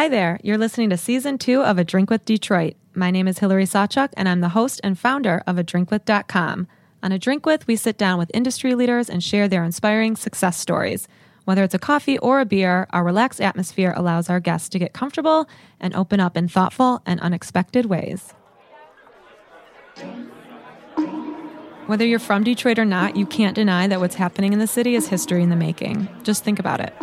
Hi 0.00 0.08
there. 0.08 0.40
You're 0.42 0.56
listening 0.56 0.88
to 0.88 0.96
season 0.96 1.36
two 1.36 1.60
of 1.60 1.76
A 1.76 1.84
Drink 1.84 2.08
with 2.08 2.24
Detroit. 2.24 2.72
My 2.94 3.10
name 3.10 3.28
is 3.28 3.40
Hillary 3.40 3.66
Sawchuk, 3.66 4.08
and 4.16 4.30
I'm 4.30 4.40
the 4.40 4.48
host 4.48 4.80
and 4.82 4.98
founder 4.98 5.42
of 5.46 5.56
ADrinkWith.com. 5.56 6.66
On 7.02 7.12
A 7.12 7.18
Drink 7.18 7.44
With, 7.44 7.66
we 7.66 7.76
sit 7.76 7.98
down 7.98 8.18
with 8.18 8.30
industry 8.32 8.74
leaders 8.74 9.10
and 9.10 9.22
share 9.22 9.46
their 9.46 9.62
inspiring 9.62 10.16
success 10.16 10.56
stories. 10.56 11.06
Whether 11.44 11.62
it's 11.62 11.74
a 11.74 11.78
coffee 11.78 12.16
or 12.16 12.40
a 12.40 12.46
beer, 12.46 12.86
our 12.94 13.04
relaxed 13.04 13.42
atmosphere 13.42 13.92
allows 13.94 14.30
our 14.30 14.40
guests 14.40 14.70
to 14.70 14.78
get 14.78 14.94
comfortable 14.94 15.46
and 15.78 15.94
open 15.94 16.18
up 16.18 16.34
in 16.34 16.48
thoughtful 16.48 17.02
and 17.04 17.20
unexpected 17.20 17.84
ways. 17.84 18.32
Whether 21.88 22.06
you're 22.06 22.18
from 22.18 22.42
Detroit 22.42 22.78
or 22.78 22.86
not, 22.86 23.16
you 23.16 23.26
can't 23.26 23.54
deny 23.54 23.86
that 23.86 24.00
what's 24.00 24.14
happening 24.14 24.54
in 24.54 24.60
the 24.60 24.66
city 24.66 24.94
is 24.94 25.08
history 25.08 25.42
in 25.42 25.50
the 25.50 25.56
making. 25.56 26.08
Just 26.22 26.42
think 26.42 26.58
about 26.58 26.80
it. 26.80 26.94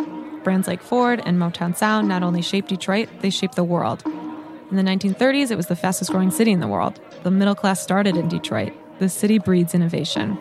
Brands 0.48 0.66
like 0.66 0.80
Ford 0.80 1.20
and 1.26 1.38
Motown 1.38 1.76
Sound 1.76 2.08
not 2.08 2.22
only 2.22 2.40
shaped 2.40 2.70
Detroit, 2.70 3.10
they 3.20 3.28
shaped 3.28 3.54
the 3.54 3.62
world. 3.62 4.02
In 4.06 4.76
the 4.76 4.82
1930s, 4.82 5.50
it 5.50 5.56
was 5.56 5.66
the 5.66 5.76
fastest 5.76 6.10
growing 6.10 6.30
city 6.30 6.52
in 6.52 6.60
the 6.60 6.66
world. 6.66 6.98
The 7.22 7.30
middle 7.30 7.54
class 7.54 7.82
started 7.82 8.16
in 8.16 8.30
Detroit. 8.30 8.72
The 8.98 9.10
city 9.10 9.38
breeds 9.38 9.74
innovation. 9.74 10.38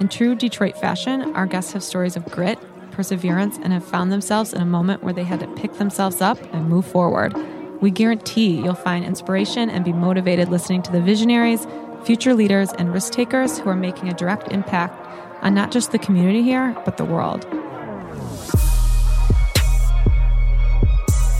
In 0.00 0.08
true 0.08 0.34
Detroit 0.34 0.76
fashion, 0.76 1.32
our 1.36 1.46
guests 1.46 1.72
have 1.72 1.84
stories 1.84 2.16
of 2.16 2.24
grit, 2.24 2.58
perseverance, 2.90 3.56
and 3.62 3.72
have 3.72 3.84
found 3.84 4.10
themselves 4.10 4.52
in 4.52 4.60
a 4.60 4.66
moment 4.66 5.04
where 5.04 5.14
they 5.14 5.22
had 5.22 5.38
to 5.38 5.46
pick 5.54 5.74
themselves 5.74 6.20
up 6.20 6.36
and 6.52 6.68
move 6.68 6.84
forward. 6.84 7.32
We 7.80 7.92
guarantee 7.92 8.60
you'll 8.60 8.74
find 8.74 9.04
inspiration 9.04 9.70
and 9.70 9.84
be 9.84 9.92
motivated 9.92 10.48
listening 10.48 10.82
to 10.82 10.90
the 10.90 11.00
visionaries, 11.00 11.64
future 12.02 12.34
leaders, 12.34 12.72
and 12.72 12.92
risk 12.92 13.12
takers 13.12 13.60
who 13.60 13.70
are 13.70 13.76
making 13.76 14.08
a 14.08 14.14
direct 14.14 14.50
impact 14.50 15.00
on 15.44 15.54
not 15.54 15.70
just 15.70 15.92
the 15.92 15.98
community 16.00 16.42
here, 16.42 16.76
but 16.84 16.96
the 16.96 17.04
world. 17.04 17.46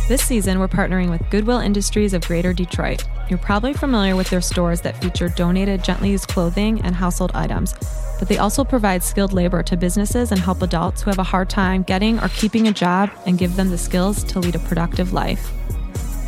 This 0.06 0.22
season, 0.22 0.58
we're 0.58 0.68
partnering 0.68 1.08
with 1.08 1.30
Goodwill 1.30 1.60
Industries 1.60 2.12
of 2.12 2.26
Greater 2.26 2.52
Detroit. 2.52 3.04
You're 3.30 3.38
probably 3.38 3.72
familiar 3.72 4.14
with 4.16 4.28
their 4.28 4.42
stores 4.42 4.82
that 4.82 5.02
feature 5.02 5.30
donated, 5.30 5.82
gently 5.82 6.10
used 6.10 6.28
clothing 6.28 6.82
and 6.82 6.94
household 6.94 7.32
items, 7.32 7.74
but 8.18 8.28
they 8.28 8.36
also 8.36 8.64
provide 8.64 9.02
skilled 9.02 9.32
labor 9.32 9.62
to 9.62 9.78
businesses 9.78 10.30
and 10.30 10.38
help 10.38 10.60
adults 10.60 11.00
who 11.00 11.08
have 11.08 11.18
a 11.18 11.22
hard 11.22 11.48
time 11.48 11.84
getting 11.84 12.20
or 12.20 12.28
keeping 12.28 12.68
a 12.68 12.72
job 12.72 13.10
and 13.24 13.38
give 13.38 13.56
them 13.56 13.70
the 13.70 13.78
skills 13.78 14.22
to 14.24 14.40
lead 14.40 14.54
a 14.54 14.58
productive 14.58 15.14
life. 15.14 15.50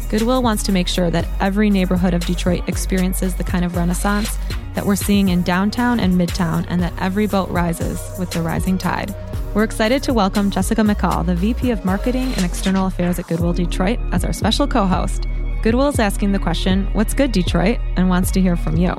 Goodwill 0.08 0.42
wants 0.42 0.62
to 0.62 0.72
make 0.72 0.88
sure 0.88 1.10
that 1.10 1.28
every 1.40 1.68
neighborhood 1.68 2.14
of 2.14 2.24
Detroit 2.24 2.66
experiences 2.70 3.34
the 3.34 3.44
kind 3.44 3.62
of 3.62 3.76
renaissance 3.76 4.38
that 4.74 4.86
we're 4.86 4.96
seeing 4.96 5.28
in 5.28 5.42
downtown 5.42 6.00
and 6.00 6.14
midtown, 6.14 6.64
and 6.70 6.80
that 6.80 6.94
every 6.98 7.26
boat 7.26 7.50
rises 7.50 8.00
with 8.18 8.30
the 8.30 8.40
rising 8.40 8.78
tide. 8.78 9.14
We're 9.56 9.64
excited 9.64 10.02
to 10.02 10.12
welcome 10.12 10.50
Jessica 10.50 10.82
McCall, 10.82 11.24
the 11.24 11.34
VP 11.34 11.70
of 11.70 11.82
Marketing 11.82 12.30
and 12.34 12.44
External 12.44 12.88
Affairs 12.88 13.18
at 13.18 13.26
Goodwill 13.26 13.54
Detroit, 13.54 13.98
as 14.12 14.22
our 14.22 14.34
special 14.34 14.68
co 14.68 14.84
host. 14.84 15.26
Goodwill 15.62 15.88
is 15.88 15.98
asking 15.98 16.32
the 16.32 16.38
question, 16.38 16.84
What's 16.92 17.14
good, 17.14 17.32
Detroit? 17.32 17.78
and 17.96 18.10
wants 18.10 18.30
to 18.32 18.40
hear 18.42 18.54
from 18.54 18.76
you. 18.76 18.94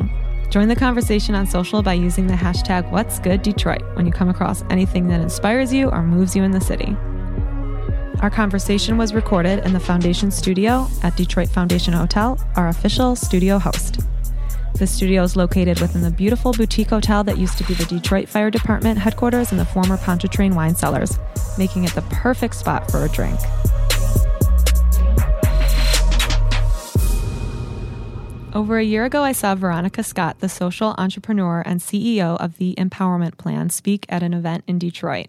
Join 0.50 0.68
the 0.68 0.76
conversation 0.76 1.36
on 1.36 1.46
social 1.46 1.84
by 1.84 1.94
using 1.94 2.26
the 2.26 2.34
hashtag 2.34 2.90
What's 2.90 3.20
Good 3.20 3.44
Detroit 3.44 3.84
when 3.94 4.08
you 4.08 4.12
come 4.12 4.30
across 4.30 4.64
anything 4.72 5.06
that 5.10 5.22
inspires 5.22 5.72
you 5.72 5.92
or 5.92 6.02
moves 6.02 6.36
you 6.36 6.42
in 6.42 6.50
the 6.50 6.60
city. 6.60 6.98
Our 8.24 8.32
conversation 8.32 8.98
was 8.98 9.14
recorded 9.14 9.64
in 9.64 9.74
the 9.74 9.80
Foundation 9.80 10.32
studio 10.32 10.88
at 11.04 11.16
Detroit 11.16 11.50
Foundation 11.50 11.94
Hotel, 11.94 12.44
our 12.56 12.70
official 12.70 13.16
studio 13.16 13.60
host. 13.60 14.00
The 14.76 14.86
studio 14.86 15.24
is 15.24 15.36
located 15.36 15.80
within 15.80 16.02
the 16.02 16.12
beautiful 16.12 16.54
boutique 16.54 16.90
hotel 16.90 17.24
that 17.24 17.38
used 17.38 17.58
to 17.58 17.64
be 17.64 17.74
the 17.74 17.86
Detroit 17.86 18.30
Fire 18.30 18.52
Department 18.52 19.00
headquarters 19.00 19.52
and 19.52 19.60
the 19.60 19.66
former 19.66 19.98
Pontchartrain 19.98 20.54
wine 20.54 20.76
cellars, 20.76 21.18
making 21.58 21.84
it 21.84 21.94
the 21.94 22.04
perfect 22.04 22.56
spot 22.56 22.90
for 22.92 23.04
a 23.04 23.10
drink. 23.10 23.40
Over 28.58 28.80
a 28.80 28.84
year 28.84 29.06
ago, 29.06 29.22
I 29.22 29.34
saw 29.34 29.54
Veronika 29.54 30.04
Scott, 30.04 30.40
the 30.40 30.50
social 30.50 30.96
entrepreneur 30.98 31.62
and 31.64 31.80
CEO 31.80 32.38
of 32.38 32.58
the 32.58 32.74
Empowerment 32.76 33.38
Plan, 33.38 33.70
speak 33.70 34.08
at 34.10 34.24
an 34.24 34.34
event 34.34 34.64
in 34.66 34.80
Detroit. 34.80 35.28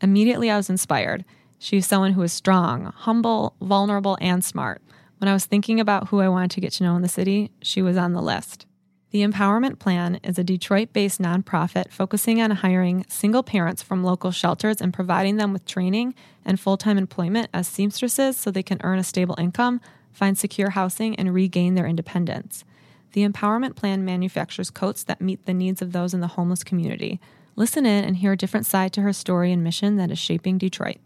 Immediately, 0.00 0.48
I 0.48 0.56
was 0.56 0.70
inspired. 0.70 1.24
She's 1.58 1.88
someone 1.88 2.12
who 2.12 2.22
is 2.22 2.32
strong, 2.32 2.92
humble, 2.94 3.56
vulnerable, 3.60 4.16
and 4.20 4.44
smart. 4.44 4.80
When 5.18 5.26
I 5.26 5.32
was 5.32 5.44
thinking 5.44 5.80
about 5.80 6.10
who 6.10 6.20
I 6.20 6.28
wanted 6.28 6.52
to 6.52 6.60
get 6.60 6.70
to 6.74 6.84
know 6.84 6.94
in 6.94 7.02
the 7.02 7.08
city, 7.08 7.50
she 7.60 7.82
was 7.82 7.96
on 7.96 8.12
the 8.12 8.22
list. 8.22 8.64
The 9.10 9.24
Empowerment 9.24 9.78
Plan 9.78 10.20
is 10.22 10.38
a 10.38 10.44
Detroit 10.44 10.92
based 10.92 11.18
nonprofit 11.18 11.90
focusing 11.90 12.42
on 12.42 12.50
hiring 12.50 13.06
single 13.08 13.42
parents 13.42 13.82
from 13.82 14.04
local 14.04 14.30
shelters 14.30 14.82
and 14.82 14.92
providing 14.92 15.36
them 15.36 15.54
with 15.54 15.64
training 15.64 16.14
and 16.44 16.60
full 16.60 16.76
time 16.76 16.98
employment 16.98 17.48
as 17.54 17.66
seamstresses 17.66 18.36
so 18.36 18.50
they 18.50 18.62
can 18.62 18.80
earn 18.84 18.98
a 18.98 19.04
stable 19.04 19.34
income, 19.38 19.80
find 20.12 20.36
secure 20.36 20.70
housing, 20.70 21.16
and 21.16 21.32
regain 21.32 21.74
their 21.74 21.86
independence. 21.86 22.64
The 23.12 23.26
Empowerment 23.26 23.76
Plan 23.76 24.04
manufactures 24.04 24.68
coats 24.68 25.04
that 25.04 25.22
meet 25.22 25.46
the 25.46 25.54
needs 25.54 25.80
of 25.80 25.92
those 25.92 26.12
in 26.12 26.20
the 26.20 26.26
homeless 26.26 26.62
community. 26.62 27.18
Listen 27.56 27.86
in 27.86 28.04
and 28.04 28.18
hear 28.18 28.32
a 28.32 28.36
different 28.36 28.66
side 28.66 28.92
to 28.92 29.00
her 29.00 29.14
story 29.14 29.52
and 29.52 29.64
mission 29.64 29.96
that 29.96 30.10
is 30.10 30.18
shaping 30.18 30.58
Detroit. 30.58 30.98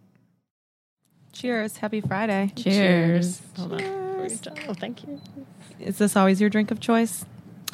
Cheers. 1.33 1.77
Happy 1.77 2.01
Friday. 2.01 2.53
Cheers. 2.57 3.43
Hold 3.57 3.75
on. 3.75 3.83
Oh, 4.69 4.75
thank 4.75 5.05
you. 5.05 5.21
Is 5.79 5.99
this 5.99 6.17
always 6.17 6.41
your 6.41 6.51
drink 6.51 6.73
of 6.73 6.81
choice? 6.81 7.25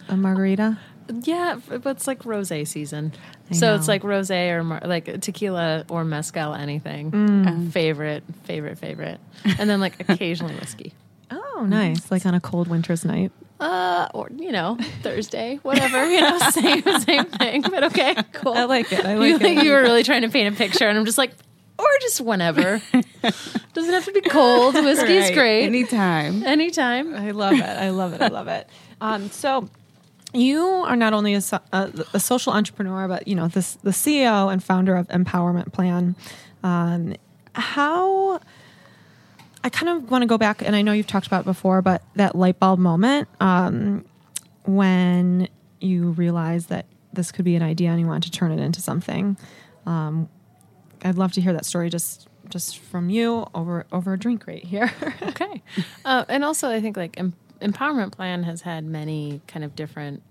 A 0.09 0.17
margarita? 0.17 0.79
Yeah, 1.23 1.59
but 1.69 1.87
it's 1.87 2.07
like 2.07 2.23
rosé 2.25 2.67
season. 2.67 3.13
I 3.51 3.55
so 3.55 3.69
know. 3.69 3.75
it's 3.77 3.89
like 3.89 4.03
rosé 4.03 4.51
or 4.51 4.63
mar- 4.63 4.83
like 4.85 5.21
tequila 5.23 5.85
or 5.89 6.05
mezcal, 6.05 6.53
anything. 6.55 7.11
Mm. 7.11 7.69
Uh, 7.69 7.71
favorite, 7.71 8.25
favorite, 8.45 8.77
favorite. 8.79 9.19
And 9.59 9.71
then 9.71 9.81
like 9.81 10.01
occasionally 10.09 10.55
whiskey. 10.57 10.93
Oh, 11.31 11.67
nice. 11.67 12.11
Like 12.11 12.25
on 12.25 12.35
a 12.35 12.41
cold 12.41 12.69
winter's 12.69 13.05
night. 13.05 13.33
Uh, 13.61 14.07
or 14.15 14.31
you 14.35 14.51
know, 14.53 14.79
Thursday, 15.03 15.59
whatever, 15.63 16.09
you 16.09 16.21
know, 16.21 16.39
same 16.51 16.83
same 17.01 17.25
thing. 17.25 17.63
But 17.63 17.85
okay, 17.85 18.15
cool. 18.33 18.55
I 18.55 18.65
like 18.65 18.91
it. 18.93 19.05
I 19.05 19.15
you, 19.15 19.37
like 19.39 19.43
it. 19.59 19.65
you 19.65 19.73
were 19.73 19.81
really 19.83 20.05
trying 20.05 20.23
to 20.23 20.29
paint 20.31 20.55
a 20.55 20.57
picture, 20.57 20.89
and 20.89 20.97
I'm 20.97 21.05
just 21.05 21.19
like, 21.19 21.33
or 21.79 21.85
just 22.01 22.21
whenever. 22.21 22.81
Doesn't 23.75 23.93
have 23.93 24.05
to 24.07 24.13
be 24.13 24.21
cold. 24.23 24.75
Whiskey's 24.75 25.25
Right. 25.25 25.35
great. 25.35 25.65
Anytime. 25.67 26.45
Anytime. 26.45 27.15
I 27.15 27.33
love 27.33 27.55
it. 27.55 27.63
I 27.63 27.91
love 27.91 28.13
it. 28.15 28.23
I 28.23 28.29
love 28.29 28.49
it. 28.49 28.69
Um, 29.01 29.29
so 29.31 29.69
you 30.33 30.63
are 30.63 30.97
not 30.97 31.13
only 31.13 31.35
a, 31.35 31.43
a, 31.73 32.05
a 32.15 32.21
social 32.21 32.53
entrepreneur, 32.53 33.09
but 33.09 33.27
you 33.27 33.35
know 33.35 33.49
this 33.49 33.75
the 33.77 33.91
CEO 33.91 34.53
and 34.53 34.63
founder 34.63 34.97
of 34.97 35.09
Empowerment 35.09 35.73
Plan. 35.73 36.15
Um, 36.63 37.15
how 37.55 38.41
I 39.65 39.71
kind 39.71 39.89
of 39.89 40.11
want 40.11 40.23
to 40.23 40.27
go 40.27 40.39
back, 40.39 40.63
and 40.63 40.77
I 40.77 40.83
know 40.83 40.93
you've 40.93 41.07
talked 41.07 41.27
about 41.27 41.45
before, 41.45 41.83
but 41.83 42.03
that 42.17 42.37
light 42.37 42.59
bulb 42.59 42.79
moment 42.79 43.29
um, 43.41 44.05
when 44.65 45.49
you 45.81 46.11
realized 46.11 46.69
that 46.69 46.87
this 47.13 47.33
could 47.33 47.45
be 47.45 47.57
an 47.57 47.63
idea 47.63 47.91
and 47.91 48.01
you 48.01 48.07
wanted 48.07 48.31
to 48.33 48.39
turn 48.39 48.53
it 48.53 48.61
into 48.61 48.81
something. 48.81 49.37
Um, 49.87 50.29
I'd 51.03 51.17
love 51.17 51.33
to 51.33 51.41
hear 51.41 51.53
that 51.53 51.65
story 51.65 51.91
just 51.91 52.29
just 52.49 52.79
from 52.79 53.11
you 53.11 53.47
over 53.55 53.87
over 53.93 54.13
a 54.13 54.19
drink 54.19 54.47
right 54.47 54.65
here. 54.65 54.93
Okay. 55.23 55.63
Uh, 56.05 56.25
and 56.29 56.45
also, 56.45 56.69
I 56.69 56.81
think 56.81 56.97
like 56.97 57.19
empowerment 57.61 58.13
plan 58.13 58.43
has 58.45 58.63
had 58.63 58.85
many 58.85 59.41
kind 59.47 59.65
of 59.65 59.75
different, 59.77 60.23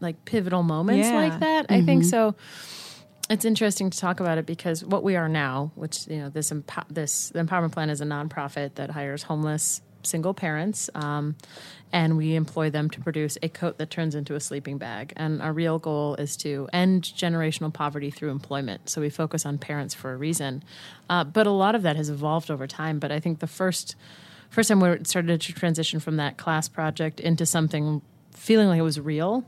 like 0.00 0.24
pivotal 0.24 0.62
moments 0.62 1.08
Yeah. 1.08 1.16
like 1.16 1.40
that. 1.40 1.66
I 1.68 1.82
think 1.82 2.04
so. 2.04 2.34
It's 3.30 3.44
interesting 3.44 3.88
to 3.90 3.98
talk 3.98 4.20
about 4.20 4.36
it 4.38 4.46
because 4.46 4.84
what 4.84 5.02
we 5.02 5.16
are 5.16 5.28
now, 5.28 5.70
which 5.74 6.06
you 6.08 6.18
know, 6.18 6.28
this 6.28 6.50
empo- 6.50 6.88
this 6.90 7.30
the 7.30 7.40
empowerment 7.40 7.72
plan 7.72 7.88
is 7.88 8.00
a 8.00 8.04
nonprofit 8.04 8.74
that 8.74 8.90
hires 8.90 9.22
homeless 9.22 9.80
single 10.04 10.34
parents, 10.34 10.90
um, 10.96 11.36
and 11.92 12.16
we 12.16 12.34
employ 12.34 12.68
them 12.68 12.90
to 12.90 13.00
produce 13.00 13.38
a 13.40 13.48
coat 13.48 13.78
that 13.78 13.88
turns 13.88 14.16
into 14.16 14.34
a 14.34 14.40
sleeping 14.40 14.76
bag. 14.76 15.12
And 15.16 15.40
our 15.40 15.52
real 15.52 15.78
goal 15.78 16.16
is 16.16 16.36
to 16.38 16.68
end 16.72 17.04
generational 17.04 17.72
poverty 17.72 18.10
through 18.10 18.30
employment. 18.30 18.90
So 18.90 19.00
we 19.00 19.08
focus 19.10 19.46
on 19.46 19.58
parents 19.58 19.94
for 19.94 20.12
a 20.12 20.16
reason, 20.16 20.64
uh, 21.08 21.22
but 21.22 21.46
a 21.46 21.50
lot 21.52 21.76
of 21.76 21.82
that 21.82 21.94
has 21.94 22.10
evolved 22.10 22.50
over 22.50 22.66
time. 22.66 22.98
But 22.98 23.12
I 23.12 23.20
think 23.20 23.38
the 23.38 23.46
first 23.46 23.94
first 24.52 24.68
time 24.68 24.80
we 24.80 24.96
started 25.04 25.40
to 25.40 25.52
transition 25.52 25.98
from 25.98 26.16
that 26.16 26.36
class 26.36 26.68
project 26.68 27.18
into 27.18 27.44
something 27.44 28.02
feeling 28.32 28.68
like 28.68 28.78
it 28.78 28.82
was 28.82 29.00
real 29.00 29.44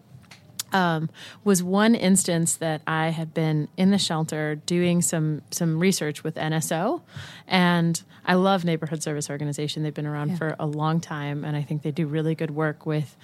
um, 0.74 1.08
was 1.44 1.62
one 1.62 1.94
instance 1.94 2.56
that 2.56 2.82
I 2.86 3.10
had 3.10 3.32
been 3.32 3.68
in 3.76 3.92
the 3.92 3.98
shelter 3.98 4.56
doing 4.56 5.00
some 5.00 5.42
some 5.50 5.78
research 5.78 6.24
with 6.24 6.34
NSO, 6.34 7.00
and 7.46 8.02
I 8.26 8.34
love 8.34 8.64
Neighborhood 8.64 9.02
Service 9.02 9.30
Organization. 9.30 9.84
They've 9.84 9.94
been 9.94 10.06
around 10.06 10.36
for 10.36 10.56
a 10.58 10.66
long 10.66 11.00
time, 11.00 11.44
and 11.44 11.56
I 11.56 11.62
think 11.62 11.82
they 11.82 11.92
do 11.92 12.06
really 12.06 12.34
good 12.34 12.50
work 12.50 12.86
with, 12.86 13.16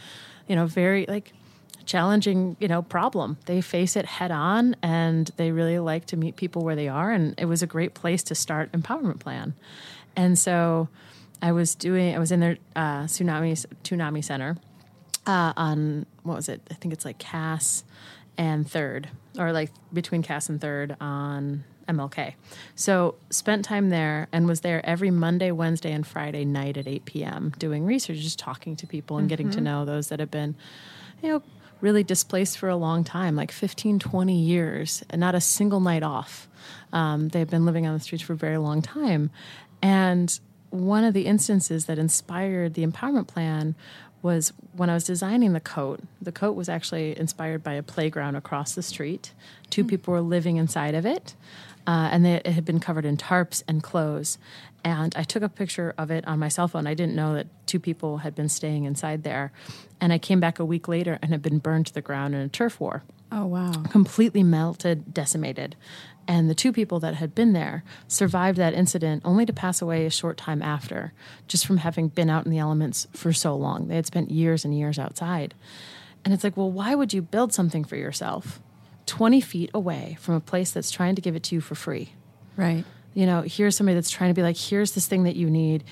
you 0.46 0.54
know, 0.54 0.66
very 0.66 1.06
like 1.06 1.32
challenging 1.86 2.56
you 2.60 2.68
know 2.68 2.82
problem. 2.82 3.36
They 3.46 3.60
face 3.60 3.96
it 3.96 4.06
head 4.06 4.30
on 4.30 4.76
and 4.80 5.28
they 5.36 5.50
really 5.50 5.80
like 5.80 6.06
to 6.06 6.16
meet 6.16 6.36
people 6.36 6.62
where 6.62 6.76
they 6.76 6.86
are 6.86 7.10
and 7.10 7.34
it 7.36 7.46
was 7.46 7.62
a 7.62 7.66
great 7.66 7.94
place 7.94 8.22
to 8.24 8.34
start 8.36 8.70
empowerment 8.70 9.18
plan. 9.18 9.54
And 10.14 10.38
so 10.38 10.88
i 11.42 11.52
was 11.52 11.74
doing 11.74 12.14
i 12.14 12.18
was 12.18 12.32
in 12.32 12.40
their 12.40 12.56
uh, 12.76 13.04
Tumaini 13.04 13.64
Tumaini 13.84 14.24
center 14.24 14.56
uh, 15.26 15.52
on 15.56 16.06
what 16.22 16.36
was 16.36 16.48
it? 16.48 16.60
I 16.70 16.74
think 16.74 16.92
it's 16.92 17.04
like 17.04 17.18
Cass 17.18 17.84
and 18.36 18.68
Third, 18.68 19.08
or 19.38 19.52
like 19.52 19.70
between 19.92 20.22
Cass 20.22 20.48
and 20.48 20.60
Third 20.60 20.96
on 21.00 21.64
MLK. 21.88 22.34
So 22.74 23.16
spent 23.30 23.64
time 23.64 23.90
there 23.90 24.28
and 24.32 24.46
was 24.46 24.60
there 24.60 24.84
every 24.84 25.10
Monday, 25.10 25.50
Wednesday, 25.50 25.92
and 25.92 26.06
Friday 26.06 26.44
night 26.44 26.76
at 26.76 26.86
8 26.86 27.04
p.m. 27.04 27.52
doing 27.58 27.84
research, 27.84 28.18
just 28.18 28.38
talking 28.38 28.76
to 28.76 28.86
people 28.86 29.18
and 29.18 29.28
getting 29.28 29.50
to 29.50 29.60
know 29.60 29.84
those 29.84 30.08
that 30.08 30.20
have 30.20 30.30
been, 30.30 30.54
you 31.22 31.28
know, 31.28 31.42
really 31.80 32.04
displaced 32.04 32.58
for 32.58 32.68
a 32.68 32.76
long 32.76 33.04
time, 33.04 33.34
like 33.36 33.50
15, 33.50 33.98
20 33.98 34.38
years, 34.38 35.02
and 35.10 35.20
not 35.20 35.34
a 35.34 35.40
single 35.40 35.80
night 35.80 36.02
off. 36.02 36.48
Um, 36.92 37.28
they've 37.28 37.48
been 37.48 37.64
living 37.64 37.86
on 37.86 37.94
the 37.94 38.00
streets 38.00 38.22
for 38.22 38.34
a 38.34 38.36
very 38.36 38.58
long 38.58 38.82
time. 38.82 39.30
And 39.82 40.38
one 40.70 41.04
of 41.04 41.14
the 41.14 41.26
instances 41.26 41.86
that 41.86 41.98
inspired 41.98 42.74
the 42.74 42.86
empowerment 42.86 43.26
plan 43.26 43.74
was 44.22 44.52
when 44.76 44.90
I 44.90 44.94
was 44.94 45.04
designing 45.04 45.52
the 45.54 45.60
coat. 45.60 46.00
The 46.20 46.32
coat 46.32 46.52
was 46.52 46.68
actually 46.68 47.18
inspired 47.18 47.62
by 47.62 47.72
a 47.74 47.82
playground 47.82 48.36
across 48.36 48.74
the 48.74 48.82
street. 48.82 49.32
Two 49.70 49.82
people 49.84 50.12
were 50.12 50.20
living 50.20 50.56
inside 50.56 50.94
of 50.94 51.06
it, 51.06 51.34
uh, 51.86 52.10
and 52.12 52.24
they, 52.24 52.34
it 52.34 52.46
had 52.48 52.64
been 52.66 52.80
covered 52.80 53.06
in 53.06 53.16
tarps 53.16 53.62
and 53.66 53.82
clothes. 53.82 54.36
And 54.84 55.14
I 55.16 55.22
took 55.22 55.42
a 55.42 55.48
picture 55.48 55.94
of 55.98 56.10
it 56.10 56.26
on 56.26 56.38
my 56.38 56.48
cell 56.48 56.68
phone. 56.68 56.86
I 56.86 56.94
didn't 56.94 57.14
know 57.14 57.34
that 57.34 57.46
two 57.66 57.80
people 57.80 58.18
had 58.18 58.34
been 58.34 58.48
staying 58.48 58.84
inside 58.84 59.24
there. 59.24 59.52
And 60.00 60.12
I 60.12 60.18
came 60.18 60.40
back 60.40 60.58
a 60.58 60.64
week 60.64 60.86
later 60.88 61.18
and 61.20 61.30
had 61.32 61.42
been 61.42 61.58
burned 61.58 61.86
to 61.88 61.94
the 61.94 62.00
ground 62.00 62.34
in 62.34 62.40
a 62.40 62.48
turf 62.48 62.80
war 62.80 63.02
Oh 63.32 63.46
wow. 63.46 63.70
completely 63.90 64.42
melted, 64.42 65.12
decimated. 65.14 65.76
And 66.28 66.48
the 66.48 66.54
two 66.54 66.72
people 66.72 67.00
that 67.00 67.14
had 67.14 67.34
been 67.34 67.52
there 67.54 67.82
survived 68.06 68.56
that 68.58 68.74
incident 68.74 69.22
only 69.24 69.44
to 69.46 69.52
pass 69.52 69.82
away 69.82 70.06
a 70.06 70.10
short 70.10 70.36
time 70.36 70.62
after, 70.62 71.12
just 71.48 71.66
from 71.66 71.78
having 71.78 72.08
been 72.08 72.30
out 72.30 72.44
in 72.44 72.52
the 72.52 72.58
elements 72.58 73.08
for 73.12 73.32
so 73.32 73.56
long. 73.56 73.88
They 73.88 73.96
had 73.96 74.06
spent 74.06 74.30
years 74.30 74.64
and 74.64 74.76
years 74.76 74.98
outside. 74.98 75.54
And 76.24 76.32
it's 76.32 76.44
like, 76.44 76.56
well, 76.56 76.70
why 76.70 76.94
would 76.94 77.12
you 77.12 77.22
build 77.22 77.52
something 77.52 77.82
for 77.84 77.96
yourself 77.96 78.60
20 79.06 79.40
feet 79.40 79.70
away 79.74 80.16
from 80.20 80.34
a 80.34 80.40
place 80.40 80.70
that's 80.70 80.90
trying 80.90 81.16
to 81.16 81.22
give 81.22 81.34
it 81.34 81.42
to 81.44 81.54
you 81.56 81.60
for 81.60 81.74
free? 81.74 82.12
Right. 82.56 82.84
you 83.14 83.26
know, 83.26 83.42
here's 83.42 83.76
somebody 83.76 83.94
that's 83.94 84.10
trying 84.10 84.30
to 84.30 84.34
be 84.34 84.42
like, 84.42 84.56
here's 84.56 84.92
this 84.92 85.06
thing 85.06 85.24
that 85.24 85.34
you 85.36 85.50
need. 85.50 85.82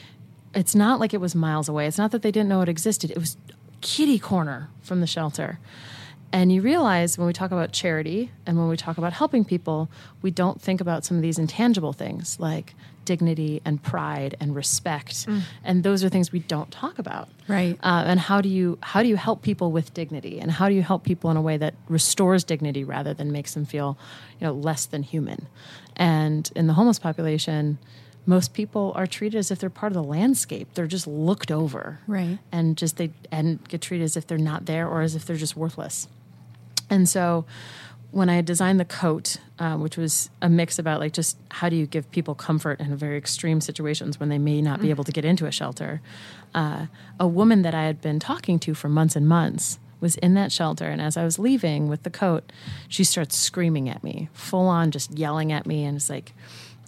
It's 0.54 0.74
not 0.74 1.00
like 1.00 1.14
it 1.14 1.20
was 1.20 1.34
miles 1.34 1.68
away. 1.68 1.86
It's 1.86 1.98
not 1.98 2.10
that 2.12 2.22
they 2.22 2.30
didn't 2.30 2.48
know 2.48 2.60
it 2.60 2.68
existed. 2.68 3.10
It 3.10 3.18
was 3.18 3.36
kitty 3.80 4.18
corner 4.18 4.68
from 4.82 5.00
the 5.00 5.06
shelter. 5.06 5.58
And 6.32 6.52
you 6.52 6.60
realize 6.60 7.16
when 7.16 7.26
we 7.26 7.32
talk 7.32 7.50
about 7.52 7.72
charity 7.72 8.30
and 8.46 8.58
when 8.58 8.68
we 8.68 8.76
talk 8.76 8.98
about 8.98 9.14
helping 9.14 9.44
people, 9.44 9.88
we 10.20 10.30
don't 10.30 10.60
think 10.60 10.80
about 10.80 11.04
some 11.04 11.16
of 11.16 11.22
these 11.22 11.38
intangible 11.38 11.92
things 11.92 12.38
like 12.38 12.74
dignity 13.06 13.62
and 13.64 13.82
pride 13.82 14.36
and 14.38 14.54
respect. 14.54 15.26
And 15.64 15.82
those 15.82 16.04
are 16.04 16.10
things 16.10 16.30
we 16.30 16.40
don't 16.40 16.70
talk 16.70 16.98
about. 16.98 17.30
Right. 17.48 17.78
uh, 17.82 18.04
and 18.06 18.20
how 18.20 18.42
do 18.42 18.50
you 18.50 18.76
how 18.82 19.02
do 19.02 19.08
you 19.08 19.16
help 19.16 19.40
people 19.40 19.72
with 19.72 19.94
dignity? 19.94 20.38
And 20.38 20.50
how 20.50 20.68
do 20.68 20.74
you 20.74 20.82
help 20.82 21.04
people 21.04 21.30
in 21.30 21.38
a 21.38 21.40
way 21.42 21.56
that 21.56 21.74
restores 21.88 22.44
dignity 22.44 22.84
rather 22.84 23.14
than 23.14 23.32
makes 23.32 23.54
them 23.54 23.64
feel 23.64 23.96
you 24.38 24.46
know 24.46 24.52
less 24.52 24.84
than 24.84 25.02
human? 25.02 25.48
And 25.96 26.50
in 26.54 26.66
the 26.66 26.74
homeless 26.74 26.98
population 26.98 27.78
most 28.26 28.52
people 28.52 28.92
are 28.94 29.06
treated 29.06 29.38
as 29.38 29.50
if 29.50 29.58
they're 29.58 29.70
part 29.70 29.90
of 29.90 29.94
the 29.94 30.02
landscape. 30.02 30.68
They're 30.74 30.86
just 30.86 31.06
looked 31.06 31.50
over. 31.50 32.00
Right. 32.06 32.38
and 32.52 32.76
just 32.76 32.98
they 32.98 33.10
and 33.32 33.66
get 33.68 33.80
treated 33.80 34.04
as 34.04 34.18
if 34.18 34.26
they're 34.26 34.36
not 34.36 34.66
there 34.66 34.86
or 34.86 35.00
as 35.00 35.14
if 35.14 35.24
they're 35.24 35.36
just 35.36 35.56
worthless 35.56 36.08
and 36.90 37.08
so 37.08 37.44
when 38.10 38.30
I 38.30 38.40
designed 38.40 38.80
the 38.80 38.86
coat, 38.86 39.36
uh, 39.58 39.76
which 39.76 39.96
was 39.96 40.30
a 40.40 40.48
mix 40.48 40.78
about 40.78 41.00
like 41.00 41.12
just 41.12 41.36
how 41.50 41.68
do 41.68 41.76
you 41.76 41.86
give 41.86 42.10
people 42.10 42.34
comfort 42.34 42.80
in 42.80 42.96
very 42.96 43.18
extreme 43.18 43.60
situations 43.60 44.18
when 44.18 44.28
they 44.28 44.38
may 44.38 44.62
not 44.62 44.80
be 44.80 44.90
able 44.90 45.04
to 45.04 45.12
get 45.12 45.24
into 45.24 45.46
a 45.46 45.52
shelter, 45.52 46.00
uh, 46.54 46.86
a 47.20 47.28
woman 47.28 47.62
that 47.62 47.74
I 47.74 47.84
had 47.84 48.00
been 48.00 48.18
talking 48.18 48.58
to 48.60 48.74
for 48.74 48.88
months 48.88 49.14
and 49.14 49.28
months 49.28 49.78
was 50.00 50.16
in 50.16 50.34
that 50.34 50.52
shelter. 50.52 50.86
And 50.86 51.02
as 51.02 51.16
I 51.16 51.24
was 51.24 51.38
leaving 51.38 51.88
with 51.88 52.04
the 52.04 52.10
coat, 52.10 52.50
she 52.88 53.04
starts 53.04 53.36
screaming 53.36 53.88
at 53.88 54.02
me, 54.02 54.28
full 54.32 54.68
on 54.68 54.90
just 54.90 55.16
yelling 55.18 55.52
at 55.52 55.66
me. 55.66 55.84
And 55.84 55.96
it's 55.96 56.08
like 56.08 56.32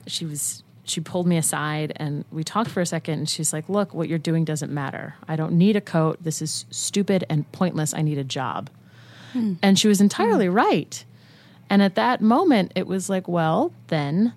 she 0.06 0.24
was 0.24 0.62
she 0.84 1.00
pulled 1.00 1.26
me 1.26 1.36
aside 1.36 1.92
and 1.96 2.24
we 2.32 2.42
talked 2.42 2.70
for 2.70 2.80
a 2.80 2.86
second 2.86 3.18
and 3.20 3.28
she's 3.28 3.52
like 3.52 3.68
look 3.68 3.94
what 3.94 4.08
you're 4.08 4.18
doing 4.18 4.44
doesn't 4.44 4.72
matter 4.72 5.14
i 5.28 5.36
don't 5.36 5.52
need 5.52 5.76
a 5.76 5.80
coat 5.80 6.16
this 6.20 6.42
is 6.42 6.64
stupid 6.70 7.22
and 7.30 7.50
pointless 7.52 7.94
i 7.94 8.02
need 8.02 8.18
a 8.18 8.24
job 8.24 8.68
Hmm. 9.32 9.54
and 9.62 9.78
she 9.78 9.88
was 9.88 10.00
entirely 10.00 10.46
hmm. 10.46 10.54
right. 10.54 11.04
And 11.68 11.82
at 11.82 11.94
that 11.94 12.20
moment, 12.20 12.72
it 12.74 12.86
was 12.86 13.08
like, 13.08 13.28
well, 13.28 13.72
then 13.88 14.32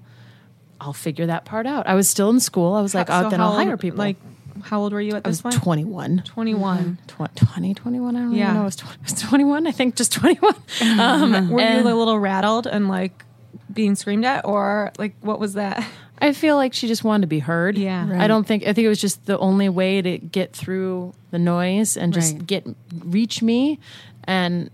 I'll 0.80 0.94
figure 0.94 1.26
that 1.26 1.46
part 1.46 1.66
out. 1.66 1.88
I 1.88 1.96
was 1.96 2.08
still 2.08 2.30
in 2.30 2.40
school. 2.40 2.74
I 2.74 2.82
was 2.82 2.94
like, 2.94 3.08
oh, 3.10 3.24
So 3.24 3.30
then 3.30 3.42
I'll 3.42 3.54
hire 3.54 3.72
old- 3.72 3.80
people. 3.80 3.98
Like, 3.98 4.18
how 4.62 4.82
old 4.82 4.94
were 4.94 5.02
you 5.02 5.12
at 5.16 5.26
I 5.26 5.30
this 5.32 5.44
was 5.44 5.54
point? 5.56 5.64
21. 5.64 6.24
21. 6.26 7.00
Mm-hmm. 7.10 7.24
Tw- 7.26 7.36
20, 7.36 7.74
21? 7.74 8.16
I 8.16 8.20
don't 8.20 8.32
Yeah. 8.34 8.54
know. 8.54 8.62
I 8.62 8.66
was, 8.66 8.76
20, 8.76 8.98
I 9.00 9.04
was 9.04 9.14
21. 9.22 9.66
I 9.68 9.72
think 9.72 9.96
just 9.96 10.14
21. 10.14 10.54
Um, 10.82 11.00
um, 11.00 11.50
Were 11.50 11.60
and 11.62 11.84
you 11.86 11.92
a 11.92 11.96
little 11.96 12.20
rattled 12.20 12.68
and 12.68 12.88
like 12.88 13.26
being 13.74 13.96
screamed 13.96 14.26
at, 14.26 14.46
or 14.46 14.92
like 15.00 15.16
what 15.22 15.40
was 15.40 15.54
that? 15.54 15.84
I 16.20 16.34
feel 16.34 16.56
like 16.56 16.74
she 16.74 16.88
just 16.88 17.04
wanted 17.04 17.22
to 17.22 17.28
be 17.28 17.40
heard. 17.40 17.78
Yeah. 17.78 18.08
Right. 18.10 18.22
I 18.22 18.28
don't 18.28 18.46
think, 18.46 18.64
I 18.64 18.74
think 18.74 18.86
it 18.86 18.90
was 18.90 19.02
just 19.02 19.26
the 19.26 19.38
only 19.40 19.70
way 19.70 20.02
to 20.04 20.20
get 20.20 20.54
through 20.54 21.14
the 21.32 21.40
noise 21.40 21.98
and 21.98 22.14
just 22.14 22.36
Right. 22.36 22.48
get, 22.48 22.68
reach 23.04 23.42
me. 23.42 23.80
And, 24.26 24.70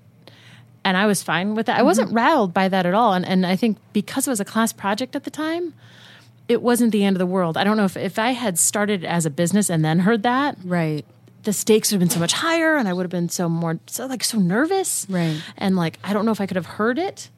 and 0.90 0.98
I 0.98 1.06
was 1.06 1.24
fine 1.24 1.56
with 1.56 1.68
that. 1.68 1.80
I 1.80 1.84
wasn't 1.84 2.12
rattled 2.12 2.54
by 2.54 2.68
that 2.68 2.86
at 2.86 2.94
all. 2.94 3.14
And, 3.14 3.26
and 3.26 3.46
I 3.46 3.56
think 3.56 3.78
because 3.94 4.28
it 4.28 4.30
was 4.32 4.40
a 4.40 4.46
class 4.46 4.74
project 4.74 5.16
at 5.16 5.24
the 5.24 5.30
time, 5.32 5.74
it 6.48 6.62
wasn't 6.62 6.92
the 6.92 7.04
end 7.04 7.16
of 7.16 7.20
the 7.20 7.26
world. 7.28 7.56
I 7.58 7.64
don't 7.64 7.78
know 7.78 7.86
if, 7.86 7.96
if 7.96 8.18
I 8.20 8.32
had 8.32 8.58
started 8.58 9.06
as 9.06 9.26
a 9.26 9.30
business 9.30 9.70
and 9.70 9.86
then 9.86 10.00
heard 10.00 10.24
that, 10.24 10.58
Right. 10.66 11.06
the 11.44 11.54
stakes 11.54 11.92
would 11.92 11.96
have 11.98 12.00
been 12.00 12.10
so 12.10 12.20
much 12.20 12.34
higher 12.34 12.76
and 12.76 12.88
I 12.90 12.94
would 12.94 13.04
have 13.04 13.12
been 13.12 13.30
so 13.30 13.48
more, 13.48 13.80
so 13.86 14.08
like 14.08 14.24
so 14.24 14.40
nervous. 14.40 15.06
Right. 15.10 15.40
And 15.58 15.76
like, 15.76 16.00
I 16.04 16.12
don't 16.14 16.26
know 16.26 16.32
if 16.32 16.42
I 16.42 16.48
could 16.48 16.58
have 16.58 16.66
heard 16.82 16.98
it. 17.00 17.30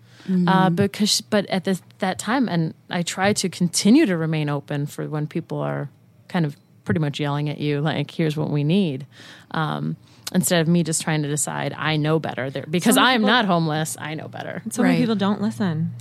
Uh, 0.47 0.69
because, 0.69 1.19
but 1.19 1.45
at 1.47 1.63
this, 1.65 1.81
that 1.99 2.17
time, 2.19 2.47
and 2.47 2.73
I 2.89 3.01
try 3.01 3.33
to 3.33 3.49
continue 3.49 4.05
to 4.05 4.15
remain 4.15 4.49
open 4.49 4.85
for 4.85 5.07
when 5.09 5.27
people 5.27 5.59
are 5.59 5.89
kind 6.29 6.45
of 6.45 6.55
pretty 6.85 6.99
much 7.01 7.19
yelling 7.19 7.49
at 7.49 7.57
you, 7.57 7.81
like, 7.81 8.11
here's 8.11 8.37
what 8.37 8.49
we 8.49 8.63
need. 8.63 9.05
Um, 9.51 9.97
instead 10.33 10.61
of 10.61 10.67
me 10.67 10.83
just 10.83 11.01
trying 11.01 11.21
to 11.23 11.27
decide 11.29 11.73
I 11.77 11.97
know 11.97 12.19
better 12.19 12.49
there 12.49 12.65
because 12.69 12.97
I'm 12.97 13.21
not 13.21 13.45
homeless. 13.45 13.97
I 13.99 14.13
know 14.13 14.27
better 14.27 14.61
So 14.69 14.81
many 14.81 14.95
Right. 14.95 14.99
people 15.01 15.15
don't 15.15 15.41
listen. 15.41 15.91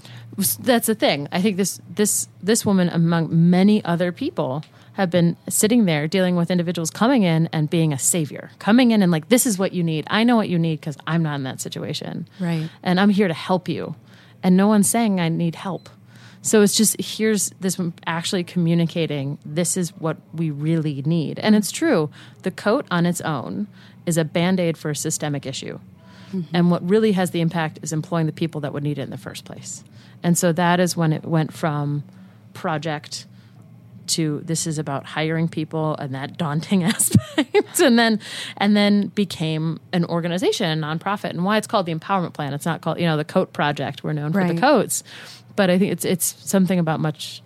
that's 0.61 0.87
the 0.87 0.95
thing. 0.95 1.29
I 1.33 1.41
think 1.43 1.57
this 1.57 1.81
this 1.95 2.29
this 2.43 2.65
woman, 2.65 2.89
among 2.89 3.29
many 3.51 3.85
other 3.85 4.13
people, 4.13 4.65
have 4.95 5.11
been 5.11 5.37
sitting 5.49 5.85
there 5.85 6.07
dealing 6.09 6.37
with 6.37 6.51
individuals 6.51 6.91
coming 6.91 7.23
in 7.23 7.49
and 7.53 7.69
being 7.71 7.93
a 7.93 7.99
savior, 7.99 8.51
coming 8.59 8.91
in 8.93 9.03
and 9.03 9.11
like, 9.13 9.29
this 9.29 9.47
is 9.47 9.59
what 9.59 9.73
you 9.73 9.83
need. 9.83 10.05
I 10.11 10.25
know 10.25 10.37
what 10.37 10.49
you 10.49 10.59
need 10.59 10.81
because 10.81 10.97
I'm 11.07 11.23
not 11.23 11.35
in 11.37 11.43
that 11.45 11.61
situation, 11.61 12.29
Right. 12.39 12.69
And 12.83 12.99
I'm 13.01 13.11
here 13.11 13.29
to 13.29 13.35
help 13.35 13.69
you, 13.69 13.95
and 14.43 14.57
no 14.57 14.67
one's 14.69 14.89
saying 14.89 15.21
I 15.21 15.29
need 15.29 15.55
help. 15.57 15.89
So 16.43 16.63
it's 16.63 16.75
just 16.75 17.01
here's 17.01 17.51
this 17.61 17.79
one 17.79 17.93
actually 18.07 18.45
communicating 18.45 19.39
this 19.45 19.77
is 19.77 19.91
what 19.99 20.17
we 20.33 20.51
really 20.51 21.03
need. 21.03 21.39
And 21.39 21.55
it's 21.55 21.71
true. 21.71 22.11
The 22.43 22.51
coat 22.51 22.87
on 22.91 23.05
its 23.05 23.21
own 23.21 23.67
is 24.07 24.17
a 24.17 24.25
band 24.25 24.59
aid 24.59 24.79
for 24.79 24.91
a 24.91 24.97
systemic 24.97 25.45
issue. 25.45 25.79
Mm-hmm. 26.33 26.57
And 26.57 26.71
what 26.71 26.89
really 26.89 27.13
has 27.13 27.33
the 27.33 27.41
impact 27.41 27.81
is 27.83 27.93
employing 27.93 28.27
the 28.27 28.33
people 28.33 28.61
that 28.63 28.73
would 28.73 28.83
need 28.83 28.99
it 28.99 29.03
in 29.03 29.11
the 29.11 29.19
first 29.19 29.45
place. 29.45 29.85
And 30.23 30.39
so 30.39 30.53
that 30.53 30.81
is 30.81 30.97
when 30.97 31.13
it 31.13 31.25
went 31.25 31.53
from 31.53 32.05
project 32.55 33.27
to 34.07 34.41
this 34.45 34.67
is 34.67 34.79
about 34.79 35.05
hiring 35.07 35.49
people 35.49 35.95
and 35.97 36.15
that 36.15 36.37
daunting 36.37 36.83
aspect 36.85 37.81
and 37.81 37.99
then 37.99 38.19
and 38.57 38.77
then 38.77 39.07
became 39.09 39.79
an 39.93 40.05
organization 40.07 40.83
a 40.83 40.87
nonprofit 40.87 41.31
and 41.31 41.45
why 41.45 41.57
it's 41.57 41.69
called 41.69 41.87
the 41.87 41.95
empowerment 41.95 42.33
plan 42.33 42.53
it's 42.53 42.67
not 42.67 42.81
called 42.81 42.99
you 42.99 43.07
know 43.07 43.17
the 43.17 43.25
coat 43.25 43.53
project 43.53 44.03
we're 44.03 44.13
known 44.13 44.33
for 44.33 44.45
the 44.45 44.61
coats 44.61 45.05
but 45.61 45.69
i 45.69 45.77
think 45.79 45.91
it's 45.93 46.07
it's 46.15 46.27
something 46.55 46.79
about 46.79 46.99
much 47.01 47.43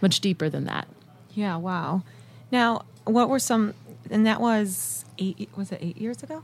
much 0.00 0.16
deeper 0.20 0.48
than 0.54 0.64
that 0.72 0.86
Yeah. 1.34 1.56
Wow. 1.68 2.02
Now, 2.50 2.68
what 3.16 3.26
were 3.30 3.38
some? 3.38 3.72
And 4.10 4.26
that 4.26 4.38
was 4.40 5.04
eight. 5.18 5.48
Was 5.56 5.72
it 5.72 5.78
eight 5.86 5.96
years 6.04 6.22
ago? 6.22 6.42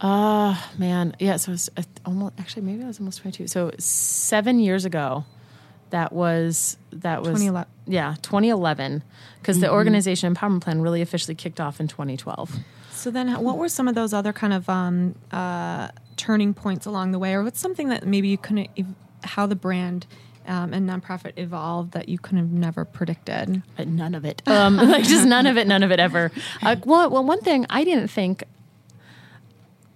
uh 0.00 0.54
man 0.78 1.14
yeah 1.18 1.36
so 1.36 1.52
it's 1.52 1.68
uh, 1.76 1.82
almost 2.06 2.32
actually 2.38 2.62
maybe 2.68 2.82
i 2.82 2.86
was 2.86 2.98
almost 3.00 3.18
22 3.20 3.46
so 3.48 3.70
seven 3.78 4.58
years 4.60 4.84
ago 4.84 5.24
that 5.90 6.10
was 6.12 6.76
that 6.92 7.18
was 7.20 7.28
2011. 7.40 7.68
yeah 7.86 8.14
2011 8.22 9.02
because 9.40 9.60
the 9.60 9.70
organization 9.70 10.32
empowerment 10.34 10.62
plan 10.62 10.80
really 10.80 11.02
officially 11.02 11.34
kicked 11.34 11.60
off 11.60 11.80
in 11.80 11.86
2012 11.88 12.56
So 12.92 13.10
then, 13.12 13.28
what 13.46 13.56
were 13.58 13.68
some 13.68 13.86
of 13.90 13.94
those 13.94 14.12
other 14.12 14.32
kind 14.32 14.52
of 14.52 14.68
um, 14.68 15.14
uh, 15.30 15.88
turning 16.16 16.52
points 16.54 16.84
along 16.86 17.12
the 17.12 17.18
way, 17.24 17.32
or 17.36 17.44
what's 17.44 17.60
something 17.60 17.88
that 17.90 18.02
maybe 18.04 18.26
you 18.28 18.38
couldn't, 18.38 18.68
how 19.22 19.46
the 19.46 19.54
brand 19.54 20.06
um, 20.48 20.72
and 20.72 20.88
nonprofit 20.88 21.32
evolved 21.36 21.92
that 21.92 22.08
you 22.08 22.18
could 22.18 22.36
have 22.36 22.50
never 22.50 22.84
predicted? 22.84 23.62
Uh, 23.78 23.84
none 23.84 24.14
of 24.14 24.24
it. 24.24 24.42
Um, 24.46 24.76
like 24.88 25.04
just 25.04 25.26
none 25.26 25.46
of 25.46 25.56
it. 25.56 25.66
None 25.66 25.82
of 25.82 25.92
it 25.92 26.00
ever. 26.00 26.32
Uh, 26.62 26.76
well, 26.84 27.10
well, 27.10 27.24
one 27.24 27.40
thing 27.40 27.66
I 27.70 27.84
didn't 27.84 28.08
think 28.08 28.44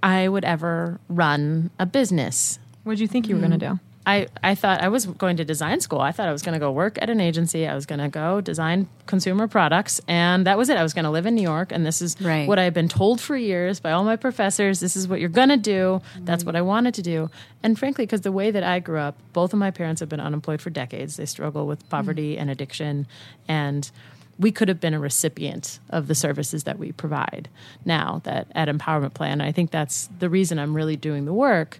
I 0.02 0.28
would 0.28 0.44
ever 0.44 1.00
run 1.08 1.70
a 1.78 1.86
business. 1.86 2.58
What 2.84 2.94
did 2.94 3.00
you 3.00 3.08
think 3.08 3.28
you 3.28 3.34
were 3.34 3.40
going 3.40 3.58
to 3.58 3.58
do? 3.58 3.80
I, 4.04 4.26
I 4.42 4.56
thought 4.56 4.80
I 4.80 4.88
was 4.88 5.06
going 5.06 5.36
to 5.36 5.44
design 5.44 5.80
school. 5.80 6.00
I 6.00 6.10
thought 6.10 6.28
I 6.28 6.32
was 6.32 6.42
going 6.42 6.54
to 6.54 6.58
go 6.58 6.72
work 6.72 6.98
at 7.00 7.08
an 7.08 7.20
agency. 7.20 7.68
I 7.68 7.74
was 7.74 7.86
going 7.86 8.00
to 8.00 8.08
go 8.08 8.40
design 8.40 8.88
consumer 9.06 9.46
products, 9.46 10.00
and 10.08 10.44
that 10.46 10.58
was 10.58 10.68
it. 10.70 10.76
I 10.76 10.82
was 10.82 10.92
going 10.92 11.04
to 11.04 11.10
live 11.10 11.24
in 11.24 11.36
New 11.36 11.42
York, 11.42 11.70
and 11.70 11.86
this 11.86 12.02
is 12.02 12.16
Right. 12.20 12.48
what 12.48 12.58
I've 12.58 12.74
been 12.74 12.88
told 12.88 13.20
for 13.20 13.36
years 13.36 13.78
by 13.78 13.92
all 13.92 14.02
my 14.02 14.16
professors. 14.16 14.80
This 14.80 14.96
is 14.96 15.06
what 15.06 15.20
you're 15.20 15.28
going 15.28 15.50
to 15.50 15.56
do. 15.56 16.02
That's 16.20 16.42
what 16.44 16.56
I 16.56 16.62
wanted 16.62 16.94
to 16.94 17.02
do. 17.02 17.30
And 17.62 17.78
frankly, 17.78 18.04
because 18.04 18.22
the 18.22 18.32
way 18.32 18.50
that 18.50 18.64
I 18.64 18.80
grew 18.80 18.98
up, 18.98 19.16
both 19.32 19.52
of 19.52 19.60
my 19.60 19.70
parents 19.70 20.00
have 20.00 20.08
been 20.08 20.18
unemployed 20.20 20.60
for 20.60 20.70
decades. 20.70 21.16
They 21.16 21.26
struggle 21.26 21.68
with 21.68 21.88
poverty 21.88 22.36
and 22.36 22.50
addiction, 22.50 23.06
and 23.46 23.88
we 24.36 24.50
could 24.50 24.66
have 24.66 24.80
been 24.80 24.94
a 24.94 24.98
recipient 24.98 25.78
of 25.90 26.08
the 26.08 26.14
services 26.16 26.64
that 26.64 26.76
we 26.76 26.90
provide 26.90 27.48
now 27.84 28.20
that 28.24 28.48
at 28.56 28.66
Empowerment 28.66 29.14
Plan. 29.14 29.40
I 29.40 29.52
think 29.52 29.70
that's 29.70 30.08
the 30.18 30.28
reason 30.28 30.58
I'm 30.58 30.74
really 30.74 30.96
doing 30.96 31.24
the 31.24 31.32
work. 31.34 31.78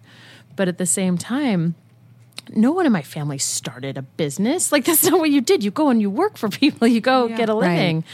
But 0.55 0.69
at 0.69 0.77
the 0.79 0.85
same 0.87 1.17
time, 1.19 1.75
no 2.51 2.73
one 2.73 2.87
in 2.87 2.93
my 2.93 3.03
family 3.03 3.39
started 3.39 3.97
a 3.99 4.03
business. 4.03 4.73
Like 4.73 4.85
that's 4.87 5.05
not 5.05 5.19
what 5.19 5.31
you 5.31 5.41
did. 5.41 5.63
You 5.65 5.71
go 5.71 5.89
and 5.89 6.01
you 6.01 6.11
work 6.11 6.37
for 6.37 6.49
people. 6.49 6.87
You 6.89 7.01
go 7.01 7.29
get 7.29 7.49
a 7.49 7.55
Right. 7.55 7.77
living. 7.77 8.05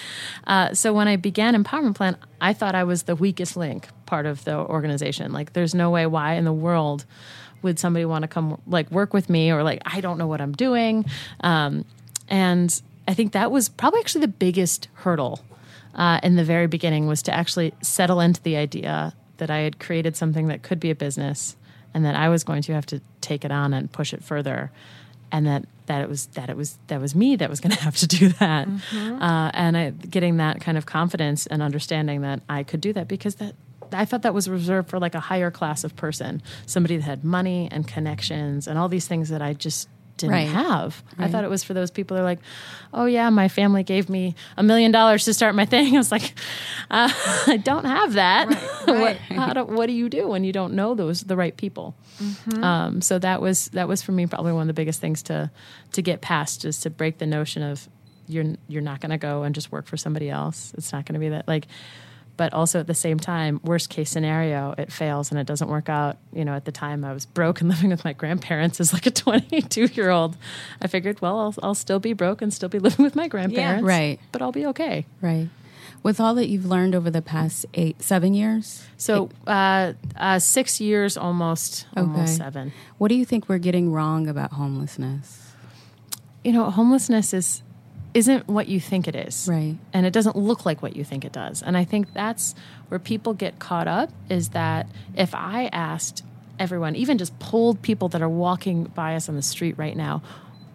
Uh, 0.47 0.75
so 0.75 0.93
when 0.93 1.09
I 1.09 1.17
began 1.17 1.55
Empowerment 1.63 1.95
Plan, 1.95 2.17
I 2.41 2.53
thought 2.53 2.75
I 2.75 2.85
was 2.85 3.05
the 3.05 3.17
weakest 3.17 3.57
link 3.57 3.89
part 4.07 4.27
of 4.27 4.45
the 4.45 4.57
organization. 4.57 5.33
Like 5.33 5.53
there's 5.53 5.75
no 5.75 5.91
way 5.91 6.07
why 6.07 6.35
in 6.35 6.45
the 6.45 6.53
world 6.53 7.05
would 7.63 7.79
somebody 7.79 8.05
want 8.05 8.23
to 8.23 8.29
come 8.29 8.61
like 8.67 8.91
work 8.91 9.13
with 9.13 9.29
me 9.29 9.51
or 9.51 9.63
like 9.63 9.83
I 9.85 10.01
don't 10.01 10.19
know 10.19 10.27
what 10.29 10.41
I'm 10.41 10.53
doing. 10.53 11.05
Um, 11.41 11.85
and 12.29 12.81
I 13.09 13.15
think 13.15 13.33
that 13.33 13.51
was 13.51 13.69
probably 13.69 14.01
actually 14.01 14.21
the 14.23 14.29
biggest 14.29 14.89
hurdle 14.95 15.41
uh, 15.95 16.21
in 16.23 16.37
the 16.37 16.45
very 16.45 16.67
beginning 16.67 17.07
was 17.07 17.23
to 17.23 17.35
actually 17.35 17.73
settle 17.83 18.21
into 18.21 18.41
the 18.43 18.57
idea 18.57 19.15
that 19.39 19.51
I 19.51 19.59
had 19.61 19.79
created 19.81 20.17
something 20.17 20.49
that 20.49 20.63
could 20.63 20.79
be 20.79 20.91
a 20.91 20.95
business 20.95 21.57
and 21.95 22.05
that 22.05 22.15
I 22.15 22.29
was 22.29 22.45
going 22.45 22.63
to 22.63 22.73
have 22.75 22.87
to 22.87 23.01
take 23.21 23.45
it 23.45 23.51
on 23.51 23.73
and 23.75 23.91
push 23.91 24.13
it 24.13 24.23
further 24.23 24.71
and 25.33 25.47
that 25.47 25.65
that 25.87 26.03
it 26.03 26.09
was 26.09 26.27
that 26.27 26.51
it 26.51 26.57
was 26.57 26.79
that 26.89 27.01
was 27.01 27.15
me 27.15 27.37
that 27.37 27.51
was 27.51 27.61
going 27.63 27.75
to 27.75 27.83
have 27.83 27.97
to 27.97 28.07
do 28.07 28.29
that. 28.31 28.69
Uh, 28.95 29.51
and 29.55 29.77
I, 29.77 29.91
getting 29.91 30.39
that 30.39 30.61
kind 30.61 30.79
of 30.79 30.87
confidence 30.87 31.47
and 31.47 31.63
understanding 31.63 32.23
that 32.23 32.41
I 32.49 32.63
could 32.63 32.81
do 32.81 32.93
that 32.93 33.09
because 33.09 33.37
that 33.37 33.55
I 33.93 34.05
thought 34.05 34.23
that 34.23 34.35
was 34.35 34.49
reserved 34.49 34.91
for 34.91 34.99
like 34.99 35.15
a 35.15 35.21
higher 35.21 35.51
class 35.51 35.85
of 35.85 35.97
person. 35.97 36.43
Somebody 36.67 36.99
that 36.99 37.05
had 37.05 37.25
money 37.25 37.69
and 37.71 37.87
connections 37.87 38.67
and 38.67 38.79
all 38.79 38.89
these 38.89 39.07
things 39.07 39.31
that 39.31 39.41
I 39.41 39.55
just 39.55 39.89
didn't 40.19 40.33
Right. 40.35 40.49
have 40.49 41.03
I 41.19 41.29
thought 41.29 41.45
it 41.45 41.51
was 41.51 41.63
for 41.65 41.75
those 41.75 41.91
people 41.91 42.17
who 42.17 42.23
are 42.23 42.27
like 42.27 42.41
oh 42.93 43.07
yeah 43.07 43.31
my 43.31 43.49
family 43.49 43.83
gave 43.83 44.09
me 44.09 44.35
a 44.57 44.63
million 44.63 44.91
dollars 44.93 45.25
to 45.25 45.33
start 45.35 45.55
my 45.55 45.65
thing 45.65 45.95
I 45.95 45.99
was 45.99 46.13
like 46.13 46.35
uh, 46.91 47.09
I 47.47 47.57
don't 47.57 47.85
have 47.87 48.13
that 48.15 48.49
what, 48.85 48.99
right. 48.99 49.17
how 49.33 49.53
do, 49.55 49.65
what 49.65 49.87
do 49.87 49.93
you 49.93 50.09
do 50.09 50.29
when 50.29 50.45
you 50.45 50.53
don't 50.53 50.75
know 50.75 50.95
those 50.95 51.23
the 51.23 51.37
right 51.37 51.57
people 51.57 51.95
um, 52.63 53.01
so 53.01 53.19
that 53.19 53.41
was 53.41 53.69
that 53.69 53.89
was 53.89 54.03
for 54.03 54.13
me 54.13 54.27
probably 54.27 54.53
one 54.53 54.63
of 54.63 54.67
the 54.69 54.75
biggest 54.75 55.01
things 55.01 55.23
to 55.25 55.51
to 55.93 56.03
get 56.03 56.21
past 56.21 56.65
is 56.65 56.81
to 56.81 56.91
break 56.91 57.19
the 57.19 57.27
notion 57.27 57.63
of 57.63 57.89
you're 58.27 58.45
you're 58.69 58.83
not 58.83 59.01
going 59.01 59.11
to 59.11 59.19
go 59.19 59.43
and 59.45 59.55
just 59.55 59.73
work 59.73 59.87
for 59.87 59.97
somebody 59.97 60.29
else. 60.29 60.75
It's 60.77 60.93
not 60.93 61.07
going 61.07 61.15
to 61.15 61.21
be 61.21 61.31
that 61.31 61.49
like. 61.49 61.67
But 62.39 62.55
also 62.55 62.81
at 62.81 62.87
the 62.87 62.95
same 62.95 63.19
time, 63.19 63.61
worst 63.63 63.91
case 63.91 64.09
scenario, 64.09 64.75
it 64.79 64.91
fails 64.91 65.31
and 65.31 65.39
it 65.39 65.47
doesn't 65.47 65.69
work 65.69 65.91
out. 65.91 66.17
You 66.33 66.45
know, 66.47 66.55
at 66.55 66.65
the 66.65 66.73
time 66.73 67.05
I 67.05 67.13
was 67.13 67.27
broke 67.27 67.61
and 67.61 67.69
living 67.75 67.91
with 67.91 68.03
my 68.05 68.15
grandparents 68.15 68.81
as 68.81 68.95
like 68.95 69.05
a 69.07 69.11
22 69.11 69.87
year 69.93 70.09
old. 70.09 70.37
I 70.81 70.87
figured, 70.87 71.21
well, 71.21 71.39
I'll, 71.39 71.55
I'll 71.63 71.75
still 71.75 71.99
be 72.01 72.15
broke 72.15 72.41
and 72.41 72.55
still 72.55 72.71
be 72.71 72.79
living 72.87 73.05
with 73.05 73.15
my 73.15 73.29
grandparents. 73.29 73.85
Right. 73.85 74.19
But 74.33 74.41
I'll 74.41 74.53
be 74.53 74.65
okay. 74.67 75.05
Right. 75.21 75.49
With 76.05 76.21
all 76.21 76.35
that 76.37 76.47
you've 76.49 76.65
learned 76.65 76.95
over 76.95 77.11
the 77.11 77.21
past 77.21 77.67
eight, 77.75 78.01
seven 78.03 78.33
years, 78.33 78.85
So 78.97 79.31
uh, 79.49 79.95
uh, 80.15 80.39
six 80.39 80.81
years, 80.81 81.17
almost, 81.17 81.87
almost 81.97 82.37
seven. 82.37 82.73
what 82.99 83.09
do 83.09 83.17
you 83.17 83.25
think 83.25 83.49
we're 83.49 83.59
getting 83.59 83.91
wrong 83.93 84.29
about 84.29 84.53
homelessness? 84.53 85.45
you 86.45 86.53
know, 86.53 86.71
homelessness 86.71 87.35
is 87.35 87.63
isn't 88.19 88.49
what 88.49 88.67
you 88.67 88.81
think 88.81 89.07
it 89.07 89.15
is. 89.15 89.47
Right. 89.49 89.77
And 89.93 90.05
it 90.05 90.13
doesn't 90.13 90.35
look 90.35 90.67
like 90.67 90.83
what 90.83 90.97
you 90.97 91.05
think 91.05 91.25
it 91.25 91.31
does. 91.31 91.63
And 91.63 91.77
I 91.77 91.85
think 91.85 92.13
that's 92.13 92.57
where 92.89 92.99
people 92.99 93.33
get 93.33 93.61
caught 93.61 93.87
up 93.87 94.11
is 94.29 94.49
that 94.49 94.89
if 95.15 95.37
I 95.37 95.67
asked 95.73 96.25
everyone, 96.59 96.97
even 96.97 97.17
just 97.17 97.39
polled 97.39 97.81
people 97.81 98.09
that 98.09 98.21
are 98.21 98.29
walking 98.29 98.85
by 98.85 99.15
us 99.15 99.29
on 99.29 99.37
the 99.37 99.43
street 99.43 99.79
right 99.79 99.97
now, 99.97 100.21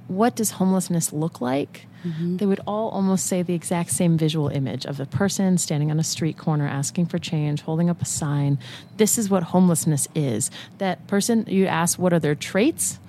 what 0.07 0.37
does 0.37 0.51
homelessness 0.51 1.11
look 1.11 1.41
like? 1.41 1.85
Mm-hmm. 2.05 2.37
They 2.37 2.45
would 2.45 2.61
all 2.65 2.89
almost 2.91 3.25
say 3.25 3.41
the 3.41 3.53
exact 3.53 3.91
same 3.91 4.17
visual 4.17 4.47
image 4.47 4.85
of 4.85 4.95
the 4.95 5.05
person 5.05 5.57
standing 5.57 5.91
on 5.91 5.99
a 5.99 6.03
street 6.03 6.37
corner 6.37 6.65
asking 6.65 7.07
for 7.07 7.17
change, 7.17 7.61
holding 7.61 7.89
up 7.89 8.01
a 8.01 8.05
sign. 8.05 8.57
This 8.95 9.17
is 9.17 9.29
what 9.29 9.43
homelessness 9.43 10.07
is. 10.15 10.49
That 10.77 11.05
person, 11.07 11.45
you 11.49 11.65
ask, 11.65 11.99
what 11.99 12.13
are 12.13 12.19
their 12.19 12.35
traits? 12.35 12.99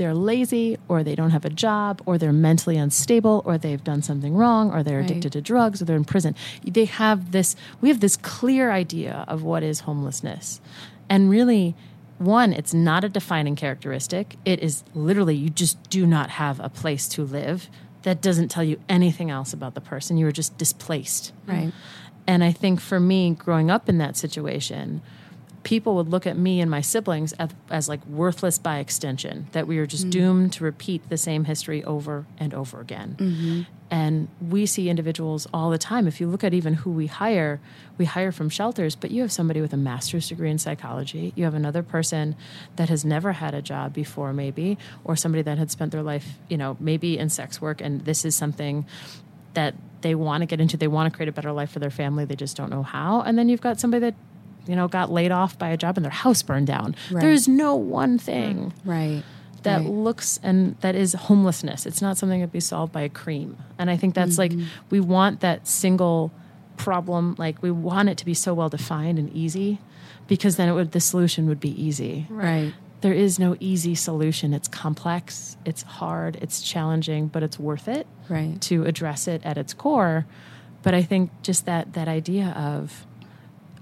They're 0.00 0.14
lazy 0.14 0.78
or 0.88 1.02
they 1.04 1.14
don't 1.14 1.28
have 1.30 1.44
a 1.44 1.50
job 1.50 2.00
or 2.06 2.16
they're 2.16 2.32
mentally 2.32 2.78
unstable 2.78 3.42
or 3.44 3.58
they've 3.58 3.84
done 3.84 4.00
something 4.00 4.34
wrong 4.34 4.72
or 4.72 4.82
they're 4.82 5.00
Right. 5.00 5.10
addicted 5.10 5.32
to 5.32 5.42
drugs 5.42 5.82
or 5.82 5.84
they're 5.84 5.96
in 6.04 6.04
prison. 6.06 6.34
They 6.64 6.86
have 6.86 7.32
this 7.32 7.54
we 7.82 7.90
have 7.90 8.00
this 8.00 8.16
clear 8.16 8.70
idea 8.70 9.26
of 9.28 9.42
what 9.42 9.62
is 9.62 9.80
homelessness. 9.80 10.62
And 11.10 11.28
really 11.28 11.74
one 12.18 12.54
it's 12.54 12.72
not 12.72 13.04
a 13.04 13.10
defining 13.10 13.56
characteristic. 13.56 14.36
It 14.46 14.60
is 14.60 14.84
literally 14.94 15.34
you 15.36 15.50
just 15.50 15.76
do 15.90 16.06
not 16.06 16.30
have 16.30 16.58
a 16.60 16.70
place 16.70 17.06
to 17.10 17.22
live. 17.22 17.68
That 18.02 18.22
doesn't 18.22 18.48
tell 18.48 18.64
you 18.64 18.80
anything 18.88 19.30
else 19.30 19.52
about 19.52 19.74
the 19.74 19.82
person. 19.82 20.16
You 20.16 20.26
are 20.28 20.32
just 20.32 20.56
displaced. 20.56 21.32
Right. 21.46 21.72
and 22.26 22.42
I 22.42 22.52
think 22.52 22.80
for 22.80 23.00
me, 23.00 23.32
growing 23.34 23.70
up 23.70 23.88
in 23.88 23.98
that 23.98 24.16
situation, 24.16 25.02
people 25.62 25.94
would 25.96 26.08
look 26.08 26.26
at 26.26 26.36
me 26.36 26.60
and 26.60 26.70
my 26.70 26.80
siblings 26.80 27.32
as, 27.34 27.50
as 27.70 27.88
like 27.88 28.04
worthless 28.06 28.58
by 28.58 28.78
extension, 28.78 29.46
that 29.52 29.66
we 29.66 29.78
are 29.78 29.86
just 29.86 30.06
mm. 30.06 30.10
doomed 30.10 30.52
to 30.54 30.64
repeat 30.64 31.08
the 31.08 31.16
same 31.16 31.44
history 31.44 31.84
over 31.84 32.26
and 32.38 32.54
over 32.54 32.80
again. 32.80 33.16
Mm-hmm. 33.18 33.62
And 33.90 34.28
we 34.40 34.66
see 34.66 34.88
individuals 34.88 35.48
all 35.52 35.70
the 35.70 35.78
time. 35.78 36.06
If 36.06 36.20
you 36.20 36.28
look 36.28 36.44
at 36.44 36.54
even 36.54 36.74
who 36.74 36.92
we 36.92 37.08
hire, 37.08 37.60
we 37.98 38.04
hire 38.04 38.30
from 38.30 38.48
shelters, 38.48 38.94
but 38.94 39.10
you 39.10 39.20
have 39.22 39.32
somebody 39.32 39.60
with 39.60 39.72
a 39.72 39.76
master's 39.76 40.28
degree 40.28 40.50
in 40.50 40.58
psychology. 40.58 41.32
You 41.34 41.44
have 41.44 41.54
another 41.54 41.82
person 41.82 42.36
that 42.76 42.88
has 42.88 43.04
never 43.04 43.32
had 43.32 43.52
a 43.52 43.60
job 43.60 43.92
before, 43.92 44.32
maybe, 44.32 44.78
or 45.02 45.16
somebody 45.16 45.42
that 45.42 45.58
had 45.58 45.70
spent 45.70 45.90
their 45.90 46.04
life, 46.04 46.38
you 46.48 46.56
know, 46.56 46.76
maybe 46.78 47.18
in 47.18 47.30
sex 47.30 47.60
work. 47.60 47.80
And 47.80 48.04
this 48.04 48.24
is 48.24 48.36
something 48.36 48.86
that 49.54 49.74
they 50.02 50.14
want 50.14 50.42
to 50.42 50.46
get 50.46 50.60
into. 50.60 50.76
They 50.76 50.88
want 50.88 51.12
to 51.12 51.16
create 51.16 51.28
a 51.28 51.32
better 51.32 51.52
life 51.52 51.72
for 51.72 51.80
their 51.80 51.90
family. 51.90 52.24
They 52.24 52.36
just 52.36 52.56
don't 52.56 52.70
know 52.70 52.84
how. 52.84 53.22
And 53.22 53.36
then 53.36 53.48
you've 53.48 53.60
got 53.60 53.80
somebody 53.80 54.00
that, 54.02 54.14
you 54.70 54.76
know, 54.76 54.88
got 54.88 55.10
laid 55.10 55.32
off 55.32 55.58
by 55.58 55.68
a 55.68 55.76
job 55.76 55.96
and 55.98 56.04
their 56.04 56.12
house 56.12 56.42
burned 56.42 56.68
down. 56.68 56.94
Right. 57.10 57.20
There 57.20 57.32
is 57.32 57.48
no 57.48 57.74
one 57.74 58.16
thing 58.18 58.72
Right. 58.84 59.22
that 59.64 59.78
right. 59.78 59.86
looks 59.90 60.38
and 60.42 60.76
that 60.80 60.94
is 60.94 61.12
homelessness. 61.12 61.84
It's 61.86 62.00
not 62.00 62.16
something 62.16 62.40
that 62.40 62.52
be 62.52 62.60
solved 62.60 62.92
by 62.92 63.02
a 63.02 63.08
cream. 63.08 63.56
And 63.78 63.90
I 63.90 63.96
think 63.96 64.14
that's 64.14 64.38
like 64.38 64.52
mm-hmm. 64.52 64.66
we 64.88 65.00
want 65.00 65.40
that 65.40 65.66
single 65.68 66.32
problem. 66.76 67.34
Like 67.38 67.62
we 67.62 67.70
want 67.70 68.08
it 68.08 68.16
to 68.18 68.24
be 68.24 68.34
so 68.34 68.54
well 68.54 68.68
defined 68.68 69.18
and 69.18 69.30
easy, 69.34 69.78
because 70.28 70.56
then 70.56 70.68
it 70.68 70.72
would 70.72 70.92
the 70.92 71.00
solution 71.00 71.46
would 71.48 71.60
be 71.60 71.70
easy 71.82 72.26
Right. 72.30 72.72
there 73.00 73.12
is 73.12 73.38
no 73.38 73.56
easy 73.60 73.94
solution. 73.94 74.54
It's 74.54 74.68
complex, 74.68 75.56
it's 75.64 75.82
hard, 75.82 76.36
it's 76.40 76.62
challenging, 76.62 77.26
but 77.26 77.42
it's 77.42 77.58
worth 77.58 77.88
it 77.88 78.06
Right. 78.28 78.60
to 78.62 78.84
address 78.84 79.26
it 79.28 79.42
at 79.44 79.58
its 79.58 79.74
core. 79.74 80.26
But 80.82 80.94
I 80.94 81.02
think 81.02 81.30
just 81.42 81.66
that 81.66 81.92
that 81.94 82.08
idea 82.08 82.48
of 82.56 83.06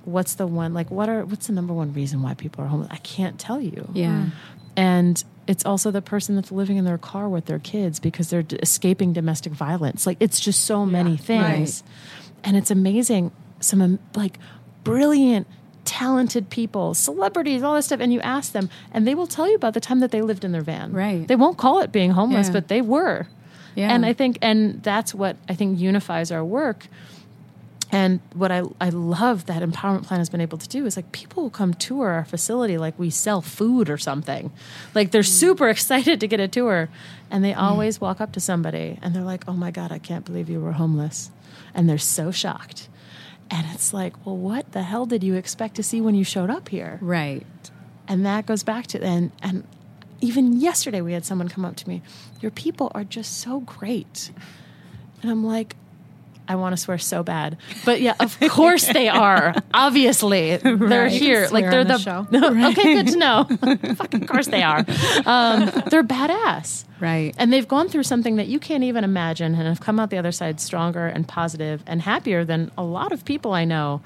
what's 0.09 0.35
the 0.35 0.47
one 0.47 0.75
like 0.75 0.91
what 0.91 1.09
are 1.09 1.25
what's 1.25 1.47
the 1.47 1.53
number 1.53 1.73
one 1.75 1.93
reason 1.93 2.23
why 2.23 2.35
people 2.35 2.65
are 2.65 2.69
homeless? 2.69 2.89
I 2.91 2.97
can't 2.99 3.39
tell 3.39 3.61
you. 3.61 3.89
Yeah. 3.93 4.25
Hmm. 4.25 4.29
And 4.77 5.25
it's 5.47 5.65
also 5.65 5.91
the 5.91 6.03
person 6.03 6.37
that's 6.37 6.53
living 6.53 6.77
in 6.77 6.85
their 6.85 6.99
car 6.99 7.29
with 7.29 7.47
their 7.47 7.59
kids 7.59 7.99
because 7.99 8.31
they're 8.31 8.43
d- 8.43 8.57
escaping 8.63 9.13
domestic 9.13 9.53
violence. 9.53 10.07
Like 10.07 10.17
it's 10.21 10.39
just 10.41 10.65
so 10.65 10.87
many 10.87 11.17
things. 11.17 11.83
And 12.45 12.57
it's 12.57 12.71
amazing 12.71 13.33
some 13.61 13.99
like 14.15 14.39
brilliant 14.85 15.47
talented 15.85 16.51
people, 16.51 16.95
celebrities, 16.95 17.63
all 17.63 17.75
this 17.75 17.87
stuff 17.87 17.99
and 18.01 18.13
you 18.13 18.21
ask 18.21 18.53
them 18.53 18.69
and 18.93 19.07
they 19.07 19.15
will 19.15 19.27
tell 19.27 19.49
you 19.49 19.55
about 19.57 19.75
the 19.75 19.81
time 19.81 20.01
that 20.01 20.11
they 20.11 20.23
lived 20.23 20.45
in 20.45 20.53
their 20.53 20.63
van. 20.63 20.93
Right. 20.93 21.27
They 21.27 21.37
won't 21.37 21.59
call 21.59 21.81
it 21.81 21.91
being 21.93 22.11
homeless, 22.13 22.49
Yeah. 22.49 22.53
but 22.53 22.69
they 22.69 22.81
were. 22.83 23.27
Yeah. 23.75 23.93
And 23.93 24.05
I 24.05 24.13
think 24.13 24.39
and 24.43 24.83
that's 24.83 25.15
what 25.15 25.37
I 25.49 25.55
think 25.55 25.81
unifies 25.81 26.31
our 26.31 26.45
work. 26.45 26.87
And 27.91 28.21
what 28.35 28.53
I, 28.53 28.63
I 28.81 28.91
love 28.91 29.47
that 29.47 29.63
Empowerment 29.63 30.05
Plan 30.05 30.21
has 30.21 30.29
been 30.29 30.43
able 30.43 30.59
to 30.59 30.69
do 30.69 30.85
is 30.85 30.97
like 30.97 31.11
people 31.13 31.45
will 31.45 31.51
come 31.51 31.73
tour 31.73 32.11
our 32.11 32.25
facility 32.25 32.77
like 32.77 32.99
we 32.99 33.09
sell 33.09 33.41
food 33.41 33.89
or 33.89 33.97
something. 33.97 34.53
Like 34.95 35.11
they're 35.11 35.23
mm. 35.23 35.27
super 35.27 35.69
excited 35.75 36.21
to 36.21 36.27
get 36.27 36.39
a 36.41 36.49
tour. 36.49 36.91
And 37.31 37.43
they 37.43 37.53
mm. 37.53 37.59
always 37.59 38.01
walk 38.01 38.21
up 38.21 38.33
to 38.33 38.41
somebody 38.41 38.99
and 39.01 39.15
they're 39.15 39.23
like, 39.23 39.45
oh 39.49 39.55
my 39.55 39.71
God, 39.71 39.91
I 39.91 39.99
can't 39.99 40.25
believe 40.25 40.51
you 40.51 40.61
were 40.61 40.73
homeless. 40.73 41.31
And 41.75 41.89
they're 41.89 41.99
so 41.99 42.31
shocked. 42.31 42.89
And 43.51 43.67
it's 43.73 43.95
like, 43.95 44.27
well, 44.27 44.37
what 44.37 44.73
the 44.73 44.83
hell 44.83 45.07
did 45.07 45.25
you 45.25 45.35
expect 45.35 45.77
to 45.77 45.83
see 45.83 46.03
when 46.03 46.15
you 46.15 46.25
showed 46.25 46.51
up 46.51 46.69
here? 46.69 46.99
Right. 47.01 47.47
and 48.07 48.25
that 48.27 48.47
goes 48.47 48.63
back 48.63 48.87
to 48.89 49.03
and 49.03 49.31
and 49.43 49.65
even 50.21 50.59
yesterday 50.61 51.01
we 51.01 51.13
had 51.13 51.25
someone 51.25 51.49
come 51.49 51.65
up 51.65 51.77
to 51.77 51.89
me 51.89 52.03
your 52.41 52.51
people 52.51 52.91
are 52.95 53.05
just 53.05 53.39
so 53.39 53.61
great 53.61 54.31
and 55.23 55.31
i'm 55.31 55.45
like 55.45 55.77
I 56.49 56.57
want 56.57 56.73
to 56.73 56.77
swear 56.79 56.97
so 56.99 57.23
bad, 57.23 57.59
but 57.85 58.01
yeah, 58.01 58.15
of 58.21 58.39
course 58.49 58.87
they 58.87 59.09
are. 59.27 59.55
Obviously, 59.75 60.57
they're 60.57 61.09
here. 61.09 61.49
Like 61.51 61.65
they're 61.71 61.85
the, 61.85 61.99
show. 61.99 62.27
okay. 62.33 62.95
Good 62.95 63.09
to 63.09 63.17
know. 63.19 63.45
Fucking 63.97 64.23
of 64.23 64.29
course 64.29 64.47
they 64.47 64.63
are. 64.63 64.85
Um, 65.27 65.67
they're 65.91 66.03
badass, 66.03 66.85
Right. 67.01 67.35
and 67.39 67.53
they've 67.53 67.69
gone 67.69 67.89
through 67.89 68.05
something 68.05 68.37
that 68.37 68.47
you 68.49 68.59
can't 68.59 68.83
even 68.85 69.05
imagine, 69.05 69.55
and 69.55 69.67
have 69.67 69.81
come 69.81 70.01
out 70.01 70.11
the 70.11 70.19
other 70.19 70.33
side 70.33 70.61
stronger 70.61 71.07
and 71.07 71.29
positive 71.29 71.83
and 71.87 72.03
happier 72.03 72.45
than 72.45 72.71
a 72.79 72.83
lot 72.83 73.13
of 73.13 73.25
people 73.25 73.53
I 73.53 73.65
know. 73.65 74.01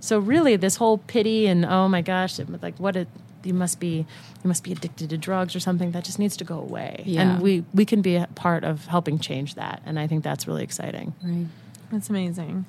So 0.00 0.18
really, 0.18 0.56
this 0.56 0.76
whole 0.76 0.98
pity 0.98 1.46
and 1.46 1.64
oh 1.64 1.88
my 1.88 2.02
gosh, 2.02 2.38
it- 2.38 2.62
like 2.62 2.76
what 2.78 2.96
it. 2.96 3.08
You 3.44 3.54
must 3.54 3.78
be, 3.78 3.98
you 4.42 4.48
must 4.48 4.64
be 4.64 4.72
addicted 4.72 5.10
to 5.10 5.16
drugs 5.16 5.54
or 5.54 5.60
something. 5.60 5.92
That 5.92 6.02
just 6.04 6.18
needs 6.18 6.36
to 6.38 6.44
go 6.44 6.58
away, 6.58 7.04
Yeah. 7.06 7.20
and 7.22 7.40
we 7.40 7.64
we 7.72 7.84
can 7.84 8.02
be 8.02 8.16
a 8.16 8.26
part 8.34 8.64
of 8.64 8.86
helping 8.86 9.20
change 9.20 9.54
that. 9.54 9.82
And 9.86 10.00
I 10.00 10.08
think 10.08 10.24
that's 10.24 10.48
really 10.48 10.64
exciting. 10.64 11.14
Right. 11.22 11.46
That's 11.90 12.10
amazing. 12.10 12.66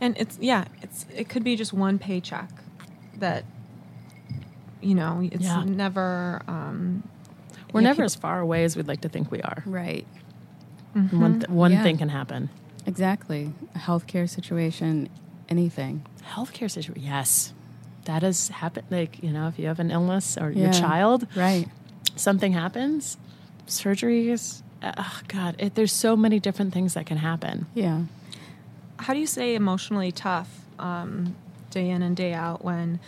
And 0.00 0.16
it's 0.18 0.38
yeah, 0.40 0.64
it's 0.82 1.06
it 1.14 1.28
could 1.28 1.44
be 1.44 1.56
just 1.56 1.72
one 1.72 1.98
paycheck 1.98 2.50
that 3.18 3.44
you 4.82 4.94
know, 4.94 5.20
it's 5.32 5.44
Yeah. 5.44 5.64
never 5.64 6.42
um 6.48 7.02
We're 7.72 7.80
never 7.80 7.96
people- 7.96 8.04
as 8.04 8.14
far 8.14 8.40
away 8.40 8.64
as 8.64 8.76
we'd 8.76 8.86
like 8.88 9.00
to 9.02 9.08
think 9.08 9.30
we 9.30 9.40
are. 9.42 9.62
Right. 9.66 10.06
One, 11.10 11.40
th- 11.40 11.50
one 11.50 11.72
Yeah. 11.72 11.82
thing 11.82 11.98
can 11.98 12.08
happen. 12.08 12.48
Exactly. 12.86 13.52
A 13.74 13.78
healthcare 13.78 14.28
situation, 14.28 15.08
anything. 15.48 16.02
Healthcare 16.34 16.70
situation, 16.70 17.02
yes, 17.02 17.52
that 18.04 18.22
has 18.22 18.48
happened. 18.48 18.86
Like 18.90 19.22
you 19.22 19.30
know, 19.32 19.48
if 19.48 19.58
you 19.58 19.66
have 19.66 19.78
an 19.80 19.90
illness 19.90 20.38
or 20.38 20.50
your 20.50 20.72
child, 20.72 21.26
Right. 21.36 21.68
something 22.16 22.52
happens, 22.52 23.16
surgeries. 23.66 24.62
uh, 24.82 24.92
Oh 24.98 25.20
God, 25.28 25.56
it, 25.58 25.74
there's 25.74 25.92
so 25.92 26.16
many 26.16 26.38
different 26.38 26.72
things 26.72 26.94
that 26.94 27.06
can 27.06 27.16
happen. 27.18 27.66
Yeah. 27.74 28.02
How 28.98 29.14
do 29.14 29.20
you 29.20 29.26
stay 29.26 29.54
emotionally 29.54 30.12
tough 30.12 30.48
um 30.78 31.34
day 31.70 31.90
in 31.90 32.02
and 32.02 32.16
day 32.16 32.32
out 32.32 32.64
when 32.64 33.00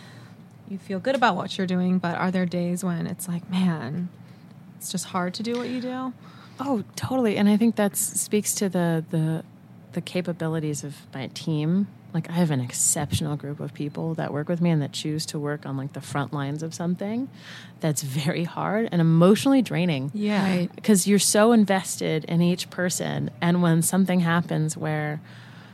you 0.69 0.77
feel 0.77 0.99
good 0.99 1.15
about 1.15 1.35
what 1.35 1.57
you're 1.57 1.67
doing, 1.67 1.97
but 1.97 2.15
are 2.15 2.31
there 2.31 2.45
days 2.45 2.83
when 2.83 3.07
it's 3.07 3.27
like, 3.27 3.49
man, 3.49 4.09
it's 4.77 4.91
just 4.91 5.05
hard 5.05 5.33
to 5.35 5.43
do 5.43 5.57
what 5.57 5.67
you 5.69 5.81
do? 5.81 6.13
Oh, 6.59 6.83
totally. 6.95 7.37
And 7.37 7.49
I 7.49 7.57
think 7.57 7.75
that 7.77 7.95
speaks 7.95 8.53
to 8.55 8.69
the 8.69 9.03
the 9.09 9.43
the 9.93 10.01
capabilities 10.01 10.83
of 10.83 10.95
my 11.13 11.27
team. 11.27 11.87
Like 12.13 12.29
I 12.29 12.33
have 12.33 12.51
an 12.51 12.59
exceptional 12.59 13.35
group 13.35 13.59
of 13.59 13.73
people 13.73 14.15
that 14.15 14.33
work 14.33 14.49
with 14.49 14.61
me 14.61 14.71
and 14.71 14.81
that 14.81 14.91
choose 14.91 15.25
to 15.27 15.39
work 15.39 15.65
on 15.65 15.77
like 15.77 15.93
the 15.93 16.01
front 16.01 16.33
lines 16.33 16.63
of 16.63 16.73
something 16.73 17.29
that's 17.81 18.01
very 18.01 18.43
hard 18.43 18.89
and 18.91 18.99
emotionally 18.99 19.61
draining. 19.61 20.11
Yeah. 20.13 20.43
Right. 20.43 20.75
Because 20.75 21.07
you're 21.07 21.19
so 21.19 21.51
invested 21.51 22.25
in 22.25 22.41
each 22.41 22.69
person 22.69 23.29
and 23.41 23.61
when 23.61 23.81
something 23.81 24.21
happens 24.21 24.75
where 24.75 25.21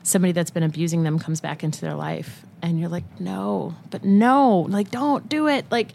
somebody 0.06 0.32
that's 0.32 0.52
been 0.52 0.64
abusing 0.64 1.04
them 1.04 1.18
comes 1.18 1.42
back 1.42 1.64
into 1.64 1.82
their 1.82 1.96
life 1.96 2.46
and 2.62 2.80
you're 2.80 2.90
like 2.90 3.20
no 3.20 3.76
but 3.90 4.04
no 4.04 4.60
like 4.70 4.92
don't 4.92 5.28
do 5.28 5.48
it. 5.48 5.66
Like 5.72 5.90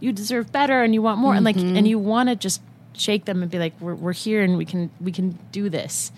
you 0.00 0.12
deserve 0.12 0.50
better 0.50 0.82
and 0.82 0.94
you 0.94 1.02
want 1.02 1.18
more. 1.18 1.34
And 1.34 1.44
like 1.44 1.56
and 1.56 1.86
you 1.86 1.98
want 1.98 2.30
to 2.30 2.36
just 2.36 2.62
shake 2.94 3.26
them 3.26 3.42
and 3.42 3.50
be 3.50 3.58
like 3.58 3.78
we're, 3.80 3.94
we're 3.94 4.12
here 4.12 4.42
and 4.42 4.56
we 4.56 4.64
can 4.64 4.90
we 5.00 5.12
can 5.12 5.38
do 5.52 5.68
this. 5.68 6.10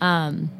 Um, 0.00 0.50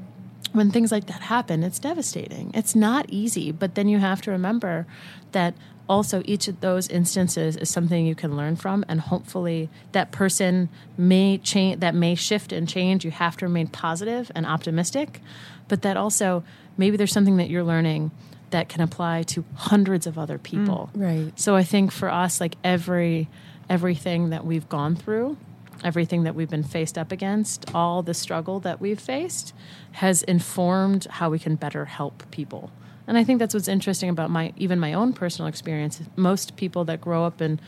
when 0.53 0.71
things 0.71 0.93
like 0.93 1.07
that 1.07 1.23
happen 1.23 1.63
it's 1.63 1.79
devastating. 1.79 2.51
It's 2.55 2.75
not 2.75 3.07
easy 3.11 3.53
but 3.53 3.75
then 3.75 3.89
you 3.89 3.99
have 3.99 4.23
to 4.23 4.31
remember 4.31 4.87
that 5.33 5.55
also 5.89 6.23
each 6.25 6.49
of 6.49 6.61
those 6.61 6.89
instances 6.89 7.57
is 7.57 7.69
something 7.69 8.07
you 8.07 8.15
can 8.15 8.37
learn 8.37 8.57
from 8.57 8.85
and 8.89 9.01
hopefully 9.01 9.69
that 9.93 10.13
person 10.13 10.71
may 10.97 11.37
change 11.37 11.81
that 11.81 11.95
may 11.95 12.15
shift 12.15 12.53
and 12.53 12.67
change. 12.67 13.05
You 13.05 13.11
have 13.11 13.37
to 13.39 13.47
remain 13.47 13.67
positive 13.67 14.33
and 14.35 14.47
optimistic 14.47 15.21
but 15.69 15.83
that 15.83 15.97
also 15.97 16.43
maybe 16.77 16.97
there's 16.97 17.13
something 17.13 17.37
that 17.37 17.49
you're 17.51 17.65
learning 17.65 18.11
that 18.51 18.69
can 18.69 18.81
apply 18.83 19.23
to 19.23 19.45
hundreds 19.55 20.07
of 20.07 20.19
other 20.19 20.39
people 20.39 20.91
mm, 20.95 21.03
Right. 21.03 21.41
so 21.41 21.57
I 21.57 21.63
think 21.65 21.91
for 21.93 22.11
us, 22.11 22.41
like 22.41 22.57
every 22.63 23.29
everything 23.71 24.31
that 24.31 24.45
we've 24.45 24.69
gone 24.69 24.95
through, 24.97 25.37
everything 25.83 26.25
that 26.25 26.35
we've 26.35 26.51
been 26.51 26.63
faced 26.65 26.99
up 26.99 27.11
against, 27.13 27.65
all 27.75 28.03
the 28.03 28.13
struggle 28.13 28.61
that 28.61 28.81
we've 28.81 29.01
faced 29.01 29.55
has 29.93 30.23
informed 30.25 31.07
how 31.11 31.31
we 31.31 31.39
can 31.39 31.55
better 31.55 31.87
help 31.87 32.31
people. 32.31 32.71
And 33.07 33.17
I 33.17 33.25
think 33.25 33.39
that's 33.39 33.55
what's 33.55 33.69
interesting 33.69 34.11
about 34.11 34.31
my 34.31 34.53
even 34.57 34.79
my 34.79 34.93
own 34.93 35.13
personal 35.13 35.49
experience. 35.49 36.01
Most 36.17 36.57
people 36.57 36.85
that 36.85 37.01
grow 37.01 37.25
up 37.25 37.41
in 37.41 37.61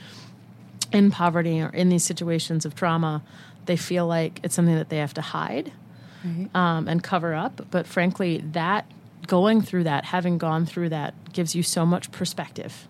in 0.92 1.10
poverty 1.10 1.60
or 1.60 1.68
in 1.70 1.88
these 1.88 2.04
situations 2.04 2.64
of 2.64 2.74
trauma, 2.74 3.22
they 3.66 3.76
feel 3.76 4.06
like 4.06 4.40
it's 4.44 4.54
something 4.54 4.76
that 4.76 4.90
they 4.90 4.98
have 4.98 5.14
to 5.14 5.22
hide 5.22 5.72
Right. 6.24 6.48
um, 6.54 6.88
and 6.88 7.02
cover 7.02 7.34
up. 7.34 7.66
But 7.70 7.86
frankly, 7.86 8.38
that 8.52 8.86
going 9.26 9.62
through 9.62 9.84
that, 9.84 10.04
having 10.06 10.38
gone 10.38 10.66
through 10.66 10.90
that, 10.90 11.14
gives 11.32 11.54
you 11.54 11.62
so 11.62 11.84
much 11.86 12.12
perspective 12.12 12.86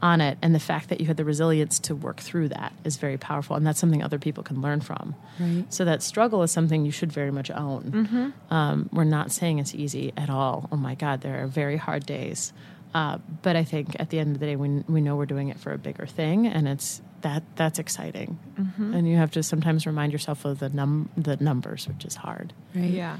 on 0.00 0.20
it. 0.20 0.38
And 0.40 0.54
the 0.54 0.60
fact 0.60 0.88
that 0.88 1.00
you 1.00 1.06
had 1.06 1.16
the 1.16 1.24
resilience 1.24 1.78
to 1.80 1.94
work 1.94 2.20
through 2.20 2.48
that 2.48 2.72
is 2.84 2.96
very 2.96 3.18
powerful. 3.18 3.56
And 3.56 3.66
that's 3.66 3.78
something 3.80 4.02
other 4.02 4.18
people 4.18 4.42
can 4.42 4.62
learn 4.62 4.80
from. 4.80 5.14
Right. 5.38 5.64
So 5.68 5.84
that 5.84 6.02
struggle 6.02 6.42
is 6.42 6.50
something 6.50 6.84
you 6.84 6.92
should 6.92 7.12
very 7.12 7.30
much 7.30 7.50
own. 7.50 8.32
Um, 8.50 8.88
we're 8.92 9.04
not 9.04 9.32
saying 9.32 9.58
it's 9.58 9.74
easy 9.74 10.12
at 10.16 10.30
all. 10.30 10.68
Oh 10.72 10.76
my 10.76 10.94
God, 10.94 11.20
there 11.20 11.42
are 11.42 11.46
very 11.46 11.76
hard 11.76 12.06
days. 12.06 12.52
Uh, 12.94 13.18
but 13.40 13.56
I 13.56 13.64
think 13.64 13.96
at 13.98 14.10
the 14.10 14.18
end 14.18 14.34
of 14.34 14.40
the 14.40 14.46
day, 14.46 14.56
we, 14.56 14.68
we 14.86 15.00
know 15.00 15.16
we're 15.16 15.26
doing 15.26 15.48
it 15.48 15.58
for 15.58 15.72
a 15.72 15.78
bigger 15.78 16.06
thing, 16.06 16.46
and 16.46 16.68
it's 16.68 17.00
that 17.22 17.42
that's 17.56 17.78
exciting. 17.78 18.38
And 18.94 19.08
you 19.08 19.16
have 19.16 19.30
to 19.32 19.42
sometimes 19.42 19.86
remind 19.86 20.12
yourself 20.12 20.44
of 20.44 20.58
the 20.58 20.68
num 20.68 21.08
the 21.16 21.36
numbers, 21.36 21.88
which 21.88 22.04
is 22.04 22.16
hard. 22.16 22.52
Right. 22.74 22.90
Yeah. 22.90 23.18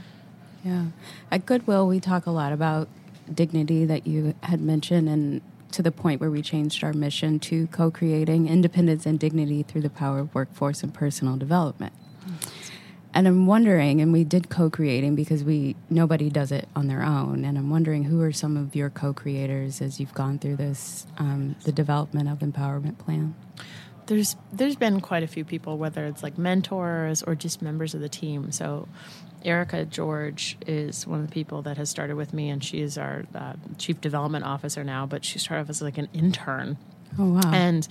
Yeah. 0.64 0.86
At 1.30 1.46
Goodwill, 1.46 1.86
we 1.88 2.00
talk 2.00 2.26
a 2.26 2.30
lot 2.30 2.52
about 2.52 2.88
dignity 3.32 3.84
that 3.86 4.06
you 4.06 4.34
had 4.42 4.60
mentioned, 4.60 5.08
and 5.08 5.40
to 5.72 5.82
the 5.82 5.90
point 5.90 6.20
where 6.20 6.30
we 6.30 6.42
changed 6.42 6.84
our 6.84 6.92
mission 6.92 7.38
to 7.40 7.66
co 7.68 7.90
creating 7.90 8.48
independence 8.48 9.06
and 9.06 9.18
dignity 9.18 9.62
through 9.62 9.80
the 9.80 9.90
power 9.90 10.18
of 10.18 10.34
workforce 10.34 10.82
and 10.82 10.92
personal 10.92 11.36
development. 11.36 11.94
And 13.14 13.28
I'm 13.28 13.46
wondering, 13.46 14.00
and 14.00 14.10
we 14.12 14.24
did 14.24 14.48
co 14.48 14.70
creating 14.70 15.14
because 15.16 15.44
we 15.44 15.76
nobody 15.90 16.30
does 16.30 16.50
it 16.50 16.66
on 16.74 16.86
their 16.88 17.02
own. 17.02 17.44
And 17.44 17.58
I'm 17.58 17.68
wondering 17.68 18.04
who 18.04 18.22
are 18.22 18.32
some 18.32 18.56
of 18.56 18.74
your 18.74 18.88
co 18.88 19.12
creators 19.12 19.82
as 19.82 20.00
you've 20.00 20.14
gone 20.14 20.38
through 20.38 20.56
this, 20.56 21.06
um, 21.18 21.54
the 21.64 21.72
development 21.72 22.28
of 22.30 22.38
Empowerment 22.38 22.98
Plan? 22.98 23.34
There's 24.06 24.34
there's 24.52 24.76
been 24.76 25.00
quite 25.00 25.22
a 25.22 25.26
few 25.26 25.44
people, 25.44 25.76
whether 25.78 26.06
it's 26.06 26.22
like 26.22 26.38
mentors 26.38 27.22
or 27.22 27.34
just 27.34 27.60
members 27.62 27.94
of 27.94 28.00
the 28.00 28.08
team. 28.08 28.50
So, 28.50 28.88
Erica 29.44 29.84
George 29.84 30.56
is 30.66 31.06
one 31.06 31.20
of 31.20 31.26
the 31.26 31.32
people 31.32 31.62
that 31.62 31.76
has 31.76 31.90
started 31.90 32.16
with 32.16 32.32
me, 32.32 32.48
and 32.48 32.64
she 32.64 32.80
is 32.80 32.96
our 32.98 33.24
uh, 33.34 33.52
chief 33.78 34.00
development 34.00 34.44
officer 34.44 34.82
now. 34.84 35.04
But 35.06 35.24
she 35.24 35.38
started 35.38 35.62
off 35.64 35.70
as 35.70 35.82
like 35.82 35.98
an 35.98 36.08
intern, 36.14 36.78
Oh, 37.18 37.34
wow. 37.34 37.52
and 37.52 37.86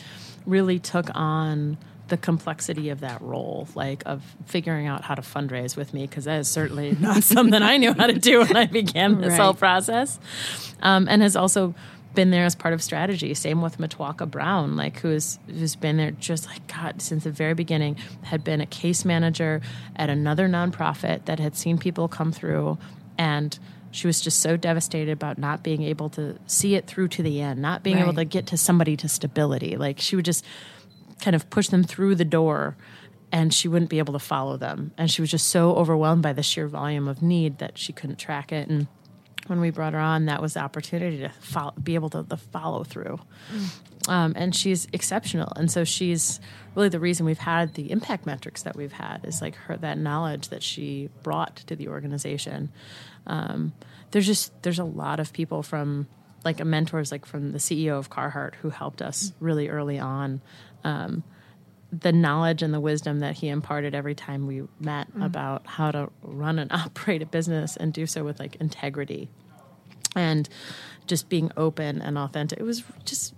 really 0.46 0.80
took 0.80 1.10
on 1.16 1.78
the 2.12 2.18
complexity 2.18 2.90
of 2.90 3.00
that 3.00 3.20
role, 3.22 3.68
like 3.74 4.04
of 4.06 4.22
figuring 4.46 4.86
out 4.86 5.04
how 5.04 5.16
to 5.16 5.22
fundraise 5.24 5.76
with 5.76 5.94
me, 5.94 6.06
because 6.06 6.26
that 6.26 6.40
is 6.40 6.48
certainly 6.48 6.92
not 7.00 7.24
something 7.24 7.62
I 7.64 7.78
knew 7.78 7.94
how 7.94 8.06
to 8.08 8.14
do 8.20 8.40
when 8.42 8.56
I 8.56 8.68
began 8.68 9.20
this 9.20 9.32
Right. 9.32 9.40
whole 9.42 9.56
process, 9.56 10.20
um, 10.84 11.08
and 11.10 11.22
has 11.24 11.36
also 11.36 11.74
been 12.14 12.30
there 12.30 12.44
as 12.46 12.56
part 12.56 12.74
of 12.74 12.84
strategy. 12.84 13.34
Same 13.34 13.62
with 13.62 13.78
Matwaka 13.78 14.30
Brown, 14.30 14.76
like 14.76 15.00
who's 15.00 15.40
who's 15.48 15.76
been 15.78 15.96
there 15.98 16.12
just 16.12 16.46
like 16.46 16.68
God 16.68 17.02
since 17.02 17.24
the 17.24 17.32
very 17.32 17.54
beginning. 17.54 17.96
Had 18.24 18.44
been 18.44 18.62
a 18.62 18.66
case 18.66 19.06
manager 19.06 19.62
at 19.96 20.10
another 20.10 20.48
nonprofit 20.50 21.26
that 21.26 21.40
had 21.40 21.56
seen 21.56 21.78
people 21.78 22.08
come 22.10 22.32
through, 22.34 22.78
and 23.18 23.58
she 23.92 24.08
was 24.08 24.20
just 24.22 24.40
so 24.42 24.58
devastated 24.58 25.12
about 25.12 25.38
not 25.38 25.64
being 25.64 25.84
able 25.84 26.10
to 26.10 26.38
see 26.48 26.76
it 26.76 26.88
through 26.88 27.08
to 27.10 27.24
the 27.24 27.42
end, 27.42 27.62
not 27.62 27.84
being 27.84 28.00
able 28.00 28.14
to 28.14 28.24
get 28.26 28.48
to 28.48 28.58
somebody 28.58 28.96
to 28.98 29.08
stability. 29.10 29.76
Like 29.78 30.00
she 30.00 30.16
would 30.18 30.26
just 30.26 30.44
kind 31.22 31.36
of 31.36 31.50
push 31.50 31.70
them 31.70 31.84
through 31.84 32.16
the 32.16 32.26
door 32.26 32.76
and 33.32 33.54
she 33.54 33.68
wouldn't 33.68 33.90
be 33.90 34.00
able 34.00 34.14
to 34.14 34.20
follow 34.20 34.58
them. 34.58 34.92
And 34.98 35.10
she 35.10 35.22
was 35.22 35.32
just 35.32 35.48
so 35.48 35.74
overwhelmed 35.76 36.22
by 36.22 36.34
the 36.34 36.44
sheer 36.44 36.68
volume 36.68 37.08
of 37.08 37.22
need 37.22 37.60
that 37.60 37.78
she 37.78 37.94
couldn't 37.94 38.18
track 38.20 38.52
it. 38.52 38.68
And 38.68 38.88
when 39.48 39.62
we 39.62 39.70
brought 39.70 39.94
her 39.94 40.00
on, 40.00 40.26
that 40.26 40.42
was 40.42 40.56
the 40.56 40.60
opportunity 40.60 41.20
to 41.20 41.30
follow, 41.30 41.74
be 41.82 41.96
able 41.96 42.10
to 42.10 42.38
follow 42.52 42.84
through. 42.84 43.20
Um, 44.08 44.34
and 44.36 44.56
she's 44.56 44.88
exceptional. 44.92 45.54
And 45.56 45.72
so 45.72 45.84
she's 45.84 46.40
really 46.76 46.90
the 46.90 47.00
reason 47.00 47.26
we've 47.26 47.38
had 47.38 47.76
the 47.76 47.92
impact 47.92 48.26
metrics 48.26 48.64
that 48.64 48.76
we've 48.76 48.92
had 48.92 49.24
is 49.24 49.42
like 49.42 49.56
her 49.56 49.78
that 49.78 49.98
knowledge 49.98 50.50
that 50.50 50.64
she 50.64 51.10
brought 51.24 51.58
to 51.68 51.76
the 51.76 51.88
organization. 51.88 52.70
Um, 53.28 53.74
there's 54.12 54.26
just 54.26 54.62
there's 54.64 54.80
a 54.80 54.84
lot 54.84 55.20
of 55.20 55.32
people 55.34 55.64
from 55.64 56.08
like 56.44 56.60
a 56.60 56.66
mentors 56.66 57.12
like 57.12 57.26
from 57.26 57.52
the 57.52 57.60
CEO 57.60 57.98
of 57.98 58.10
Carhartt 58.10 58.56
who 58.56 58.70
helped 58.70 59.02
us 59.02 59.34
really 59.40 59.70
early 59.70 60.00
on. 60.00 60.42
Um, 60.84 61.24
the 61.92 62.14
knowledge 62.14 62.62
and 62.62 62.74
the 62.74 62.80
wisdom 62.80 63.20
that 63.20 63.36
he 63.36 63.50
imparted 63.50 63.94
every 63.94 64.16
time 64.16 64.48
we 64.48 64.64
met 64.80 65.08
about 65.20 65.68
how 65.68 65.92
to 65.92 66.10
run 66.22 66.58
and 66.58 66.72
operate 66.74 67.22
a 67.22 67.26
business 67.26 67.76
and 67.76 67.92
do 67.92 68.06
so 68.06 68.24
with 68.24 68.40
like 68.40 68.56
integrity 68.56 69.30
and 70.16 70.48
just 71.08 71.28
being 71.30 71.52
open 71.58 72.02
and 72.02 72.18
authentic. 72.18 72.60
It 72.60 72.64
was 72.64 72.84
just 73.04 73.34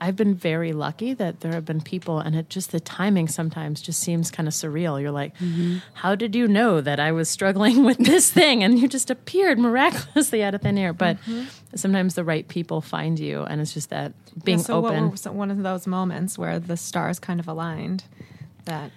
I've 0.00 0.16
been 0.16 0.34
very 0.34 0.72
lucky 0.72 1.14
that 1.14 1.40
there 1.40 1.52
have 1.52 1.64
been 1.64 1.80
people, 1.80 2.18
and 2.18 2.34
it 2.34 2.48
just 2.48 2.72
the 2.72 2.80
timing 2.80 3.28
sometimes 3.28 3.80
just 3.80 4.00
seems 4.00 4.30
kind 4.30 4.48
of 4.48 4.54
surreal. 4.54 5.00
You're 5.00 5.10
like, 5.10 5.32
how 5.94 6.14
did 6.14 6.34
you 6.34 6.46
know 6.48 6.80
that 6.80 7.00
I 7.00 7.12
was 7.12 7.28
struggling 7.28 7.84
with 7.88 7.98
this 7.98 8.30
thing? 8.30 8.62
And 8.62 8.78
you 8.78 8.88
just 8.88 9.10
appeared 9.10 9.58
miraculously 9.58 10.42
out 10.42 10.54
of 10.54 10.62
thin 10.62 10.78
air. 10.78 10.92
But 10.92 11.18
sometimes 11.74 12.14
the 12.14 12.24
right 12.24 12.46
people 12.46 12.80
find 12.80 13.18
you, 13.18 13.42
and 13.42 13.60
it's 13.60 13.74
just 13.74 13.90
that 13.90 14.12
being 14.44 14.58
so 14.58 14.78
open. 14.78 15.10
What 15.10 15.24
were 15.24 15.32
one 15.32 15.50
of 15.50 15.62
those 15.62 15.86
moments 15.86 16.38
where 16.38 16.58
the 16.58 16.76
stars 16.76 17.18
kind 17.18 17.40
of 17.40 17.48
aligned? 17.48 18.04
That 18.64 18.90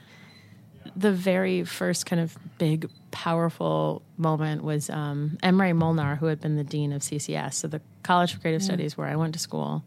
the 0.96 1.12
very 1.12 1.64
first 1.64 2.06
kind 2.06 2.22
of 2.22 2.38
big, 2.58 2.90
powerful 3.12 4.02
moment 4.18 4.64
was 4.64 4.90
um, 4.90 5.38
Imre 5.44 5.74
Molnar, 5.74 6.16
who 6.16 6.26
had 6.26 6.42
been 6.42 6.56
the 6.56 6.64
dean 6.64 6.92
of 6.92 7.02
CCS, 7.02 7.54
so 7.56 7.68
the 7.68 7.82
College 8.04 8.34
for 8.34 8.40
Creative 8.40 8.64
Studies, 8.64 8.98
where 8.98 9.08
I 9.08 9.16
went 9.16 9.34
to 9.34 9.40
school. 9.40 9.84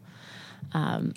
Um, 0.73 1.13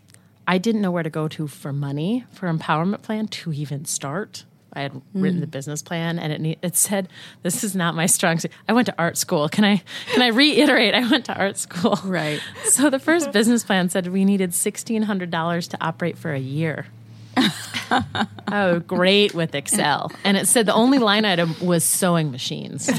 I 0.46 0.58
didn't 0.58 0.82
know 0.82 0.90
where 0.90 1.02
to 1.02 1.10
go 1.10 1.28
to 1.28 1.46
for 1.46 1.72
money 1.72 2.24
for 2.32 2.52
empowerment 2.52 3.02
plan 3.02 3.28
to 3.28 3.52
even 3.52 3.84
start. 3.84 4.44
I 4.76 4.80
had 4.80 5.00
written 5.14 5.38
the 5.40 5.46
business 5.46 5.82
plan, 5.82 6.18
and 6.18 6.32
it 6.32 6.40
ne- 6.40 6.58
it 6.60 6.74
said, 6.76 7.08
"This 7.42 7.62
is 7.62 7.76
not 7.76 7.94
my 7.94 8.06
strong 8.06 8.40
suit." 8.40 8.50
I 8.68 8.72
went 8.72 8.86
to 8.86 8.94
art 8.98 9.16
school. 9.16 9.48
Can 9.48 9.64
I 9.64 9.82
can 10.12 10.20
I 10.20 10.28
reiterate? 10.28 10.94
I 10.94 11.08
went 11.08 11.26
to 11.26 11.34
art 11.34 11.56
school. 11.58 11.98
Right. 12.04 12.40
So 12.64 12.90
the 12.90 12.98
first 12.98 13.30
business 13.30 13.62
plan 13.62 13.88
said 13.88 14.08
we 14.08 14.24
needed 14.24 14.52
sixteen 14.52 15.02
hundred 15.02 15.30
dollars 15.30 15.68
to 15.68 15.78
operate 15.80 16.18
for 16.18 16.32
a 16.32 16.40
year. 16.40 16.86
oh, 18.52 18.80
great 18.80 19.34
with 19.34 19.54
Excel. 19.54 20.10
And 20.24 20.36
it 20.36 20.46
said 20.48 20.66
the 20.66 20.74
only 20.74 20.98
line 20.98 21.24
item 21.24 21.54
was 21.60 21.84
sewing 21.84 22.30
machines. 22.30 22.90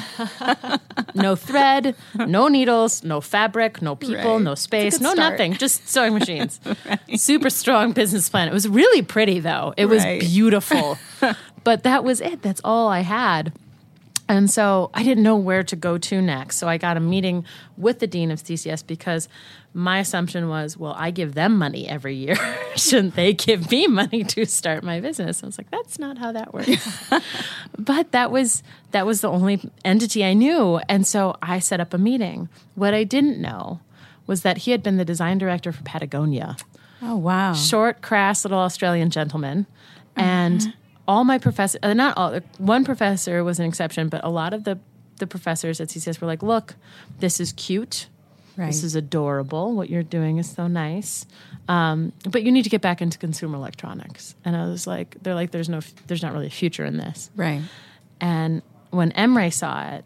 no 1.16 1.36
thread, 1.36 1.96
no 2.16 2.48
needles, 2.48 3.04
no 3.04 3.22
fabric, 3.22 3.82
no 3.82 3.96
people, 3.96 4.16
Right. 4.36 4.42
no 4.42 4.56
space, 4.56 5.00
no 5.00 5.14
start. 5.14 5.32
nothing, 5.34 5.54
just 5.54 5.88
sewing 5.88 6.14
machines. 6.14 6.60
Super 7.16 7.50
strong 7.50 7.92
business 7.92 8.30
plan. 8.30 8.48
It 8.48 8.54
was 8.54 8.68
really 8.68 9.02
pretty 9.02 9.40
though. 9.40 9.74
It 9.78 9.86
was 9.86 10.04
Right. 10.04 10.20
beautiful. 10.22 10.98
but 11.64 11.84
that 11.84 12.04
was 12.04 12.22
it. 12.22 12.42
That's 12.42 12.62
all 12.64 12.88
I 12.88 13.00
had. 13.02 13.54
And 14.28 14.50
so 14.50 14.90
I 14.94 15.04
didn't 15.04 15.24
know 15.24 15.36
where 15.36 15.64
to 15.64 15.76
go 15.76 15.98
to 15.98 16.22
next. 16.22 16.58
So 16.58 16.68
I 16.68 16.78
got 16.78 16.98
a 16.98 17.00
meeting 17.00 17.46
with 17.78 18.00
the 18.00 18.08
dean 18.08 18.32
of 18.32 18.42
CCS 18.42 18.86
because 18.86 19.30
my 19.74 20.00
assumption 20.00 20.50
was, 20.50 20.78
well, 20.78 20.96
I 20.98 21.12
give 21.12 21.36
them 21.36 21.58
money 21.58 21.88
every 21.88 22.16
year. 22.16 22.36
Shouldn't 22.76 23.16
they 23.16 23.34
give 23.34 23.70
me 23.70 23.88
money 23.88 24.24
to 24.24 24.46
start 24.46 24.84
my 24.84 25.00
business? 25.00 25.44
I 25.44 25.46
was 25.46 25.58
like, 25.58 25.70
that's 25.70 26.00
not 26.00 26.18
how 26.18 26.32
that 26.32 26.54
works. 26.54 27.08
but 27.78 28.12
that 28.14 28.32
was 28.32 28.64
that 28.92 29.06
was 29.06 29.22
the 29.22 29.30
only 29.30 29.70
entity 29.84 30.26
I 30.26 30.34
knew. 30.34 30.80
And 30.90 31.06
so 31.06 31.36
I 31.42 31.60
set 31.60 31.80
up 31.80 31.94
a 31.94 31.98
meeting. 31.98 32.50
What 32.74 32.94
I 32.94 33.04
didn't 33.04 33.40
know 33.40 33.80
was 34.28 34.42
that 34.42 34.60
he 34.60 34.72
had 34.72 34.82
been 34.82 34.98
the 34.98 35.06
design 35.06 35.38
director 35.38 35.72
for 35.72 35.84
Patagonia 35.84 36.58
Oh 37.02 37.18
wow. 37.18 37.54
short, 37.54 38.02
crass 38.02 38.44
little 38.46 38.60
Australian 38.60 39.10
gentleman. 39.10 39.68
Uh-huh. 40.18 40.26
And 40.26 40.74
all 41.08 41.24
my 41.24 41.38
professors, 41.38 41.80
uh, 41.84 41.94
not 41.94 42.18
all, 42.18 42.40
one 42.58 42.84
professor 42.86 43.44
was 43.44 43.60
an 43.60 43.66
exception, 43.66 44.10
but 44.10 44.24
a 44.24 44.30
lot 44.30 44.54
of 44.54 44.64
the, 44.64 44.80
the 45.18 45.28
professors 45.28 45.80
at 45.80 45.90
CCS 45.90 46.20
were 46.22 46.28
like, 46.28 46.42
look, 46.44 46.76
this 47.20 47.40
is 47.40 47.54
cute. 47.54 48.08
Right. 48.58 48.68
This 48.68 48.84
is 48.84 48.96
adorable. 48.96 49.74
What 49.76 49.90
you're 49.90 50.04
doing 50.04 50.38
is 50.38 50.50
so 50.50 50.68
nice. 50.68 51.26
Um, 51.68 52.14
but 52.30 52.44
you 52.44 52.52
need 52.52 52.64
to 52.64 52.70
get 52.70 52.82
back 52.82 53.02
into 53.02 53.18
consumer 53.18 53.56
electronics. 53.58 54.34
And 54.46 54.56
I 54.56 54.66
was 54.68 54.88
like, 54.88 55.18
they're 55.22 55.36
like, 55.36 55.52
there's 55.52 55.68
no, 55.68 55.82
there's 56.08 56.22
not 56.24 56.32
really 56.32 56.48
a 56.48 56.52
future 56.52 56.86
in 56.86 56.96
this. 56.98 57.30
Right. 57.36 57.62
And 58.22 58.62
when 58.92 59.12
Imre 59.12 59.52
saw 59.52 59.90
it, 59.96 60.06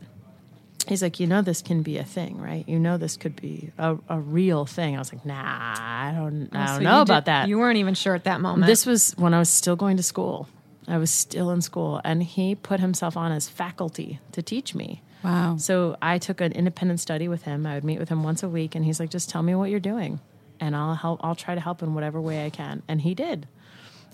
he's 0.87 1.03
like, 1.03 1.19
you 1.19 1.27
know, 1.27 1.43
this 1.43 1.61
can 1.61 1.83
be 1.83 1.97
a 1.99 2.03
thing, 2.03 2.41
right? 2.41 2.67
You 2.67 2.79
know, 2.79 2.97
this 2.97 3.17
could 3.17 3.35
be 3.35 3.69
a, 3.77 3.97
a 4.09 4.19
real 4.19 4.65
thing. 4.65 4.95
I 4.95 4.99
was 4.99 5.13
like, 5.13 5.23
nah, 5.25 5.35
I 5.45 6.11
don't, 6.17 6.49
I 6.51 6.65
don't 6.65 6.75
So 6.77 6.81
know 6.81 7.01
about 7.01 7.25
did- 7.25 7.31
that. 7.31 7.47
You 7.49 7.59
weren't 7.59 7.77
even 7.77 7.93
sure 7.93 8.15
at 8.15 8.23
that 8.23 8.41
moment. 8.41 8.65
This 8.65 8.87
was 8.87 9.11
when 9.15 9.35
I 9.35 9.39
was 9.39 9.49
still 9.49 9.75
going 9.75 9.97
to 9.97 10.03
school. 10.03 10.47
I 10.89 10.97
was 10.97 11.11
still 11.11 11.51
in 11.51 11.61
school, 11.61 12.01
and 12.03 12.23
he 12.23 12.55
put 12.55 12.79
himself 12.79 13.15
on 13.15 13.31
as 13.31 13.47
faculty 13.47 14.19
to 14.31 14.41
teach 14.41 14.73
me. 14.73 15.01
Wow. 15.23 15.57
So 15.57 15.97
I 16.01 16.17
took 16.17 16.41
an 16.41 16.51
independent 16.51 16.99
study 16.99 17.27
with 17.27 17.43
him. 17.43 17.65
I 17.65 17.75
would 17.75 17.83
meet 17.83 17.99
with 17.99 18.09
him 18.09 18.23
once 18.23 18.41
a 18.41 18.49
week, 18.49 18.75
and 18.75 18.83
he's 18.83 18.99
like, 18.99 19.09
"Just 19.09 19.29
tell 19.29 19.43
me 19.43 19.53
what 19.53 19.69
you're 19.69 19.79
doing, 19.79 20.19
and 20.59 20.75
I'll 20.75 20.95
help. 20.95 21.19
I'll 21.23 21.35
try 21.35 21.55
to 21.55 21.61
help 21.61 21.83
in 21.83 21.93
whatever 21.93 22.19
way 22.19 22.45
I 22.45 22.49
can." 22.49 22.81
And 22.87 23.01
he 23.01 23.13
did. 23.13 23.47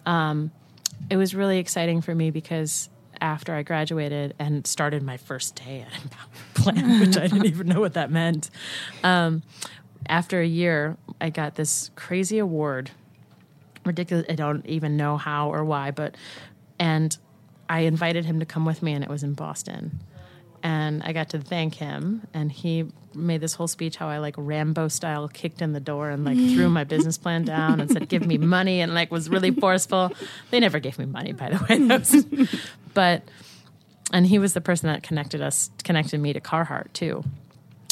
Um, 0.05 0.51
it 1.09 1.17
was 1.17 1.33
really 1.33 1.59
exciting 1.59 2.01
for 2.01 2.13
me 2.13 2.29
because 2.31 2.89
after 3.21 3.53
I 3.55 3.63
graduated 3.63 4.33
and 4.37 4.67
started 4.67 5.01
my 5.01 5.17
first 5.17 5.55
day 5.55 5.85
at 5.87 5.93
Empower 6.03 6.29
Plan, 6.55 6.99
which 7.07 7.17
I 7.17 7.27
didn't 7.27 7.45
even 7.45 7.67
know 7.67 7.79
what 7.79 7.93
that 7.93 8.11
meant, 8.11 8.49
um, 9.03 9.43
after 10.07 10.41
a 10.41 10.45
year, 10.45 10.97
I 11.21 11.29
got 11.29 11.55
this 11.55 11.89
crazy 11.95 12.37
award 12.37 12.91
ridiculous. 13.85 14.25
I 14.29 14.33
don't 14.33 14.65
even 14.65 14.97
know 14.97 15.17
how 15.17 15.53
or 15.53 15.63
why, 15.63 15.91
but 15.91 16.15
and 16.79 17.17
I 17.69 17.81
invited 17.81 18.25
him 18.25 18.39
to 18.39 18.45
come 18.45 18.65
with 18.65 18.81
me, 18.83 18.93
and 18.93 19.03
it 19.03 19.09
was 19.09 19.23
in 19.23 19.33
Boston. 19.33 19.99
And 20.63 21.03
I 21.03 21.13
got 21.13 21.29
to 21.29 21.39
thank 21.39 21.75
him, 21.75 22.27
and 22.33 22.51
he 22.51 22.85
made 23.13 23.39
this 23.39 23.53
whole 23.53 23.67
speech 23.67 23.97
how 23.97 24.07
I 24.07 24.17
like 24.17 24.35
Rambo 24.37 24.87
style 24.87 25.27
kicked 25.27 25.61
in 25.61 25.73
the 25.73 25.79
door 25.79 26.09
and 26.09 26.25
like 26.25 26.37
threw 26.37 26.69
my 26.69 26.83
business 26.83 27.17
plan 27.17 27.45
down 27.45 27.79
and 27.79 27.89
said, 27.89 28.09
"Give 28.09 28.25
me 28.25 28.37
money," 28.37 28.81
and 28.81 28.93
like 28.93 29.11
was 29.11 29.29
really 29.29 29.51
forceful. 29.51 30.11
They 30.51 30.59
never 30.59 30.79
gave 30.79 30.97
me 30.99 31.05
money, 31.05 31.33
by 31.33 31.49
the 31.49 31.63
way. 31.69 32.47
But 32.93 33.23
and 34.13 34.25
he 34.25 34.39
was 34.39 34.53
the 34.53 34.61
person 34.61 34.87
that 34.87 35.03
connected 35.03 35.41
us, 35.41 35.69
connected 35.83 36.19
me 36.19 36.33
to 36.33 36.39
Carhartt 36.39 36.93
too, 36.93 37.23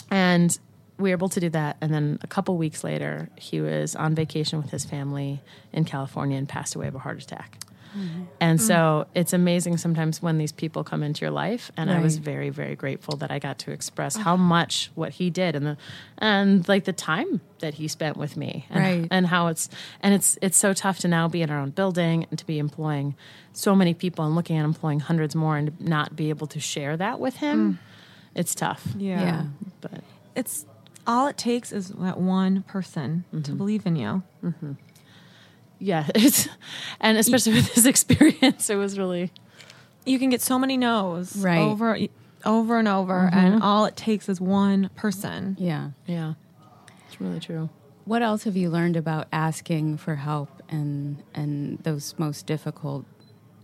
and 0.10 0.58
we 0.98 1.10
were 1.10 1.16
able 1.16 1.30
to 1.30 1.40
do 1.40 1.50
that. 1.50 1.78
And 1.82 1.94
then 1.94 2.20
a 2.22 2.28
couple 2.28 2.58
weeks 2.58 2.84
later, 2.84 3.30
he 3.36 3.62
was 3.62 3.96
on 3.96 4.16
vacation 4.16 4.62
with 4.62 4.72
his 4.72 4.86
family 4.86 5.42
in 5.72 5.86
California 5.86 6.38
and 6.38 6.48
passed 6.48 6.76
away 6.76 6.88
of 6.88 6.96
a 6.96 7.00
heart 7.00 7.22
attack. 7.22 7.58
Mm-hmm. 7.98 8.24
And 8.40 8.62
so 8.62 9.08
it's 9.14 9.34
amazing 9.34 9.78
sometimes 9.78 10.22
when 10.22 10.38
these 10.38 10.52
people 10.52 10.84
come 10.84 11.04
into 11.04 11.22
your 11.22 11.32
life, 11.32 11.72
and 11.78 11.92
I 11.92 12.00
was 12.00 12.18
very, 12.18 12.50
very 12.50 12.76
grateful 12.76 13.18
that 13.18 13.32
I 13.32 13.40
got 13.40 13.60
to 13.60 13.72
express 13.72 14.18
oh. 14.18 14.22
how 14.22 14.36
much 14.36 14.92
what 14.96 15.14
he 15.14 15.30
did 15.30 15.56
and 15.56 15.66
the 15.66 15.78
and 16.18 16.68
like 16.68 16.86
the 16.86 16.94
time 16.94 17.42
that 17.60 17.76
he 17.76 17.88
spent 17.88 18.18
with 18.18 18.36
me, 18.36 18.66
and, 18.70 18.84
Right. 18.84 19.08
and 19.12 19.28
how 19.28 19.48
it's 19.48 19.70
and 20.02 20.14
it's 20.14 20.38
it's 20.42 20.58
so 20.58 20.74
tough 20.74 21.00
to 21.00 21.08
now 21.08 21.28
be 21.28 21.42
in 21.42 21.50
our 21.50 21.60
own 21.60 21.70
building 21.70 22.26
and 22.30 22.40
to 22.40 22.46
be 22.46 22.60
employing 22.60 23.16
so 23.54 23.76
many 23.76 23.94
people 23.94 24.26
and 24.26 24.36
looking 24.36 24.58
at 24.58 24.66
employing 24.66 25.00
hundreds 25.00 25.36
more 25.36 25.58
and 25.58 25.80
not 25.80 26.16
be 26.16 26.30
able 26.30 26.48
to 26.48 26.60
share 26.60 26.98
that 26.98 27.20
with 27.20 27.38
him. 27.38 27.74
Mm. 27.74 27.78
It's 28.36 28.56
tough, 28.56 28.88
yeah. 28.98 29.22
Yeah. 29.22 29.46
but 29.82 30.04
It's 30.36 30.66
all 31.06 31.28
it 31.28 31.38
takes 31.38 31.72
is 31.72 31.90
that 31.90 32.18
one 32.20 32.64
person 32.64 33.26
to 33.32 33.38
mm-hmm. 33.38 33.58
believe 33.58 33.86
in 33.86 33.96
you. 33.96 34.24
Mm-hmm. 34.44 34.72
Yeah, 35.80 36.08
it's 36.16 36.48
and 37.00 37.18
especially 37.18 37.54
with 37.54 37.74
this 37.74 37.86
experience, 37.94 38.70
it 38.70 38.76
was 38.76 38.98
really 38.98 39.32
You 40.06 40.20
can 40.20 40.30
get 40.30 40.42
so 40.42 40.60
many 40.60 40.78
no's 40.78 41.36
Right. 41.36 41.60
over 41.60 41.98
over 42.46 42.78
and 42.78 42.88
over, 42.88 43.30
mm-hmm. 43.32 43.38
and 43.38 43.64
all 43.64 43.86
it 43.86 43.96
takes 43.96 44.28
is 44.28 44.42
one 44.42 44.90
person. 44.96 45.56
Yeah. 45.60 45.92
yeah, 46.06 46.34
it's 47.08 47.22
really 47.22 47.40
true. 47.40 47.70
What 48.06 48.22
else 48.22 48.44
have 48.44 48.58
you 48.58 48.70
learned 48.70 48.98
about 48.98 49.28
asking 49.32 49.98
for 49.98 50.16
help 50.16 50.62
and 50.70 51.24
and 51.34 51.80
those 51.84 52.16
most 52.18 52.46
difficult 52.46 53.06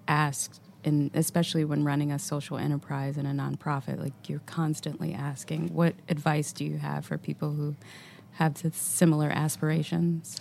asks 0.07 0.59
in 0.83 1.11
especially 1.13 1.65
when 1.65 1.83
running 1.83 2.11
a 2.11 2.19
social 2.19 2.57
enterprise 2.57 3.17
and 3.17 3.27
a 3.27 3.31
nonprofit 3.31 3.99
like 3.99 4.13
you're 4.29 4.41
constantly 4.45 5.13
asking 5.13 5.73
what 5.73 5.93
advice 6.07 6.53
do 6.53 6.63
you 6.63 6.77
have 6.77 7.05
for 7.05 7.17
people 7.17 7.51
who 7.51 7.75
have 8.33 8.55
similar 8.73 9.29
aspirations 9.29 10.37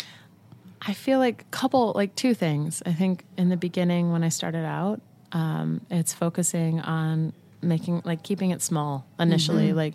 I 0.81 0.95
feel 0.95 1.19
like 1.19 1.43
a 1.43 1.45
couple, 1.47 1.93
like 1.95 2.15
two 2.15 2.35
things. 2.35 2.83
I 2.87 2.93
think 2.93 3.25
in 3.37 3.49
the 3.49 3.57
beginning 3.57 4.13
when 4.13 4.23
I 4.23 4.29
started 4.29 4.65
out, 4.65 5.01
um, 5.33 5.81
it's 5.91 6.15
focusing 6.15 6.81
on 6.81 7.33
making, 7.61 8.03
like 8.05 8.23
keeping 8.23 8.51
it 8.53 8.63
small 8.63 9.07
initially. 9.19 9.73
Like, 9.73 9.95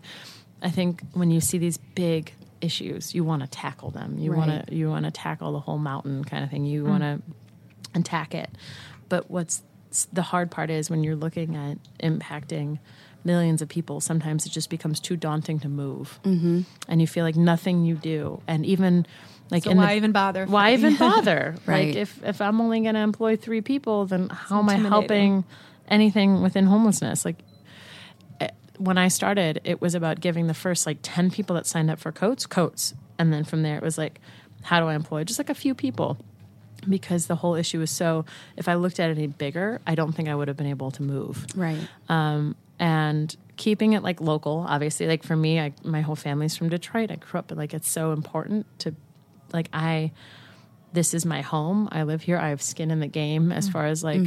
I 0.62 0.70
think 0.70 1.02
when 1.14 1.32
you 1.32 1.42
see 1.42 1.58
these 1.58 1.78
big 1.78 2.34
issues, 2.62 3.16
you 3.16 3.24
want 3.24 3.42
to 3.42 3.48
tackle 3.48 3.92
them. 3.92 4.18
You 4.20 4.32
Right. 4.34 4.48
want 4.48 4.68
to, 4.68 4.76
you 4.76 4.90
want 4.90 5.06
to 5.06 5.12
tackle 5.12 5.54
the 5.54 5.60
whole 5.60 5.78
mountain 5.78 6.24
kind 6.24 6.44
of 6.44 6.50
thing. 6.50 6.66
You 6.66 6.84
want 6.86 7.04
to 7.04 7.22
attack 7.96 8.36
it. 8.36 8.50
But 9.10 9.30
what's 9.32 9.62
the 10.12 10.22
hard 10.22 10.52
part 10.52 10.70
is 10.70 10.90
when 10.90 11.04
you're 11.04 11.16
looking 11.16 11.56
at 11.56 11.78
impacting 12.02 12.80
millions 13.24 13.62
of 13.62 13.70
people, 13.70 14.02
sometimes 14.02 14.46
it 14.46 14.50
just 14.50 14.70
becomes 14.70 15.00
too 15.00 15.16
daunting 15.16 15.60
to 15.62 15.70
move. 15.70 16.20
Mm-hmm. 16.24 16.62
And 16.88 17.02
you 17.02 17.08
feel 17.08 17.24
like 17.24 17.36
nothing 17.38 17.86
you 17.86 17.96
do, 17.96 18.42
and 18.48 18.66
even 18.66 19.06
like 19.52 19.64
So 19.64 19.72
in 19.72 19.78
the- 19.78 19.84
why 19.84 19.96
even 19.96 20.12
bother? 20.12 20.46
why 20.46 20.74
even 20.74 20.96
bother? 21.08 21.56
Right. 21.66 21.88
Like 21.88 21.96
if 21.96 22.24
if 22.24 22.42
I'm 22.42 22.60
only 22.62 22.82
going 22.82 22.96
to 22.96 23.02
employ 23.02 23.36
three 23.36 23.62
people, 23.62 24.06
then 24.06 24.30
how 24.30 24.60
am 24.60 24.70
I 24.70 24.76
helping 24.76 25.44
anything 25.88 26.42
within 26.42 26.66
homelessness? 26.66 27.26
Like 27.26 27.38
eh, 28.42 28.50
when 28.78 28.98
I 28.98 29.08
started, 29.08 29.62
it 29.64 29.82
was 29.82 29.96
about 29.96 30.20
giving 30.20 30.48
the 30.48 30.54
first 30.54 30.86
like 30.86 30.98
ten 31.02 31.30
people 31.32 31.56
that 31.56 31.66
signed 31.66 31.92
up 31.92 32.00
for 32.00 32.12
coats 32.12 32.46
coats, 32.46 32.94
and 33.20 33.32
then 33.34 33.44
from 33.44 33.64
there 33.64 33.78
it 33.78 33.84
was 33.84 33.98
like, 33.98 34.20
how 34.64 34.80
do 34.80 34.88
I 34.88 34.96
employ 34.96 35.24
just 35.24 35.40
like 35.40 35.50
a 35.50 35.56
few 35.56 35.76
people? 35.76 36.18
Because 36.90 37.28
the 37.28 37.36
whole 37.36 37.56
issue 37.56 37.80
is 37.82 37.92
so. 37.92 38.26
If 38.58 38.68
I 38.68 38.74
looked 38.76 39.00
at 39.00 39.10
it 39.10 39.18
any 39.18 39.28
bigger, 39.28 39.80
I 39.88 39.96
don't 39.96 40.12
think 40.14 40.28
I 40.28 40.36
would 40.36 40.48
have 40.50 40.58
been 40.58 40.68
able 40.68 40.92
to 40.92 41.04
move 41.04 41.46
right 41.56 41.80
um, 42.10 42.56
and 42.80 43.34
keeping 43.56 43.94
it 43.94 44.02
like 44.02 44.20
local 44.20 44.66
obviously 44.68 45.06
like 45.08 45.22
for 45.24 45.36
me 45.36 45.60
I, 45.60 45.74
my 45.84 46.02
whole 46.02 46.16
family's 46.16 46.58
from 46.58 46.70
detroit 46.70 47.12
i 47.12 47.16
grew 47.18 47.38
up 47.40 47.52
like 47.56 47.72
it's 47.76 47.88
so 47.88 48.12
important 48.12 48.66
to 48.80 48.96
like 49.54 49.70
i 49.74 50.12
this 50.92 51.16
is 51.16 51.26
my 51.26 51.42
home. 51.42 51.90
I 51.92 52.04
live 52.04 52.22
here. 52.22 52.38
I 52.38 52.50
have 52.50 52.62
skin 52.62 52.92
in 52.92 53.00
the 53.00 53.08
game 53.08 53.52
as 53.52 53.68
far 53.68 53.88
as 53.88 54.04
like 54.04 54.22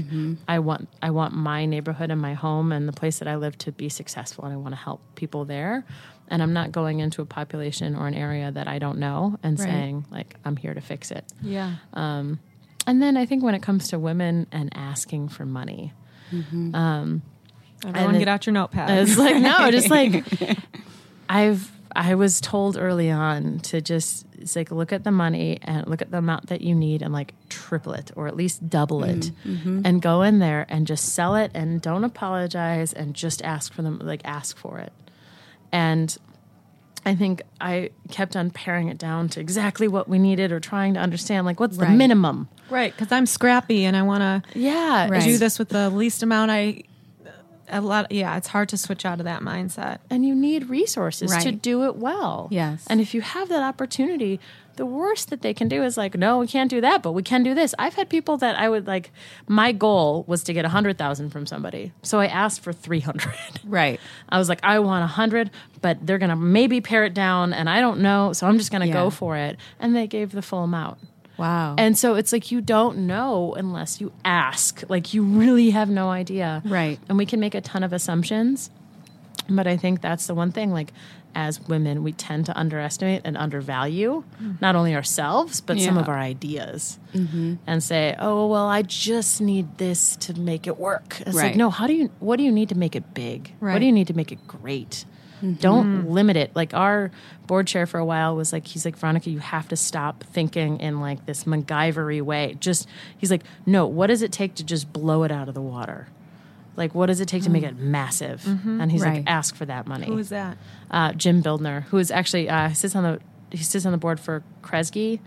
I 0.48 0.58
want 0.58 0.88
I 1.00 1.10
want 1.10 1.32
my 1.32 1.64
neighborhood 1.64 2.10
and 2.10 2.20
my 2.20 2.34
home 2.34 2.72
and 2.72 2.88
the 2.88 2.92
place 2.92 3.20
that 3.20 3.28
I 3.28 3.36
live 3.36 3.56
to 3.58 3.70
be 3.70 3.88
successful 3.88 4.44
and 4.46 4.52
I 4.52 4.56
want 4.56 4.72
to 4.72 4.80
help 4.80 5.00
people 5.14 5.44
there. 5.44 5.84
And 6.26 6.42
I'm 6.42 6.52
not 6.52 6.72
going 6.72 6.98
into 6.98 7.22
a 7.22 7.24
population 7.24 7.94
or 7.94 8.08
an 8.08 8.14
area 8.14 8.50
that 8.50 8.66
I 8.66 8.80
don't 8.80 8.98
know 8.98 9.38
and 9.44 9.56
Right. 9.60 9.64
saying 9.68 10.06
like 10.10 10.34
I'm 10.44 10.56
here 10.56 10.74
to 10.74 10.80
fix 10.80 11.12
it. 11.12 11.24
Yeah. 11.40 11.74
Um, 11.94 12.40
and 12.84 13.00
then 13.00 13.16
I 13.16 13.26
think 13.26 13.44
when 13.44 13.54
it 13.54 13.62
comes 13.62 13.86
to 13.90 13.98
women 14.00 14.48
and 14.50 14.68
asking 14.74 15.28
for 15.28 15.46
money, 15.46 15.92
Um 16.74 17.22
Everyone 17.86 18.14
get 18.14 18.22
it- 18.22 18.28
out 18.28 18.44
your 18.44 18.54
notepad. 18.54 18.90
it's 19.06 19.16
like 19.16 19.36
no, 19.36 19.70
just 19.70 19.88
like 19.88 20.24
I've 21.28 21.70
I 21.96 22.14
was 22.14 22.40
told 22.42 22.76
early 22.76 23.10
on 23.10 23.58
to 23.60 23.80
just 23.80 24.26
like 24.54 24.70
look 24.70 24.92
at 24.92 25.02
the 25.02 25.10
money 25.10 25.58
and 25.62 25.86
look 25.88 26.02
at 26.02 26.10
the 26.10 26.18
amount 26.18 26.48
that 26.48 26.60
you 26.60 26.74
need 26.74 27.00
and 27.00 27.12
like 27.12 27.32
triple 27.48 27.94
it 27.94 28.12
or 28.16 28.28
at 28.28 28.36
least 28.36 28.68
double 28.68 29.02
it 29.02 29.20
mm, 29.20 29.32
mm-hmm. 29.44 29.80
and 29.84 30.02
go 30.02 30.20
in 30.20 30.38
there 30.38 30.66
and 30.68 30.86
just 30.86 31.14
sell 31.14 31.34
it 31.36 31.50
and 31.54 31.80
don't 31.80 32.04
apologize 32.04 32.92
and 32.92 33.14
just 33.14 33.42
ask 33.42 33.72
for 33.72 33.80
them 33.80 33.98
like 34.02 34.20
ask 34.24 34.58
for 34.58 34.78
it. 34.78 34.92
And 35.72 36.16
I 37.06 37.14
think 37.14 37.42
I 37.60 37.90
kept 38.10 38.36
on 38.36 38.50
paring 38.50 38.88
it 38.88 38.98
down 38.98 39.28
to 39.30 39.40
exactly 39.40 39.88
what 39.88 40.08
we 40.08 40.18
needed 40.18 40.52
or 40.52 40.60
trying 40.60 40.94
to 40.94 41.00
understand 41.00 41.46
like 41.46 41.60
what's 41.60 41.76
the 41.76 41.88
minimum. 41.88 42.48
right, 42.68 42.92
because 42.92 43.12
I'm 43.12 43.26
scrappy 43.26 43.84
and 43.84 43.96
I 43.96 44.02
want 44.02 44.22
to 44.22 44.58
Yeah. 44.58 45.08
Right. 45.08 45.22
do 45.22 45.38
this 45.38 45.58
with 45.58 45.70
the 45.70 45.88
least 45.88 46.22
amount 46.22 46.50
I. 46.50 46.82
A 47.68 47.80
lot, 47.80 48.10
yeah. 48.12 48.36
It's 48.36 48.48
hard 48.48 48.68
to 48.70 48.76
switch 48.76 49.04
out 49.04 49.18
of 49.20 49.24
that 49.24 49.40
mindset. 49.42 49.98
and 50.10 50.24
you 50.24 50.34
need 50.34 50.68
resources 50.70 51.36
to 51.42 51.52
do 51.52 51.84
it 51.84 51.96
well. 51.96 52.48
Yes. 52.50 52.84
And 52.88 53.00
if 53.00 53.12
you 53.14 53.20
have 53.22 53.48
that 53.48 53.62
opportunity, 53.62 54.38
the 54.76 54.86
worst 54.86 55.30
that 55.30 55.40
they 55.42 55.54
can 55.54 55.68
do 55.68 55.82
is 55.82 55.96
like, 55.96 56.14
no, 56.16 56.38
we 56.38 56.46
can't 56.46 56.68
do 56.70 56.80
that, 56.82 57.02
but 57.02 57.12
we 57.12 57.22
can 57.22 57.42
do 57.42 57.54
this. 57.54 57.74
I've 57.78 57.94
had 57.94 58.08
people 58.10 58.36
that 58.38 58.58
I 58.58 58.68
would 58.68 58.86
like. 58.86 59.10
My 59.48 59.72
goal 59.72 60.24
was 60.26 60.42
to 60.44 60.52
get 60.52 60.64
a 60.64 60.68
hundred 60.68 60.98
thousand 60.98 61.30
from 61.30 61.46
somebody, 61.46 61.92
so 62.02 62.20
I 62.20 62.26
asked 62.26 62.60
for 62.60 62.72
three 62.72 63.00
hundred. 63.00 63.32
Right. 63.64 63.98
I 64.28 64.38
was 64.38 64.48
like, 64.48 64.60
I 64.62 64.78
want 64.78 65.02
a 65.02 65.08
hundred, 65.08 65.50
but 65.80 65.98
they're 66.06 66.18
gonna 66.18 66.36
maybe 66.36 66.80
pare 66.80 67.04
it 67.04 67.14
down, 67.14 67.52
and 67.52 67.68
I 67.70 67.80
don't 67.80 68.00
know, 68.00 68.32
so 68.32 68.46
I'm 68.46 68.58
just 68.58 68.70
gonna 68.70 68.86
Yeah. 68.86 68.92
go 68.92 69.10
for 69.10 69.36
it. 69.36 69.56
And 69.80 69.96
they 69.96 70.06
gave 70.06 70.30
the 70.32 70.42
full 70.42 70.62
amount. 70.64 70.98
Wow. 71.38 71.74
And 71.78 71.96
so 71.96 72.14
it's 72.14 72.32
like 72.32 72.50
you 72.50 72.60
don't 72.60 73.06
know 73.06 73.54
unless 73.54 74.00
you 74.00 74.12
ask. 74.24 74.82
Like 74.88 75.14
you 75.14 75.22
really 75.22 75.70
have 75.70 75.88
no 75.88 76.10
idea. 76.10 76.62
Right. 76.64 76.98
And 77.08 77.18
we 77.18 77.26
can 77.26 77.40
make 77.40 77.54
a 77.54 77.60
ton 77.60 77.82
of 77.82 77.92
assumptions. 77.92 78.70
But 79.48 79.66
I 79.66 79.76
think 79.76 80.00
that's 80.00 80.26
the 80.26 80.34
one 80.34 80.50
thing 80.50 80.72
like 80.72 80.92
as 81.36 81.60
women 81.68 82.02
we 82.02 82.12
tend 82.12 82.46
to 82.46 82.58
underestimate 82.58 83.20
and 83.24 83.36
undervalue 83.36 84.24
mm. 84.42 84.60
not 84.60 84.74
only 84.74 84.94
ourselves 84.94 85.60
but 85.60 85.78
some 85.78 85.98
of 85.98 86.08
our 86.08 86.18
ideas. 86.18 86.98
Mm-hmm. 87.14 87.54
And 87.66 87.82
say, 87.82 88.16
"Oh, 88.18 88.46
well, 88.46 88.66
I 88.66 88.82
just 88.82 89.40
need 89.40 89.78
this 89.78 90.16
to 90.16 90.34
make 90.34 90.66
it 90.66 90.78
work." 90.78 91.20
It's 91.20 91.34
like, 91.34 91.56
"No, 91.56 91.70
how 91.70 91.86
do 91.86 91.92
you 91.92 92.10
what 92.18 92.36
do 92.36 92.42
you 92.42 92.52
need 92.52 92.70
to 92.70 92.74
make 92.74 92.96
it 92.96 93.14
big? 93.14 93.52
What 93.60 93.78
do 93.78 93.86
you 93.86 93.92
need 93.92 94.08
to 94.08 94.14
make 94.14 94.32
it 94.32 94.46
great?" 94.48 95.04
Don't 95.42 96.08
limit 96.10 96.36
it. 96.36 96.54
Like 96.56 96.72
our 96.74 97.10
board 97.46 97.66
chair 97.66 97.86
for 97.86 97.98
a 97.98 98.04
while 98.04 98.34
was 98.36 98.52
like, 98.52 98.66
he's 98.66 98.84
like, 98.84 98.96
Veronika, 98.96 99.30
you 99.30 99.38
have 99.38 99.68
to 99.68 99.76
stop 99.76 100.24
thinking 100.24 100.80
in 100.80 101.00
like 101.00 101.26
this 101.26 101.44
MacGyvery 101.44 102.22
way. 102.22 102.56
Just, 102.58 102.88
he's 103.18 103.30
like, 103.30 103.42
no, 103.66 103.86
what 103.86 104.06
does 104.08 104.22
it 104.22 104.32
take 104.32 104.54
to 104.56 104.64
just 104.64 104.92
blow 104.92 105.22
it 105.24 105.30
out 105.30 105.48
of 105.48 105.54
the 105.54 105.60
water? 105.62 106.08
Like, 106.76 106.94
what 106.94 107.06
does 107.06 107.20
it 107.20 107.28
take 107.28 107.42
to 107.44 107.50
make 107.50 107.62
it 107.64 107.76
massive? 107.78 108.44
And 108.46 108.90
he's 108.92 109.02
Right. 109.02 109.16
like, 109.18 109.24
ask 109.26 109.54
for 109.54 109.64
that 109.66 109.86
money. 109.86 110.06
Who 110.06 110.18
is 110.18 110.28
that? 110.28 110.58
Uh, 110.90 111.12
Jim 111.12 111.42
Bildner, 111.42 111.84
who 111.84 111.98
is 111.98 112.10
actually 112.10 112.48
uh, 112.50 112.72
sits 112.72 112.94
on 112.94 113.02
the 113.02 113.20
he 113.50 113.62
sits 113.62 113.86
on 113.86 113.92
the 113.92 113.98
board 113.98 114.18
for 114.20 114.42
Kresge, 114.62 115.20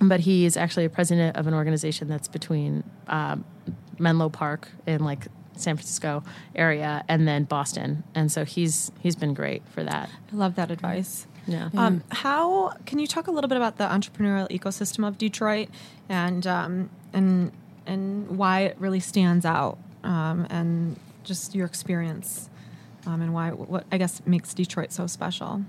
but 0.00 0.20
he 0.20 0.44
is 0.44 0.56
actually 0.56 0.84
a 0.84 0.90
president 0.90 1.36
of 1.36 1.46
an 1.46 1.54
organization 1.54 2.08
that's 2.08 2.28
between 2.28 2.82
um, 3.06 3.44
Menlo 3.98 4.28
Park 4.28 4.68
and 4.86 5.04
like 5.04 5.26
San 5.56 5.76
Francisco 5.76 6.22
area 6.54 7.04
and 7.08 7.26
then 7.26 7.44
Boston, 7.44 8.04
and 8.14 8.30
so 8.30 8.44
he's 8.44 8.92
he's 9.00 9.16
been 9.16 9.34
great 9.34 9.62
for 9.68 9.82
that. 9.84 10.08
I 10.32 10.36
love 10.36 10.54
that 10.56 10.70
advice. 10.70 11.26
Yeah. 11.46 11.70
Um, 11.76 12.04
how 12.10 12.70
can 12.86 12.98
you 12.98 13.06
talk 13.06 13.26
a 13.26 13.32
little 13.32 13.48
bit 13.48 13.56
about 13.56 13.76
the 13.76 13.84
entrepreneurial 13.84 14.48
ecosystem 14.50 15.06
of 15.06 15.18
Detroit 15.18 15.68
and 16.08 16.46
um, 16.46 16.90
and 17.12 17.52
and 17.86 18.38
why 18.38 18.60
it 18.60 18.76
really 18.78 19.00
stands 19.00 19.44
out 19.44 19.78
um, 20.04 20.46
and 20.50 20.96
just 21.24 21.54
your 21.54 21.66
experience 21.66 22.48
um, 23.06 23.20
and 23.20 23.34
why 23.34 23.50
what 23.50 23.84
I 23.90 23.98
guess 23.98 24.22
makes 24.24 24.54
Detroit 24.54 24.92
so 24.92 25.06
special 25.06 25.64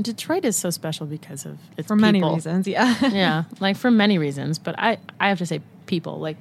Detroit 0.00 0.44
is 0.44 0.56
so 0.56 0.70
special 0.70 1.06
because 1.06 1.44
of 1.44 1.58
its 1.76 1.88
for 1.88 1.96
many 1.96 2.22
reasons. 2.22 2.66
Yeah. 2.66 2.96
yeah, 3.08 3.44
like 3.60 3.76
for 3.76 3.90
many 3.90 4.18
reasons. 4.18 4.58
But 4.58 4.74
I, 4.78 4.98
I 5.20 5.28
have 5.28 5.38
to 5.38 5.46
say, 5.46 5.60
people 5.86 6.18
like 6.18 6.36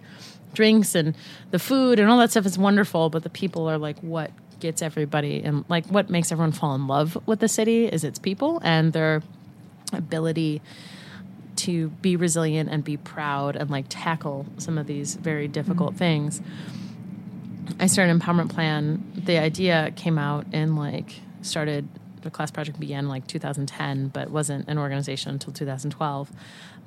drinks 0.54 0.96
and 0.96 1.16
the 1.52 1.60
food 1.60 2.00
and 2.00 2.10
all 2.10 2.18
that 2.20 2.32
stuff 2.32 2.46
is 2.46 2.58
wonderful. 2.58 3.10
But 3.10 3.24
the 3.24 3.30
people 3.30 3.70
are 3.70 3.78
like 3.78 4.00
what 4.00 4.32
gets 4.60 4.82
everybody 4.82 5.42
and 5.44 5.66
like 5.70 5.86
what 5.88 6.10
makes 6.10 6.32
everyone 6.32 6.52
fall 6.52 6.76
in 6.76 6.88
love 6.88 7.18
with 7.26 7.40
the 7.40 7.50
city 7.50 7.88
is 7.88 8.04
its 8.04 8.20
people 8.20 8.62
and 8.64 8.94
their 8.94 9.24
ability 9.92 10.62
to 11.56 11.90
be 12.02 12.16
resilient 12.16 12.70
and 12.70 12.84
be 12.84 12.96
proud 12.98 13.56
and 13.56 13.70
like 13.70 13.86
tackle 13.90 14.46
some 14.58 14.78
of 14.78 14.88
these 14.88 15.16
very 15.16 15.48
difficult 15.48 15.96
things. 15.96 16.42
I 17.80 17.88
started 17.88 18.18
empowerment 18.18 18.50
plan. 18.50 19.04
The 19.16 19.38
idea 19.38 19.92
came 19.96 20.18
out 20.18 20.46
in 20.54 20.76
like 20.76 21.22
started 21.42 21.88
the 22.22 22.30
class 22.30 22.52
project 22.52 22.80
began 22.80 23.06
in 23.06 23.10
like 23.10 23.28
2010, 23.28 24.10
but 24.10 24.30
wasn't 24.30 24.68
an 24.68 24.78
organization 24.78 25.32
until 25.32 25.54
2012. 25.54 26.32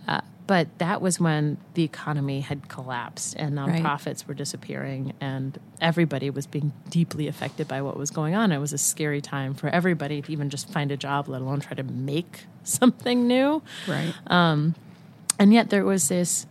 Uh, 0.07 0.21
but 0.47 0.69
that 0.79 1.01
was 1.01 1.19
when 1.19 1.57
the 1.75 1.83
economy 1.85 2.41
had 2.41 2.69
collapsed 2.69 3.35
and 3.39 3.57
Right. 3.57 3.83
nonprofits 3.83 4.27
were 4.27 4.35
disappearing, 4.35 5.13
and 5.21 5.59
everybody 5.81 6.29
was 6.31 6.47
being 6.47 6.73
deeply 6.91 7.29
affected 7.29 7.67
by 7.69 7.81
what 7.83 7.97
was 7.97 8.11
going 8.11 8.35
on. 8.35 8.53
It 8.53 8.59
was 8.59 8.73
a 8.73 8.79
scary 8.79 9.21
time 9.21 9.55
for 9.55 9.69
everybody 9.69 10.21
to 10.23 10.33
even 10.33 10.51
just 10.51 10.69
find 10.71 10.93
a 10.93 10.97
job, 10.97 11.29
let 11.29 11.41
alone 11.41 11.61
try 11.61 11.75
to 11.75 11.83
make 11.83 12.45
something 12.65 13.27
new 13.27 13.63
right. 13.89 14.15
Um, 14.27 14.75
and 15.39 15.53
yet 15.53 15.71
there 15.71 15.85
was 15.85 16.09
this 16.09 16.47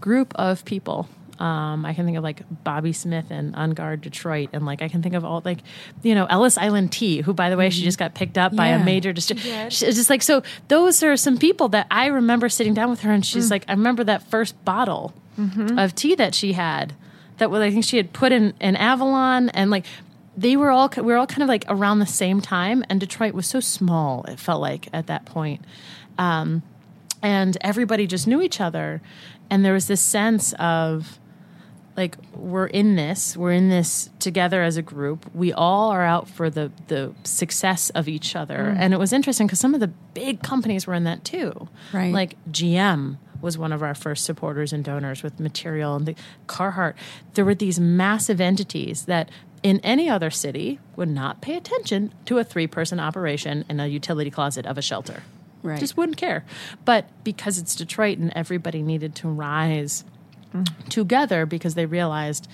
group 0.00 0.32
of 0.36 0.64
people 0.64 1.08
um, 1.40 1.84
I 1.86 1.94
can 1.94 2.04
think 2.04 2.16
of 2.16 2.24
like 2.24 2.42
Bobby 2.64 2.92
Smith 2.92 3.26
and 3.30 3.54
On 3.56 3.70
Guard 3.72 4.00
Detroit, 4.00 4.50
and 4.52 4.66
like 4.66 4.82
I 4.82 4.88
can 4.88 5.02
think 5.02 5.14
of 5.14 5.24
all 5.24 5.40
like 5.44 5.58
you 6.02 6.14
know 6.14 6.26
Ellis 6.26 6.58
Island 6.58 6.92
Tea, 6.92 7.20
who 7.20 7.32
by 7.32 7.48
the 7.50 7.56
way 7.56 7.70
she 7.70 7.82
just 7.82 7.98
got 7.98 8.14
picked 8.14 8.36
up 8.38 8.54
by 8.56 8.68
a 8.68 8.78
Yeah. 8.78 8.84
major 8.84 9.12
distributor. 9.12 9.68
Just 9.68 10.10
like 10.10 10.22
so. 10.22 10.42
Those 10.68 11.02
are 11.02 11.16
some 11.16 11.38
people 11.38 11.68
that 11.70 11.86
I 11.90 12.06
remember 12.06 12.48
sitting 12.48 12.74
down 12.74 12.90
with 12.90 13.00
her, 13.02 13.12
and 13.12 13.24
she's 13.24 13.50
like, 13.50 13.64
I 13.68 13.72
remember 13.72 14.02
that 14.04 14.22
first 14.30 14.62
bottle 14.64 15.14
of 15.76 15.94
tea 15.94 16.14
that 16.16 16.34
she 16.34 16.54
had 16.54 16.94
that 17.36 17.50
was 17.50 17.60
I 17.62 17.70
think 17.70 17.84
she 17.84 17.96
had 17.96 18.12
put 18.12 18.32
in 18.32 18.54
in 18.60 18.74
Avalon, 18.76 19.48
and 19.50 19.70
like 19.70 19.84
they 20.36 20.56
were 20.56 20.70
all 20.70 20.90
we 20.96 21.02
were 21.02 21.16
all 21.16 21.26
kind 21.26 21.42
of 21.42 21.48
like 21.48 21.64
around 21.68 22.00
the 22.00 22.06
same 22.06 22.40
time, 22.40 22.84
and 22.88 22.98
Detroit 22.98 23.34
was 23.34 23.46
so 23.46 23.60
small. 23.60 24.24
It 24.24 24.40
felt 24.40 24.60
like 24.60 24.88
at 24.92 25.06
that 25.06 25.24
point. 25.24 25.64
Um, 26.18 26.62
and 27.22 27.56
everybody 27.60 28.06
just 28.06 28.26
knew 28.28 28.40
each 28.42 28.60
other 28.60 29.00
and 29.50 29.64
there 29.64 29.72
was 29.72 29.86
this 29.88 30.00
sense 30.00 30.52
of 30.58 31.18
like 31.98 32.16
we're 32.32 32.68
in 32.68 32.94
this 32.94 33.36
we're 33.36 33.52
in 33.52 33.68
this 33.68 34.08
together 34.20 34.62
as 34.62 34.76
a 34.76 34.82
group 34.82 35.26
we 35.34 35.52
all 35.52 35.90
are 35.90 36.04
out 36.04 36.28
for 36.28 36.48
the 36.48 36.70
the 36.86 37.12
success 37.24 37.90
of 37.90 38.08
each 38.08 38.36
other 38.36 38.56
mm. 38.56 38.76
and 38.78 38.94
it 38.94 38.98
was 38.98 39.12
interesting 39.12 39.46
because 39.48 39.58
some 39.58 39.74
of 39.74 39.80
the 39.80 39.88
big 40.14 40.40
companies 40.42 40.86
were 40.86 40.94
in 40.94 41.04
that 41.04 41.24
too 41.24 41.68
Right. 41.92 42.12
like 42.14 42.36
gm 42.50 43.18
was 43.42 43.58
one 43.58 43.72
of 43.72 43.82
our 43.82 43.94
first 43.94 44.24
supporters 44.24 44.72
and 44.72 44.84
donors 44.84 45.22
with 45.24 45.40
material 45.40 45.96
and 45.96 46.06
the 46.06 46.14
carhartt 46.46 46.94
there 47.34 47.44
were 47.44 47.54
these 47.54 47.80
massive 47.80 48.40
entities 48.40 49.04
that 49.06 49.28
in 49.64 49.80
any 49.80 50.08
other 50.08 50.30
city 50.30 50.78
would 50.94 51.08
not 51.08 51.40
pay 51.42 51.56
attention 51.56 52.14
to 52.26 52.38
a 52.38 52.44
three 52.44 52.68
person 52.68 53.00
operation 53.00 53.64
in 53.68 53.80
a 53.80 53.88
utility 53.88 54.30
closet 54.30 54.64
of 54.66 54.78
a 54.78 54.82
shelter 54.82 55.22
Right. 55.60 55.80
just 55.80 55.96
wouldn't 55.96 56.16
care. 56.16 56.44
But 56.84 57.06
because 57.24 57.58
it's 57.58 57.74
Detroit 57.74 58.18
and 58.18 58.32
everybody 58.36 58.80
needed 58.80 59.16
to 59.16 59.28
rise 59.28 60.04
together 60.88 61.46
because 61.46 61.74
they 61.74 61.86
realized 61.86 62.48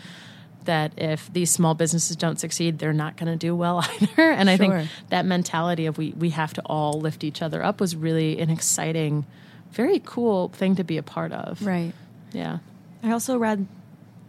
that 0.65 0.93
if 0.97 1.31
these 1.33 1.51
small 1.51 1.75
businesses 1.75 2.17
don't 2.17 2.41
succeed, 2.41 2.79
they're 2.79 2.93
not 2.95 3.17
going 3.17 3.31
to 3.31 3.37
do 3.37 3.55
well 3.55 3.85
either. 4.01 4.31
And 4.31 4.49
I 4.49 4.57
Sure. 4.57 4.79
think 4.81 4.91
that 5.11 5.27
mentality 5.27 5.87
of 5.87 5.99
we, 5.99 6.13
we 6.13 6.31
have 6.31 6.55
to 6.55 6.63
all 6.63 7.01
lift 7.01 7.23
each 7.23 7.43
other 7.43 7.63
up 7.63 7.81
was 7.81 7.95
really 7.95 8.41
an 8.41 8.49
exciting, 8.51 9.27
very 9.73 10.01
cool 10.05 10.49
thing 10.49 10.75
to 10.77 10.85
be 10.85 10.97
a 10.97 11.03
part 11.03 11.33
of. 11.33 11.65
Right. 11.67 11.93
Yeah. 12.33 12.59
I 13.03 13.11
also 13.13 13.37
read 13.37 13.67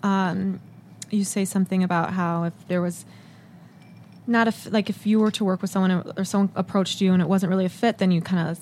um, 0.03 0.59
you 1.09 1.23
say 1.23 1.45
something 1.45 1.83
about 1.83 2.13
how 2.13 2.43
if 2.43 2.53
there 2.67 2.81
was 2.81 3.05
not 4.27 4.47
a 4.47 4.49
f- 4.49 4.67
like 4.71 4.89
if 4.89 5.07
you 5.07 5.19
were 5.19 5.31
to 5.31 5.45
work 5.45 5.61
with 5.61 5.71
someone 5.71 6.11
or 6.17 6.25
someone 6.25 6.49
approached 6.55 6.99
you 6.99 7.13
and 7.13 7.21
it 7.21 7.29
wasn't 7.29 7.49
really 7.49 7.65
a 7.65 7.69
fit, 7.69 7.99
then 7.99 8.11
you 8.11 8.21
kind 8.21 8.49
of 8.49 8.59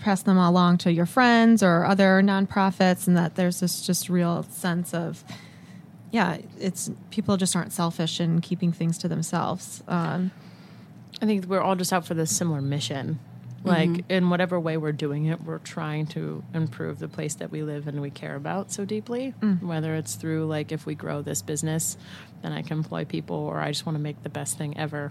press 0.00 0.22
them 0.22 0.38
along 0.38 0.78
to 0.78 0.92
your 0.92 1.06
friends 1.06 1.62
or 1.62 1.84
other 1.84 2.22
nonprofits, 2.22 3.06
and 3.06 3.16
that 3.16 3.34
there's 3.34 3.60
this 3.60 3.86
just 3.86 4.08
real 4.08 4.42
sense 4.44 4.94
of 4.94 5.24
yeah, 6.10 6.38
it's 6.58 6.90
people 7.10 7.36
just 7.36 7.54
aren't 7.54 7.72
selfish 7.72 8.20
in 8.20 8.40
keeping 8.40 8.72
things 8.72 8.98
to 8.98 9.08
themselves. 9.08 9.82
Um, 9.88 10.30
I 11.20 11.26
think 11.26 11.46
we're 11.46 11.60
all 11.60 11.76
just 11.76 11.92
out 11.92 12.06
for 12.06 12.14
this 12.14 12.34
similar 12.34 12.62
mission. 12.62 13.18
Like 13.64 14.04
in 14.08 14.30
whatever 14.30 14.58
way 14.58 14.78
we're 14.78 14.92
doing 14.92 15.26
it, 15.26 15.42
we're 15.42 15.58
trying 15.58 16.06
to 16.08 16.42
improve 16.54 17.00
the 17.00 17.08
place 17.08 17.34
that 17.34 17.50
we 17.50 17.62
live 17.62 17.86
and 17.86 18.00
we 18.00 18.08
care 18.08 18.34
about 18.34 18.72
so 18.72 18.86
deeply. 18.86 19.30
Whether 19.60 19.94
it's 19.96 20.14
through 20.14 20.46
like 20.46 20.72
if 20.72 20.86
we 20.86 20.94
grow 20.94 21.20
this 21.20 21.42
business, 21.42 21.98
then 22.40 22.52
I 22.52 22.62
can 22.62 22.78
employ 22.78 23.04
people, 23.04 23.36
or 23.36 23.60
I 23.60 23.68
just 23.68 23.84
want 23.84 23.96
to 23.96 24.02
make 24.02 24.22
the 24.22 24.30
best 24.30 24.56
thing 24.56 24.78
ever. 24.78 25.10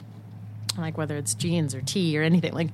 Like 0.76 0.98
whether 0.98 1.18
it's 1.18 1.36
jeans 1.36 1.76
or 1.76 1.82
tea 1.82 2.18
or 2.18 2.24
anything. 2.24 2.54
Like 2.54 2.70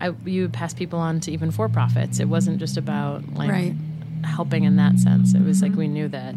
I, 0.00 0.12
you 0.24 0.42
would 0.42 0.52
pass 0.52 0.72
people 0.74 0.98
on 0.98 1.20
to 1.20 1.32
even 1.32 1.50
for 1.50 1.68
profits. 1.68 2.20
It 2.20 2.26
wasn't 2.28 2.58
just 2.58 2.76
about 2.76 3.34
like 3.34 3.50
Right. 3.50 3.74
helping 4.24 4.64
in 4.64 4.76
that 4.76 4.98
sense. 4.98 5.34
It 5.34 5.42
was 5.42 5.60
like 5.62 5.74
we 5.74 5.88
knew 5.88 6.08
that 6.08 6.34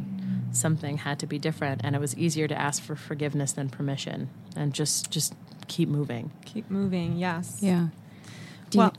something 0.51 0.97
had 0.97 1.19
to 1.19 1.27
be 1.27 1.37
different, 1.39 1.81
and 1.83 1.95
it 1.95 1.99
was 1.99 2.17
easier 2.17 2.47
to 2.47 2.59
ask 2.59 2.81
for 2.83 2.95
forgiveness 2.95 3.51
than 3.53 3.69
permission, 3.69 4.29
and 4.55 4.73
just 4.73 5.11
just 5.11 5.33
keep 5.67 5.87
moving. 5.89 6.31
Keep 6.45 6.69
moving. 6.69 7.17
Yes. 7.17 7.59
Yeah. 7.61 7.87
Do 8.69 8.77
you- 8.77 8.79
Well, 8.79 8.93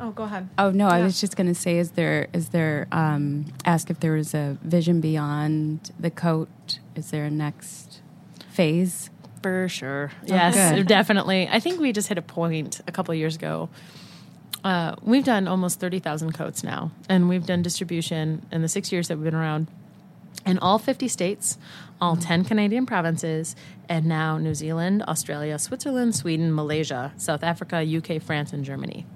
oh, 0.00 0.10
go 0.12 0.22
ahead. 0.24 0.48
Oh 0.58 0.70
no, 0.70 0.88
I 0.88 1.02
was 1.02 1.20
just 1.20 1.36
going 1.36 1.48
to 1.48 1.54
say, 1.54 1.78
is 1.78 1.90
there 1.92 2.28
is 2.32 2.50
there 2.50 2.86
um, 2.92 3.46
ask 3.64 3.90
if 3.90 4.00
there 4.00 4.12
was 4.12 4.32
a 4.34 4.56
vision 4.62 5.00
beyond 5.00 5.90
the 5.98 6.10
coat? 6.10 6.78
Is 6.94 7.10
there 7.10 7.24
a 7.24 7.30
next 7.30 8.00
phase? 8.48 9.10
For 9.46 9.68
sure. 9.68 10.10
Yes, 10.24 10.74
good. 10.74 10.88
definitely. 10.88 11.48
I 11.48 11.60
think 11.60 11.80
we 11.80 11.92
just 11.92 12.08
hit 12.08 12.18
a 12.18 12.22
point 12.22 12.80
a 12.88 12.92
couple 12.92 13.12
of 13.12 13.18
years 13.18 13.36
ago. 13.36 13.68
Uh, 14.64 14.96
we've 15.02 15.24
done 15.24 15.46
almost 15.46 15.78
30,000 15.78 16.32
coats 16.32 16.64
now, 16.64 16.90
and 17.08 17.28
we've 17.28 17.46
done 17.46 17.62
distribution 17.62 18.44
in 18.50 18.62
the 18.62 18.68
six 18.68 18.90
years 18.90 19.06
that 19.06 19.16
we've 19.16 19.24
been 19.24 19.36
around 19.36 19.68
in 20.44 20.58
all 20.58 20.80
50 20.80 21.06
states, 21.06 21.58
all 22.00 22.16
10 22.16 22.44
Canadian 22.44 22.86
provinces, 22.86 23.54
and 23.88 24.06
now 24.06 24.36
New 24.36 24.54
Zealand, 24.54 25.04
Australia, 25.06 25.60
Switzerland, 25.60 26.16
Sweden, 26.16 26.52
Malaysia, 26.52 27.12
South 27.16 27.44
Africa, 27.44 27.84
UK, 27.84 28.20
France, 28.20 28.52
and 28.52 28.64
Germany. 28.64 29.06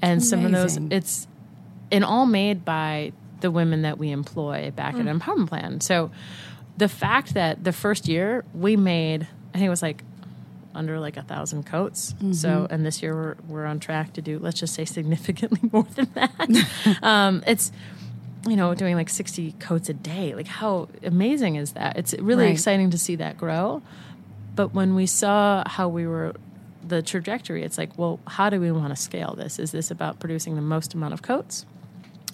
And 0.00 0.22
some 0.22 0.44
of 0.44 0.52
those, 0.52 0.76
it's 0.90 1.26
and 1.90 2.04
all 2.04 2.26
made 2.26 2.64
by 2.64 3.12
the 3.40 3.50
women 3.50 3.82
that 3.82 3.98
we 3.98 4.12
employ 4.12 4.70
back 4.70 4.94
at 4.94 5.06
Empowerment 5.06 5.48
Plan. 5.48 5.80
So 5.80 6.12
the 6.76 6.88
fact 6.88 7.34
that 7.34 7.64
the 7.64 7.72
first 7.72 8.08
year 8.08 8.44
we 8.54 8.76
made, 8.76 9.26
I 9.54 9.58
think 9.58 9.66
it 9.66 9.70
was 9.70 9.82
like 9.82 10.02
under 10.74 10.98
like 10.98 11.16
a 11.16 11.22
thousand 11.22 11.64
coats. 11.66 12.14
So, 12.32 12.66
and 12.68 12.84
this 12.84 13.00
year 13.00 13.14
we're, 13.14 13.36
we're 13.46 13.64
on 13.66 13.78
track 13.78 14.12
to 14.14 14.22
do, 14.22 14.40
let's 14.40 14.58
just 14.58 14.74
say 14.74 14.84
significantly 14.84 15.60
more 15.72 15.84
than 15.84 16.10
that. 16.14 16.98
um, 17.02 17.44
it's, 17.46 17.70
you 18.48 18.56
know, 18.56 18.74
doing 18.74 18.96
like 18.96 19.08
60 19.08 19.52
coats 19.60 19.88
a 19.88 19.94
day. 19.94 20.34
Like 20.34 20.48
how 20.48 20.88
amazing 21.04 21.54
is 21.56 21.72
that? 21.72 21.96
It's 21.96 22.12
really 22.14 22.46
Right. 22.46 22.52
exciting 22.52 22.90
to 22.90 22.98
see 22.98 23.14
that 23.16 23.38
grow. 23.38 23.82
But 24.56 24.74
when 24.74 24.94
we 24.96 25.06
saw 25.06 25.62
how 25.66 25.88
we 25.88 26.06
were, 26.08 26.34
the 26.86 27.00
trajectory, 27.02 27.62
it's 27.62 27.78
like, 27.78 27.96
well, 27.96 28.18
how 28.26 28.50
do 28.50 28.60
we 28.60 28.70
want 28.72 28.90
to 28.90 28.96
scale 29.00 29.34
this? 29.36 29.58
Is 29.60 29.70
this 29.70 29.90
about 29.92 30.18
producing 30.18 30.56
the 30.56 30.60
most 30.62 30.92
amount 30.94 31.14
of 31.14 31.22
coats? 31.22 31.64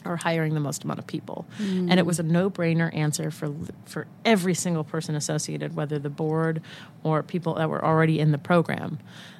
Or 0.04 0.16
hiring 0.16 0.54
the 0.54 0.60
most 0.60 0.84
amount 0.84 0.98
of 0.98 1.06
people. 1.06 1.46
Mm. 1.58 1.90
And 1.90 1.98
it 1.98 2.06
was 2.06 2.18
a 2.18 2.22
no-brainer 2.22 2.94
answer 2.94 3.30
for 3.30 3.54
for 3.84 4.06
every 4.24 4.54
single 4.54 4.84
person 4.84 5.14
associated, 5.14 5.76
whether 5.76 5.98
the 5.98 6.10
board 6.10 6.62
or 7.02 7.22
people 7.22 7.54
that 7.54 7.68
were 7.68 7.84
already 7.84 8.18
in 8.18 8.32
the 8.32 8.38
program. 8.38 8.98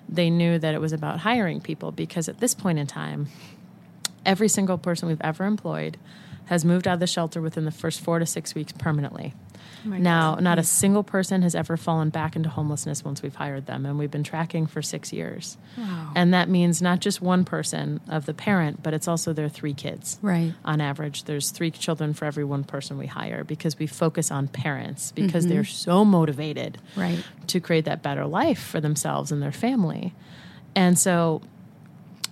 They 0.09 0.29
knew 0.29 0.59
that 0.59 0.75
it 0.75 0.81
was 0.81 0.92
about 0.92 1.20
hiring 1.20 1.61
people 1.61 1.92
because 1.92 2.29
at 2.29 2.40
this 2.40 2.55
point 2.55 2.79
in 2.79 2.87
time, 2.87 3.29
every 4.27 4.49
single 4.49 4.79
person 4.79 5.09
we've 5.09 5.20
ever 5.20 5.44
employed 5.44 5.96
has 6.46 6.64
moved 6.64 6.88
out 6.88 6.94
of 6.94 7.01
the 7.01 7.07
shelter 7.07 7.40
within 7.40 7.64
the 7.64 7.70
first 7.70 8.01
four 8.01 8.18
to 8.18 8.27
six 8.27 8.55
weeks 8.55 8.73
permanently. 8.73 9.35
Oh 9.87 9.90
now, 9.90 10.35
not 10.37 10.59
a 10.59 10.62
single 10.62 11.03
person 11.03 11.43
has 11.43 11.55
ever 11.55 11.77
fallen 11.77 12.11
back 12.11 12.37
into 12.37 12.49
homelessness 12.49 13.05
once 13.05 13.23
we've 13.23 13.35
hired 13.35 13.66
them, 13.66 13.87
and 13.87 13.99
we've 13.99 14.11
been 14.11 14.25
tracking 14.25 14.66
for 14.66 14.83
six 14.83 15.12
years. 15.12 15.57
And 16.14 16.35
that 16.35 16.49
means 16.49 16.83
not 16.83 17.01
just 17.01 17.21
one 17.23 17.45
person 17.45 18.01
of 18.09 18.27
the 18.27 18.35
parent, 18.35 18.83
but 18.83 18.95
it's 18.95 19.09
also 19.09 19.33
their 19.33 19.49
three 19.49 19.75
kids. 19.75 20.19
Right. 20.23 20.53
On 20.64 20.81
average, 20.81 21.25
there's 21.25 21.51
three 21.51 21.71
children 21.71 22.14
for 22.14 22.25
every 22.25 22.45
one 22.45 22.64
person 22.64 22.99
we 22.99 23.07
hire 23.07 23.45
because 23.45 23.79
we 23.79 23.87
focus 23.87 24.31
on 24.31 24.49
parents 24.49 25.12
because 25.12 25.47
they're 25.47 25.62
mm-hmm. 25.62 25.90
so 25.90 26.05
motivated 26.05 26.79
Right. 26.97 27.25
to 27.49 27.61
create 27.61 27.85
that 27.87 28.03
better 28.03 28.27
life 28.27 28.62
for 28.62 28.81
themselves 28.81 29.33
and 29.33 29.43
their 29.43 29.53
family. 29.53 30.14
And 30.75 30.99
so 30.99 31.43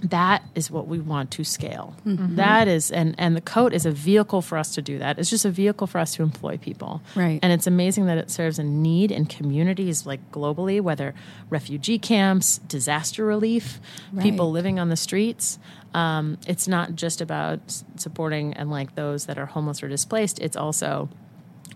that 0.03 0.43
is 0.55 0.71
what 0.71 0.87
we 0.87 1.01
want 1.01 1.31
to 1.33 1.45
scale. 1.45 1.95
That 2.05 2.69
is 2.69 2.91
and 2.91 3.15
and 3.19 3.37
the 3.37 3.41
coat 3.41 3.73
is 3.73 3.85
a 3.85 3.91
vehicle 3.91 4.43
for 4.43 4.57
us 4.57 4.75
to 4.75 4.83
do 4.83 4.99
that. 4.99 5.19
It's 5.19 5.31
just 5.31 5.45
a 5.45 5.51
vehicle 5.51 5.87
for 5.87 5.99
us 5.99 6.15
to 6.15 6.23
employ 6.23 6.57
people. 6.57 7.03
Right. 7.17 7.41
And 7.43 7.53
it's 7.53 7.67
amazing 7.67 8.07
that 8.07 8.19
it 8.19 8.31
serves 8.31 8.59
a 8.59 8.63
need 8.65 9.11
in 9.11 9.27
communities 9.27 10.07
like 10.07 10.31
globally, 10.31 10.81
whether 10.81 11.15
refugee 11.51 11.99
camps, 11.99 12.59
disaster 12.59 13.25
relief, 13.25 13.81
people 14.21 14.51
living 14.51 14.79
on 14.79 14.89
the 14.89 14.97
streets. 14.97 15.59
Um, 15.95 16.39
it's 16.47 16.69
not 16.69 16.95
just 16.95 17.21
about 17.21 17.61
supporting 17.97 18.55
and 18.55 18.71
like 18.71 18.95
those 18.95 19.27
that 19.27 19.39
are 19.39 19.47
homeless 19.47 19.83
or 19.83 19.89
displaced. 19.89 20.39
It's 20.39 20.57
also 20.57 21.09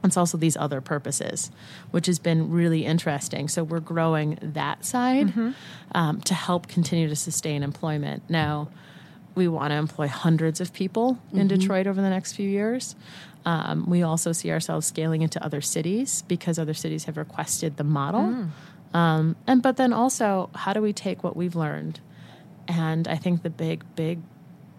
it's 0.04 0.16
also 0.16 0.36
these 0.36 0.56
other 0.56 0.80
purposes, 0.80 1.50
which 1.90 2.06
has 2.06 2.18
been 2.18 2.50
really 2.50 2.84
interesting. 2.84 3.48
So 3.48 3.62
we're 3.62 3.80
growing 3.80 4.38
that 4.42 4.84
side 4.84 5.32
um, 5.94 6.20
to 6.22 6.34
help 6.34 6.66
continue 6.68 7.08
to 7.08 7.16
sustain 7.16 7.62
employment. 7.62 8.22
Now, 8.28 8.68
we 9.34 9.48
want 9.48 9.70
to 9.70 9.76
employ 9.76 10.08
hundreds 10.08 10.60
of 10.60 10.72
people 10.72 11.18
in 11.32 11.48
Detroit 11.48 11.86
over 11.86 12.02
the 12.02 12.10
next 12.10 12.32
few 12.34 12.48
years. 12.48 12.96
Um, 13.44 13.88
we 13.88 14.02
also 14.02 14.32
see 14.32 14.50
ourselves 14.50 14.86
scaling 14.86 15.22
into 15.22 15.42
other 15.42 15.60
cities 15.60 16.22
because 16.28 16.58
other 16.58 16.74
cities 16.74 17.04
have 17.04 17.16
requested 17.16 17.76
the 17.76 17.84
model. 17.84 18.20
Um, 18.94 19.36
and 19.46 19.62
but 19.62 19.76
then 19.76 19.92
also, 19.92 20.50
how 20.54 20.72
do 20.74 20.82
we 20.82 20.92
take 20.92 21.24
what 21.24 21.34
we've 21.36 21.56
learned? 21.56 22.00
And 22.68 23.08
I 23.08 23.16
think 23.16 23.42
the 23.42 23.50
big, 23.50 23.84
big, 23.96 24.20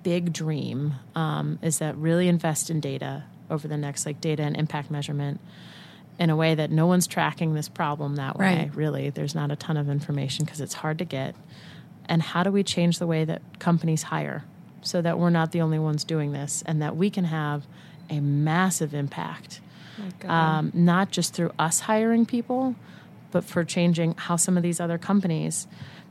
big 0.03 0.31
dream 0.31 0.93
um, 1.15 1.59
is 1.61 1.79
that 1.79 1.95
really 1.97 2.27
invest 2.27 2.69
in 2.69 2.79
data 2.79 3.23
over 3.53 3.67
the 3.67 3.77
next 3.77 4.05
like 4.05 4.19
data 4.19 4.43
and 4.43 4.57
impact 4.57 4.91
measurement 4.91 5.39
in 6.19 6.29
a 6.29 6.35
way 6.35 6.53
that 6.55 6.69
no 6.71 6.85
one's 6.85 7.07
tracking 7.07 7.53
this 7.53 7.69
problem 7.69 8.15
that 8.17 8.37
way. 8.37 8.57
Right. 8.65 8.75
Really, 8.75 9.09
there's 9.09 9.33
not 9.33 9.51
a 9.51 9.55
ton 9.55 9.77
of 9.77 9.89
information 9.89 10.45
because 10.45 10.59
it's 10.61 10.75
hard 10.75 10.97
to 10.99 11.05
get. 11.05 11.35
And 12.07 12.21
how 12.21 12.43
do 12.43 12.51
we 12.51 12.63
change 12.63 12.99
the 12.99 13.07
way 13.07 13.23
that 13.25 13.41
companies 13.59 14.03
hire 14.03 14.43
so 14.81 15.01
that 15.01 15.17
we're 15.17 15.29
not 15.29 15.51
the 15.53 15.61
only 15.61 15.79
ones 15.79 16.03
doing 16.03 16.33
this 16.33 16.61
and 16.65 16.81
that 16.81 16.95
we 16.97 17.09
can 17.09 17.23
have 17.25 17.65
a 18.09 18.19
massive 18.19 18.93
impact, 18.93 19.61
um, 20.27 20.71
not 20.73 21.09
just 21.11 21.33
through 21.33 21.51
us 21.57 21.81
hiring 21.81 22.25
people, 22.25 22.75
but 23.31 23.43
for 23.43 23.63
changing 23.63 24.13
how 24.17 24.35
some 24.35 24.57
of 24.57 24.63
these 24.63 24.79
other 24.79 24.97
companies, 24.97 25.65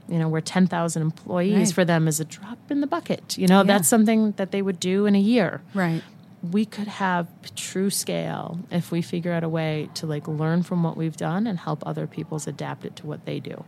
you 0.09 0.19
know, 0.19 0.29
where 0.29 0.41
10,000 0.41 1.03
employees 1.03 1.55
Right. 1.69 1.73
for 1.75 1.85
them 1.85 2.09
is 2.09 2.19
a 2.19 2.25
drop 2.25 2.59
in 2.71 2.81
the 2.81 2.87
bucket. 2.87 3.37
You 3.39 3.47
know, 3.47 3.59
Yeah. 3.59 3.65
that's 3.65 3.89
something 3.89 4.33
that 4.33 4.51
they 4.51 4.63
would 4.63 4.81
do 4.81 5.07
in 5.07 5.15
a 5.15 5.21
year 5.21 5.61
Right. 5.75 6.03
We 6.51 6.65
could 6.65 6.89
have 6.89 7.29
true 7.55 7.89
scale 7.91 8.59
if 8.71 8.91
we 8.91 9.01
figure 9.03 9.33
out 9.33 9.45
a 9.45 9.49
way 9.49 9.89
to 9.95 10.07
like 10.07 10.27
learn 10.27 10.63
from 10.63 10.83
what 10.83 10.97
we've 10.97 11.17
done 11.17 11.47
and 11.47 11.59
help 11.59 11.83
other 11.87 12.07
people's 12.07 12.47
adapt 12.49 12.85
it 12.85 12.97
to 12.97 13.07
what 13.07 13.25
they 13.27 13.39
do. 13.39 13.65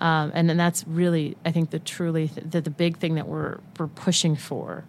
Um, 0.00 0.30
and 0.34 0.48
then 0.48 0.56
that's 0.56 0.86
really, 0.86 1.36
I 1.44 1.50
think, 1.52 1.70
the 1.70 1.78
truly 1.78 2.28
th- 2.28 2.46
the, 2.50 2.60
the 2.62 2.70
big 2.70 2.98
thing 2.98 3.14
that 3.16 3.26
we're 3.28 3.58
we're 3.78 3.86
pushing 3.86 4.34
for 4.36 4.84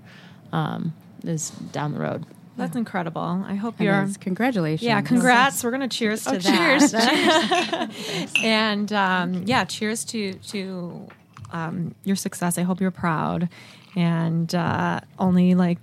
um, 0.53 0.93
is 1.23 1.49
down 1.49 1.93
the 1.93 1.99
road. 1.99 2.25
That's 2.57 2.75
incredible. 2.75 3.21
I 3.47 3.55
hope 3.55 3.79
It 3.79 3.85
you're. 3.85 4.03
is. 4.03 4.17
Congratulations. 4.17 4.83
Yeah, 4.85 5.01
congrats. 5.01 5.63
We're 5.63 5.71
gonna 5.71 5.87
cheers 5.87 6.23
to 6.25 6.35
Oh, 6.35 6.37
that. 6.37 7.89
and 8.43 8.91
um, 8.93 9.43
yeah, 9.45 9.63
cheers 9.65 10.03
to 10.05 10.33
to 10.33 11.07
um, 11.51 11.95
your 12.03 12.15
success. 12.15 12.57
I 12.57 12.63
hope 12.63 12.79
you're 12.81 12.91
proud, 12.91 13.49
and 13.95 14.53
uh, 14.53 14.99
only 15.19 15.55
like 15.55 15.77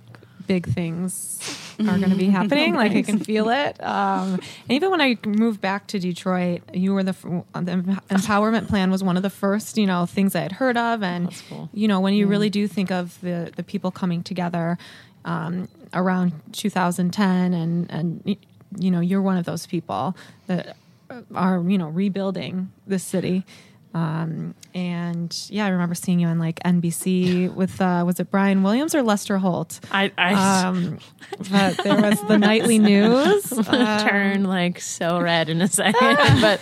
big 0.49 0.67
things 0.67 1.39
are 1.79 1.99
going 1.99 2.09
to 2.09 2.15
be 2.15 2.25
happening. 2.25 2.73
like 2.73 2.91
I 2.91 3.03
can 3.03 3.19
feel 3.29 3.49
it. 3.49 3.81
Um, 3.83 4.33
and 4.33 4.71
even 4.71 4.89
when 4.89 4.99
I 4.99 5.15
moved 5.23 5.61
back 5.61 5.85
to 5.87 5.99
Detroit, 5.99 6.63
you 6.73 6.95
were 6.95 7.03
the, 7.03 7.11
the 7.53 8.01
empowerment 8.09 8.67
plan 8.67 8.89
was 8.89 9.03
one 9.03 9.15
of 9.15 9.21
the 9.21 9.29
first 9.29 9.77
you 9.77 9.85
know 9.85 10.07
things 10.07 10.35
I 10.35 10.41
had 10.41 10.53
heard 10.53 10.75
of, 10.75 11.03
and 11.03 11.31
cool. 11.47 11.69
you 11.71 11.87
know 11.87 11.99
when 11.99 12.15
you 12.15 12.25
really 12.25 12.49
do 12.49 12.67
think 12.67 12.89
of 12.91 13.21
the 13.21 13.53
the 13.55 13.61
people 13.61 13.91
coming 13.91 14.23
together 14.23 14.79
um, 15.23 15.67
around 15.93 16.33
2010 16.51 17.53
and 17.53 17.91
and 17.91 18.37
you 18.77 18.89
know 18.89 19.01
you're 19.01 19.21
one 19.21 19.37
of 19.37 19.45
those 19.45 19.67
people 19.67 20.17
that 20.47 20.75
are 21.35 21.63
you 21.67 21.77
know 21.77 21.89
rebuilding 21.89 22.71
this 22.87 23.03
city 23.03 23.45
um, 23.93 24.53
and 24.75 25.35
yeah 25.49 25.65
i 25.65 25.69
remember 25.69 25.95
seeing 25.95 26.19
you 26.19 26.27
on 26.27 26.37
like 26.37 26.59
nbc 26.59 27.53
with 27.55 27.81
uh, 27.81 28.03
was 28.05 28.19
it 28.19 28.29
brian 28.29 28.61
williams 28.63 28.93
or 28.93 29.01
lester 29.01 29.37
holt 29.39 29.79
I, 29.91 30.11
I 30.17 30.63
um, 30.65 30.99
but 31.51 31.77
there 31.83 31.99
was 32.01 32.21
the 32.27 32.37
nightly 32.37 32.77
news 32.79 33.51
I'm 33.67 34.07
turn 34.07 34.43
like 34.43 34.79
so 34.79 35.19
red 35.19 35.49
in 35.49 35.61
a 35.61 35.67
second, 35.67 36.17
but 36.41 36.61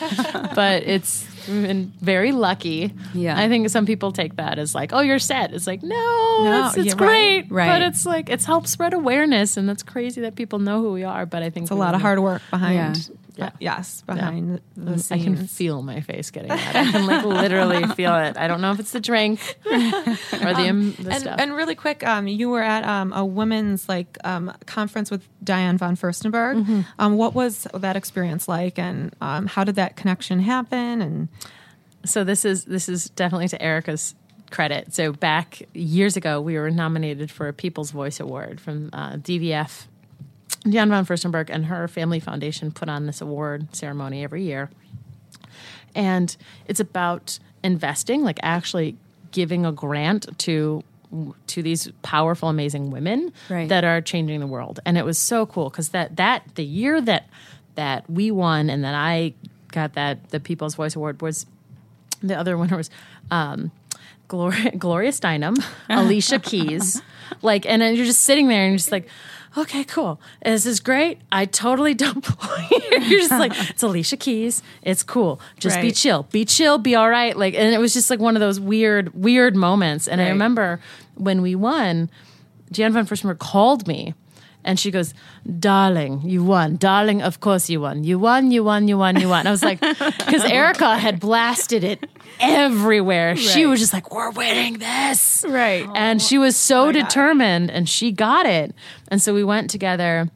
but 0.56 0.84
it's 0.84 1.26
been 1.48 1.94
very 2.02 2.32
lucky. 2.34 2.94
Yeah. 3.14 3.40
I 3.40 3.48
think 3.48 3.70
some 3.70 3.86
people 3.86 4.12
take 4.12 4.36
that 4.36 4.60
as 4.60 4.76
like, 4.76 4.92
oh, 4.92 5.00
you're 5.00 5.20
set. 5.20 5.54
It's 5.54 5.66
like, 5.66 5.82
no, 5.82 5.96
No, 6.44 6.68
it's, 6.68 6.78
it's 6.78 6.86
yeah, 6.88 6.92
right. 6.94 7.48
great, 7.48 7.52
Right. 7.52 7.68
But 7.68 7.82
it's 7.84 8.06
like 8.06 8.30
it's 8.30 8.44
helped 8.46 8.68
spread 8.68 8.94
awareness, 8.94 9.56
and 9.56 9.68
that's 9.68 9.84
crazy 9.84 10.22
that 10.22 10.36
people 10.36 10.60
know 10.60 10.82
who 10.82 10.92
we 10.92 11.04
are. 11.04 11.26
But 11.26 11.44
I 11.44 11.50
think 11.50 11.66
it's 11.66 11.72
a 11.72 11.76
lot 11.76 11.96
of 11.96 12.02
hard 12.02 12.20
work 12.20 12.42
behind 12.50 12.98
Yeah. 12.98 13.16
Yeah. 13.38 13.52
yes, 13.60 14.02
behind 14.02 14.62
the, 14.76 14.92
the 14.96 15.08
I 15.12 15.20
can 15.20 15.48
feel 15.48 15.82
my 15.84 16.02
face 16.02 16.32
getting 16.32 16.50
red. 16.50 16.76
I 16.76 16.92
can 16.92 17.06
like 17.06 17.24
literally 17.24 17.86
feel 17.96 18.16
it. 18.16 18.36
I 18.36 18.48
don't 18.48 18.62
know 18.62 18.72
if 18.72 18.80
it's 18.80 18.92
the 18.92 19.00
drink 19.00 19.40
or 19.66 19.78
the, 19.80 20.68
um, 20.70 20.94
the 20.94 21.12
and, 21.12 21.22
stuff. 21.22 21.40
and 21.40 21.54
really 21.54 21.76
quick, 21.76 22.06
um, 22.06 22.28
you 22.28 22.50
were 22.50 22.64
at 22.64 22.84
um, 22.84 23.14
a 23.14 23.24
women's 23.24 23.88
like 23.88 24.18
um, 24.24 24.52
conference 24.66 25.12
with 25.12 25.28
Diane 25.44 25.78
von 25.78 25.96
Furstenberg. 25.96 26.64
Mm-hmm. 26.64 26.82
Um, 27.00 27.18
what 27.18 27.36
was 27.36 27.68
that 27.74 27.96
experience 27.96 28.48
like, 28.48 28.80
and 28.80 29.16
um, 29.22 29.46
how 29.46 29.64
did 29.64 29.76
that 29.76 29.96
connection 29.96 30.40
happen? 30.40 31.02
And 31.02 31.28
so 32.06 32.24
this 32.24 32.44
is 32.44 32.66
this 32.66 32.90
is 32.90 33.10
definitely 33.10 33.50
to 33.50 33.62
Erica's 33.62 34.16
credit. 34.50 34.94
So 34.94 35.12
back 35.12 35.62
years 35.74 36.18
ago, 36.18 36.42
we 36.42 36.58
were 36.58 36.72
nominated 36.72 37.30
for 37.32 37.48
a 37.48 37.54
People's 37.54 37.92
Voice 37.92 38.20
Award 38.20 38.60
from 38.60 38.90
uh, 38.94 39.14
DVF. 39.18 39.88
Diane 40.64 40.90
von 40.90 41.06
Furstenberg 41.06 41.50
and 41.50 41.66
her 41.66 41.88
family 41.88 42.20
foundation 42.20 42.72
put 42.72 42.90
on 42.90 43.06
this 43.06 43.22
award 43.22 43.74
ceremony 43.76 44.24
every 44.24 44.44
year. 44.44 44.70
And 45.96 46.36
it's 46.68 46.80
about 46.80 47.40
investing, 47.64 48.24
like 48.24 48.40
actually 48.44 48.98
giving 49.32 49.66
a 49.66 49.72
grant 49.72 50.38
to 50.40 50.84
to 51.48 51.64
these 51.64 51.90
powerful, 52.02 52.50
amazing 52.50 52.92
women 52.92 53.32
Right. 53.50 53.70
that 53.70 53.86
are 53.86 54.02
changing 54.02 54.42
the 54.42 54.48
world. 54.48 54.82
And 54.86 54.98
it 54.98 55.06
was 55.06 55.18
so 55.18 55.46
cool 55.46 55.70
because 55.70 55.90
that 55.90 56.18
that 56.18 56.44
the 56.56 56.66
year 56.66 57.00
that 57.02 57.30
that 57.76 58.10
we 58.10 58.30
won 58.30 58.70
and 58.70 58.84
that 58.84 58.94
I 58.94 59.34
got 59.72 59.94
that 59.94 60.32
the 60.32 60.40
People's 60.42 60.76
Voice 60.76 60.96
Award 60.98 61.22
was 61.22 61.46
the 62.22 62.38
other 62.38 62.58
winner 62.58 62.76
was 62.76 62.90
um, 63.32 63.72
Gloria, 64.28 64.72
Gloria 64.72 65.12
Steinem, 65.12 65.56
Alicia 65.90 66.40
Keys, 66.40 67.02
like, 67.42 67.66
and 67.66 67.82
then 67.82 67.96
you're 67.96 68.06
just 68.06 68.24
sitting 68.24 68.48
there 68.50 68.64
and 68.64 68.72
you're 68.72 68.78
just 68.78 68.92
like, 68.92 69.08
okay, 69.58 69.84
cool, 69.84 70.20
this 70.44 70.66
is 70.66 70.80
great. 70.80 71.20
I 71.32 71.46
totally 71.46 71.94
don't 72.04 72.24
belong 72.24 72.60
here. 72.64 73.00
You're 73.00 73.20
just 73.20 73.32
like, 73.32 73.54
it's 73.70 73.84
Alicia 73.84 74.18
Keys. 74.18 74.62
It's 74.82 75.04
cool. 75.04 75.40
Just 75.60 75.82
be 75.82 75.92
chill. 75.92 76.24
Be 76.32 76.46
chill. 76.46 76.78
Be 76.78 76.96
all 76.96 77.10
right. 77.10 77.36
Like, 77.36 77.54
and 77.56 77.74
it 77.74 77.80
was 77.80 77.94
just 77.94 78.10
like 78.10 78.20
one 78.20 78.36
of 78.36 78.40
those 78.40 78.60
weird, 78.60 79.14
weird 79.14 79.56
moments. 79.56 80.08
And 80.08 80.22
I 80.22 80.30
remember 80.30 80.80
when 81.16 81.42
we 81.42 81.56
won, 81.56 82.10
Diane 82.72 82.94
von 82.94 83.06
Furstenberg 83.06 83.40
called 83.40 83.88
me. 83.88 84.14
And 84.68 84.78
she 84.78 84.92
goes, 84.92 85.14
Darling, 85.60 86.22
you 86.26 86.44
won. 86.44 86.76
Darling, 86.76 87.22
of 87.22 87.40
course 87.40 87.70
you 87.70 87.80
won. 87.80 88.04
You 88.04 88.20
won, 88.20 88.52
you 88.52 88.66
won, 88.66 88.90
you 88.90 88.98
won, 88.98 89.18
you 89.20 89.30
won. 89.30 89.48
I 89.48 89.52
was 89.52 89.64
like, 89.64 89.80
because 89.80 90.44
Erica 90.44 90.98
had 90.98 91.22
blasted 91.22 91.86
it 91.86 92.06
everywhere. 92.42 93.38
She 93.38 93.66
was 93.66 93.80
just 93.80 93.94
like, 93.94 94.14
We're 94.14 94.30
winning 94.32 94.80
this. 94.80 95.46
Right. 95.48 95.88
And 95.96 96.22
she 96.22 96.38
was 96.38 96.58
so 96.58 96.90
oh 96.90 96.92
God. 96.92 97.02
determined 97.04 97.72
and 97.72 97.88
she 97.88 98.12
got 98.12 98.46
it. 98.46 98.76
And 99.08 99.22
so 99.22 99.34
we 99.34 99.44
went 99.44 99.70
together. 99.70 100.30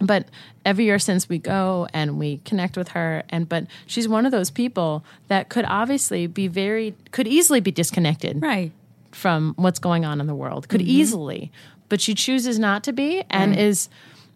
But 0.00 0.26
every 0.64 0.84
year 0.84 0.98
since 0.98 1.28
we 1.28 1.38
go 1.38 1.86
and 1.94 2.18
we 2.18 2.38
connect 2.38 2.76
with 2.76 2.88
her 2.88 3.22
and 3.30 3.48
but 3.48 3.66
she's 3.86 4.06
one 4.06 4.26
of 4.26 4.32
those 4.32 4.50
people 4.50 5.02
that 5.28 5.48
could 5.48 5.64
obviously 5.66 6.26
be 6.26 6.46
very 6.46 6.94
could 7.10 7.26
easily 7.26 7.58
be 7.58 7.70
disconnected 7.70 8.42
Right. 8.42 8.70
from 9.10 9.54
what's 9.56 9.78
going 9.78 10.04
on 10.04 10.20
in 10.20 10.26
the 10.26 10.34
world 10.34 10.68
could 10.68 10.82
mm-hmm. 10.82 10.90
easily 10.90 11.52
but 11.88 12.00
she 12.00 12.14
chooses 12.14 12.58
not 12.58 12.84
to 12.84 12.92
be 12.92 13.24
and 13.30 13.54
mm. 13.54 13.58
is 13.58 13.88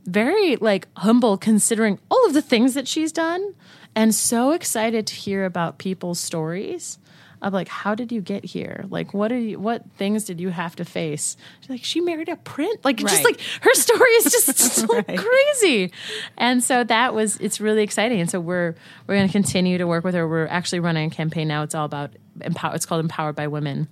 very 0.04 0.56
like 0.56 0.88
humble 0.96 1.36
considering 1.36 1.98
all 2.10 2.26
of 2.26 2.34
the 2.34 2.42
things 2.42 2.74
that 2.74 2.88
she's 2.88 3.12
done 3.12 3.54
and 3.94 4.14
so 4.14 4.52
excited 4.52 5.06
to 5.06 5.14
hear 5.14 5.44
about 5.44 5.78
people's 5.78 6.18
stories 6.18 6.98
of 7.42 7.52
like 7.52 7.68
how 7.68 7.94
did 7.94 8.12
you 8.12 8.20
get 8.20 8.44
here? 8.44 8.84
Like 8.88 9.12
what 9.12 9.32
are 9.32 9.38
you 9.38 9.58
what 9.58 9.82
things 9.96 10.24
did 10.24 10.40
you 10.40 10.50
have 10.50 10.76
to 10.76 10.84
face? 10.84 11.36
She's 11.60 11.70
like 11.70 11.84
she 11.84 12.00
married 12.00 12.28
a 12.28 12.36
prince. 12.36 12.78
Like 12.84 12.96
just 12.96 13.24
like 13.24 13.40
her 13.60 13.74
story 13.74 14.10
is 14.10 14.24
just 14.24 14.58
so 14.58 15.02
crazy. 15.02 15.92
And 16.38 16.62
so 16.62 16.84
that 16.84 17.14
was 17.14 17.36
it's 17.38 17.60
really 17.60 17.82
exciting. 17.82 18.20
And 18.20 18.30
so 18.30 18.40
we're 18.40 18.74
we're 19.06 19.16
going 19.16 19.26
to 19.26 19.32
continue 19.32 19.78
to 19.78 19.86
work 19.86 20.04
with 20.04 20.14
her. 20.14 20.26
We're 20.26 20.46
actually 20.46 20.80
running 20.80 21.10
a 21.10 21.14
campaign 21.14 21.48
now. 21.48 21.64
It's 21.64 21.74
all 21.74 21.84
about 21.84 22.12
empower 22.40 22.74
it's 22.74 22.86
called 22.86 23.00
empowered 23.00 23.34
by 23.34 23.48
women 23.48 23.88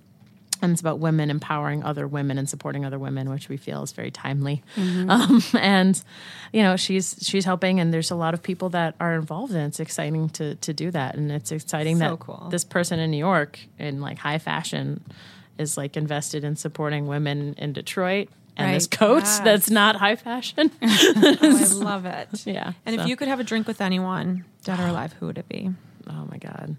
it's 0.69 0.81
about 0.81 0.99
women 0.99 1.29
empowering 1.29 1.83
other 1.83 2.07
women 2.07 2.37
and 2.37 2.47
supporting 2.49 2.85
other 2.85 2.99
women, 2.99 3.29
which 3.29 3.49
we 3.49 3.57
feel 3.57 3.81
is 3.83 3.91
very 3.91 4.11
timely. 4.11 4.63
Um, 4.77 5.41
and 5.57 6.01
you 6.53 6.61
know, 6.61 6.75
she's 6.75 7.15
she's 7.21 7.45
helping, 7.45 7.79
and 7.79 7.93
there's 7.93 8.11
a 8.11 8.15
lot 8.15 8.33
of 8.33 8.43
people 8.43 8.69
that 8.69 8.95
are 8.99 9.15
involved, 9.15 9.53
and 9.53 9.63
it's 9.67 9.79
exciting 9.79 10.29
to 10.29 10.55
to 10.55 10.73
do 10.73 10.91
that. 10.91 11.15
And 11.15 11.31
it's 11.31 11.51
exciting 11.51 11.97
So 11.97 12.09
that 12.11 12.19
cool. 12.19 12.47
this 12.51 12.63
person 12.63 12.99
in 12.99 13.09
New 13.11 13.17
York 13.17 13.59
in 13.79 14.01
like 14.01 14.17
high 14.19 14.37
fashion 14.39 15.03
is 15.57 15.77
like 15.77 15.97
invested 15.97 16.43
in 16.43 16.55
supporting 16.55 17.07
women 17.07 17.55
in 17.57 17.73
Detroit. 17.73 18.29
And 18.57 18.75
this 18.75 18.85
coat 18.85 19.19
Yes. 19.23 19.39
that's 19.39 19.69
not 19.71 19.95
high 19.95 20.15
fashion. 20.17 20.69
I 20.81 21.67
love 21.73 22.05
it. 22.05 22.27
Yeah, 22.45 22.73
And 22.85 22.95
so- 22.95 23.01
if 23.03 23.07
you 23.07 23.15
could 23.15 23.27
have 23.29 23.39
a 23.39 23.43
drink 23.43 23.65
with 23.65 23.79
anyone, 23.81 24.43
dead 24.63 24.79
or 24.79 24.87
alive, 24.93 25.13
who 25.13 25.27
would 25.27 25.37
it 25.37 25.47
be? 25.49 25.71
oh 26.09 26.27
my 26.29 26.37
god. 26.37 26.75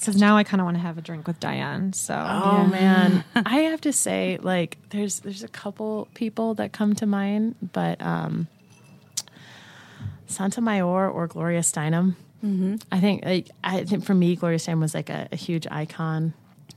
Because 0.00 0.16
now 0.16 0.36
I 0.38 0.44
kind 0.44 0.60
of 0.60 0.64
want 0.64 0.78
to 0.78 0.82
have 0.82 0.96
a 0.96 1.02
drink 1.02 1.26
with 1.28 1.38
Diane. 1.40 1.92
So 1.92 2.14
Oh 2.14 2.66
man, 2.66 3.22
I 3.36 3.58
have 3.60 3.82
to 3.82 3.92
say, 3.92 4.38
like, 4.40 4.78
there's 4.90 5.20
there's 5.20 5.42
a 5.44 5.48
couple 5.48 6.08
people 6.14 6.54
that 6.54 6.72
come 6.72 6.94
to 6.96 7.06
mind, 7.06 7.54
but 7.72 8.00
um, 8.00 8.48
Sotomayor 10.26 11.10
or 11.10 11.26
Gloria 11.26 11.60
Steinem. 11.60 12.14
Mm-hmm. 12.44 12.76
I 12.90 13.00
think, 13.00 13.24
like, 13.24 13.50
I 13.62 13.84
think 13.84 14.04
for 14.04 14.14
me, 14.14 14.36
Gloria 14.36 14.58
Steinem 14.58 14.80
was 14.80 14.94
like 14.94 15.10
a, 15.10 15.28
a 15.32 15.36
huge 15.36 15.66
icon 15.70 16.32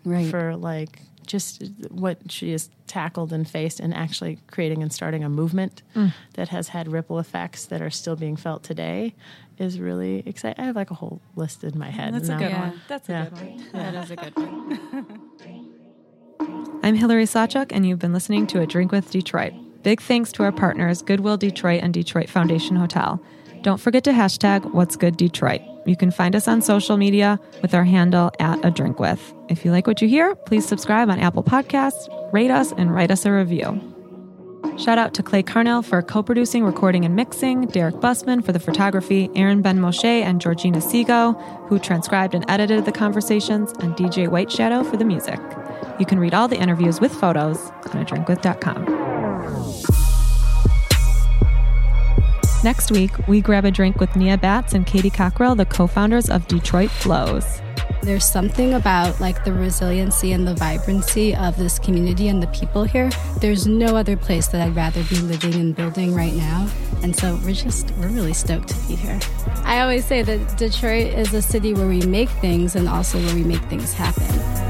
Right. 0.05 0.29
for 0.29 0.57
like 0.57 0.99
just 1.25 1.63
what 1.89 2.17
she 2.29 2.51
has 2.51 2.69
tackled 2.87 3.31
and 3.31 3.49
faced, 3.49 3.79
and 3.79 3.93
actually 3.93 4.39
creating 4.47 4.81
and 4.83 4.91
starting 4.91 5.23
a 5.23 5.29
movement 5.29 5.81
that 6.33 6.49
has 6.49 6.67
had 6.69 6.91
ripple 6.91 7.19
effects 7.19 7.65
that 7.67 7.81
are 7.81 7.89
still 7.89 8.17
being 8.17 8.35
felt 8.35 8.63
today. 8.63 9.15
Is 9.59 9.79
really 9.79 10.23
exciting. 10.25 10.61
I 10.61 10.65
have 10.67 10.75
like 10.75 10.89
a 10.91 10.95
whole 10.95 11.21
list 11.35 11.63
in 11.63 11.77
my 11.77 11.89
head. 11.89 12.13
that's 12.13 12.27
a 12.29 12.35
good 12.35 12.49
Yeah. 12.49 12.69
one. 12.69 12.81
That's 12.87 13.07
a 13.09 13.29
good 13.29 13.31
one. 13.33 13.63
That 13.73 13.95
is 14.03 14.11
a 14.11 14.15
good 14.15 14.35
one. 14.35 15.19
I'm 16.83 16.95
Hillary 16.95 17.25
Sawchuk, 17.25 17.67
and 17.71 17.85
you've 17.87 17.99
been 17.99 18.13
listening 18.13 18.47
to 18.47 18.59
A 18.61 18.65
Drink 18.67 18.91
with 18.91 19.09
Detroit. 19.11 19.53
Big 19.83 20.01
thanks 20.01 20.31
to 20.33 20.43
our 20.43 20.51
partners, 20.51 21.01
Goodwill 21.01 21.37
Detroit 21.37 21.81
and 21.83 21.93
Detroit 21.93 22.29
Foundation 22.29 22.75
Hotel. 22.75 23.21
Don't 23.61 23.79
forget 23.79 24.03
to 24.05 24.11
hashtag 24.11 24.73
What's 24.73 24.95
Good 24.97 25.15
Detroit. 25.17 25.61
You 25.85 25.95
can 25.95 26.11
find 26.11 26.35
us 26.35 26.47
on 26.47 26.61
social 26.61 26.97
media 26.97 27.39
with 27.61 27.73
our 27.73 27.83
handle 27.85 28.31
at 28.39 28.63
A 28.65 28.71
Drink 28.71 28.99
With. 28.99 29.33
If 29.49 29.63
you 29.63 29.71
like 29.71 29.87
what 29.87 30.01
you 30.01 30.07
hear, 30.09 30.35
please 30.35 30.65
subscribe 30.67 31.09
on 31.09 31.19
Apple 31.19 31.43
Podcasts, 31.43 32.07
rate 32.33 32.51
us, 32.51 32.73
and 32.73 32.93
write 32.93 33.11
us 33.11 33.25
a 33.25 33.31
review. 33.31 33.92
Shout 34.77 34.97
out 34.97 35.13
to 35.13 35.23
Clay 35.23 35.43
Carnell 35.43 35.85
for 35.85 36.01
co 36.01 36.23
producing, 36.23 36.63
recording, 36.63 37.05
and 37.05 37.15
mixing, 37.15 37.67
Derek 37.67 37.95
Bussman 37.95 38.43
for 38.43 38.51
the 38.51 38.59
photography, 38.59 39.29
Aaron 39.35 39.61
Ben 39.61 39.79
Moshe 39.79 40.03
and 40.03 40.41
Georgina 40.41 40.81
Sego, 40.81 41.33
who 41.67 41.79
transcribed 41.79 42.33
and 42.33 42.43
edited 42.49 42.85
the 42.85 42.91
conversations, 42.91 43.71
and 43.79 43.95
DJ 43.95 44.27
White 44.27 44.51
Shadow 44.51 44.83
for 44.83 44.97
the 44.97 45.05
music. 45.05 45.39
You 45.99 46.05
can 46.05 46.19
read 46.19 46.33
all 46.33 46.47
the 46.47 46.59
interviews 46.59 46.99
with 46.99 47.13
photos 47.13 47.59
on 47.67 48.05
adrinkwith.com. 48.05 49.03
Next 52.63 52.91
week, 52.91 53.11
we 53.27 53.41
grab 53.41 53.65
a 53.65 53.71
drink 53.71 53.99
with 53.99 54.15
Nia 54.15 54.37
Batts 54.37 54.73
and 54.73 54.87
Katie 54.87 55.09
Cockrell, 55.09 55.55
the 55.55 55.65
co 55.65 55.85
founders 55.85 56.29
of 56.29 56.47
Detroit 56.47 56.89
Flows. 56.89 57.61
There's 58.01 58.25
something 58.25 58.73
about 58.73 59.19
like 59.19 59.43
the 59.43 59.53
resiliency 59.53 60.33
and 60.33 60.47
the 60.47 60.55
vibrancy 60.55 61.35
of 61.35 61.57
this 61.57 61.79
community 61.79 62.27
and 62.27 62.41
the 62.41 62.47
people 62.47 62.83
here. 62.83 63.09
There's 63.39 63.67
no 63.67 63.95
other 63.95 64.17
place 64.17 64.47
that 64.47 64.61
I'd 64.61 64.75
rather 64.75 65.03
be 65.03 65.17
living 65.17 65.55
and 65.55 65.75
building 65.75 66.13
right 66.13 66.33
now. 66.33 66.69
And 67.01 67.15
so 67.15 67.39
we're 67.43 67.53
just, 67.53 67.91
we're 67.97 68.09
really 68.09 68.33
stoked 68.33 68.69
to 68.69 68.87
be 68.87 68.95
here. 68.95 69.19
I 69.63 69.81
always 69.81 70.05
say 70.05 70.21
that 70.23 70.57
Detroit 70.57 71.13
is 71.13 71.33
a 71.33 71.41
city 71.41 71.73
where 71.73 71.87
we 71.87 72.01
make 72.01 72.29
things 72.29 72.75
and 72.75 72.87
also 72.87 73.19
where 73.19 73.35
we 73.35 73.43
make 73.43 73.63
things 73.65 73.93
happen. 73.93 74.62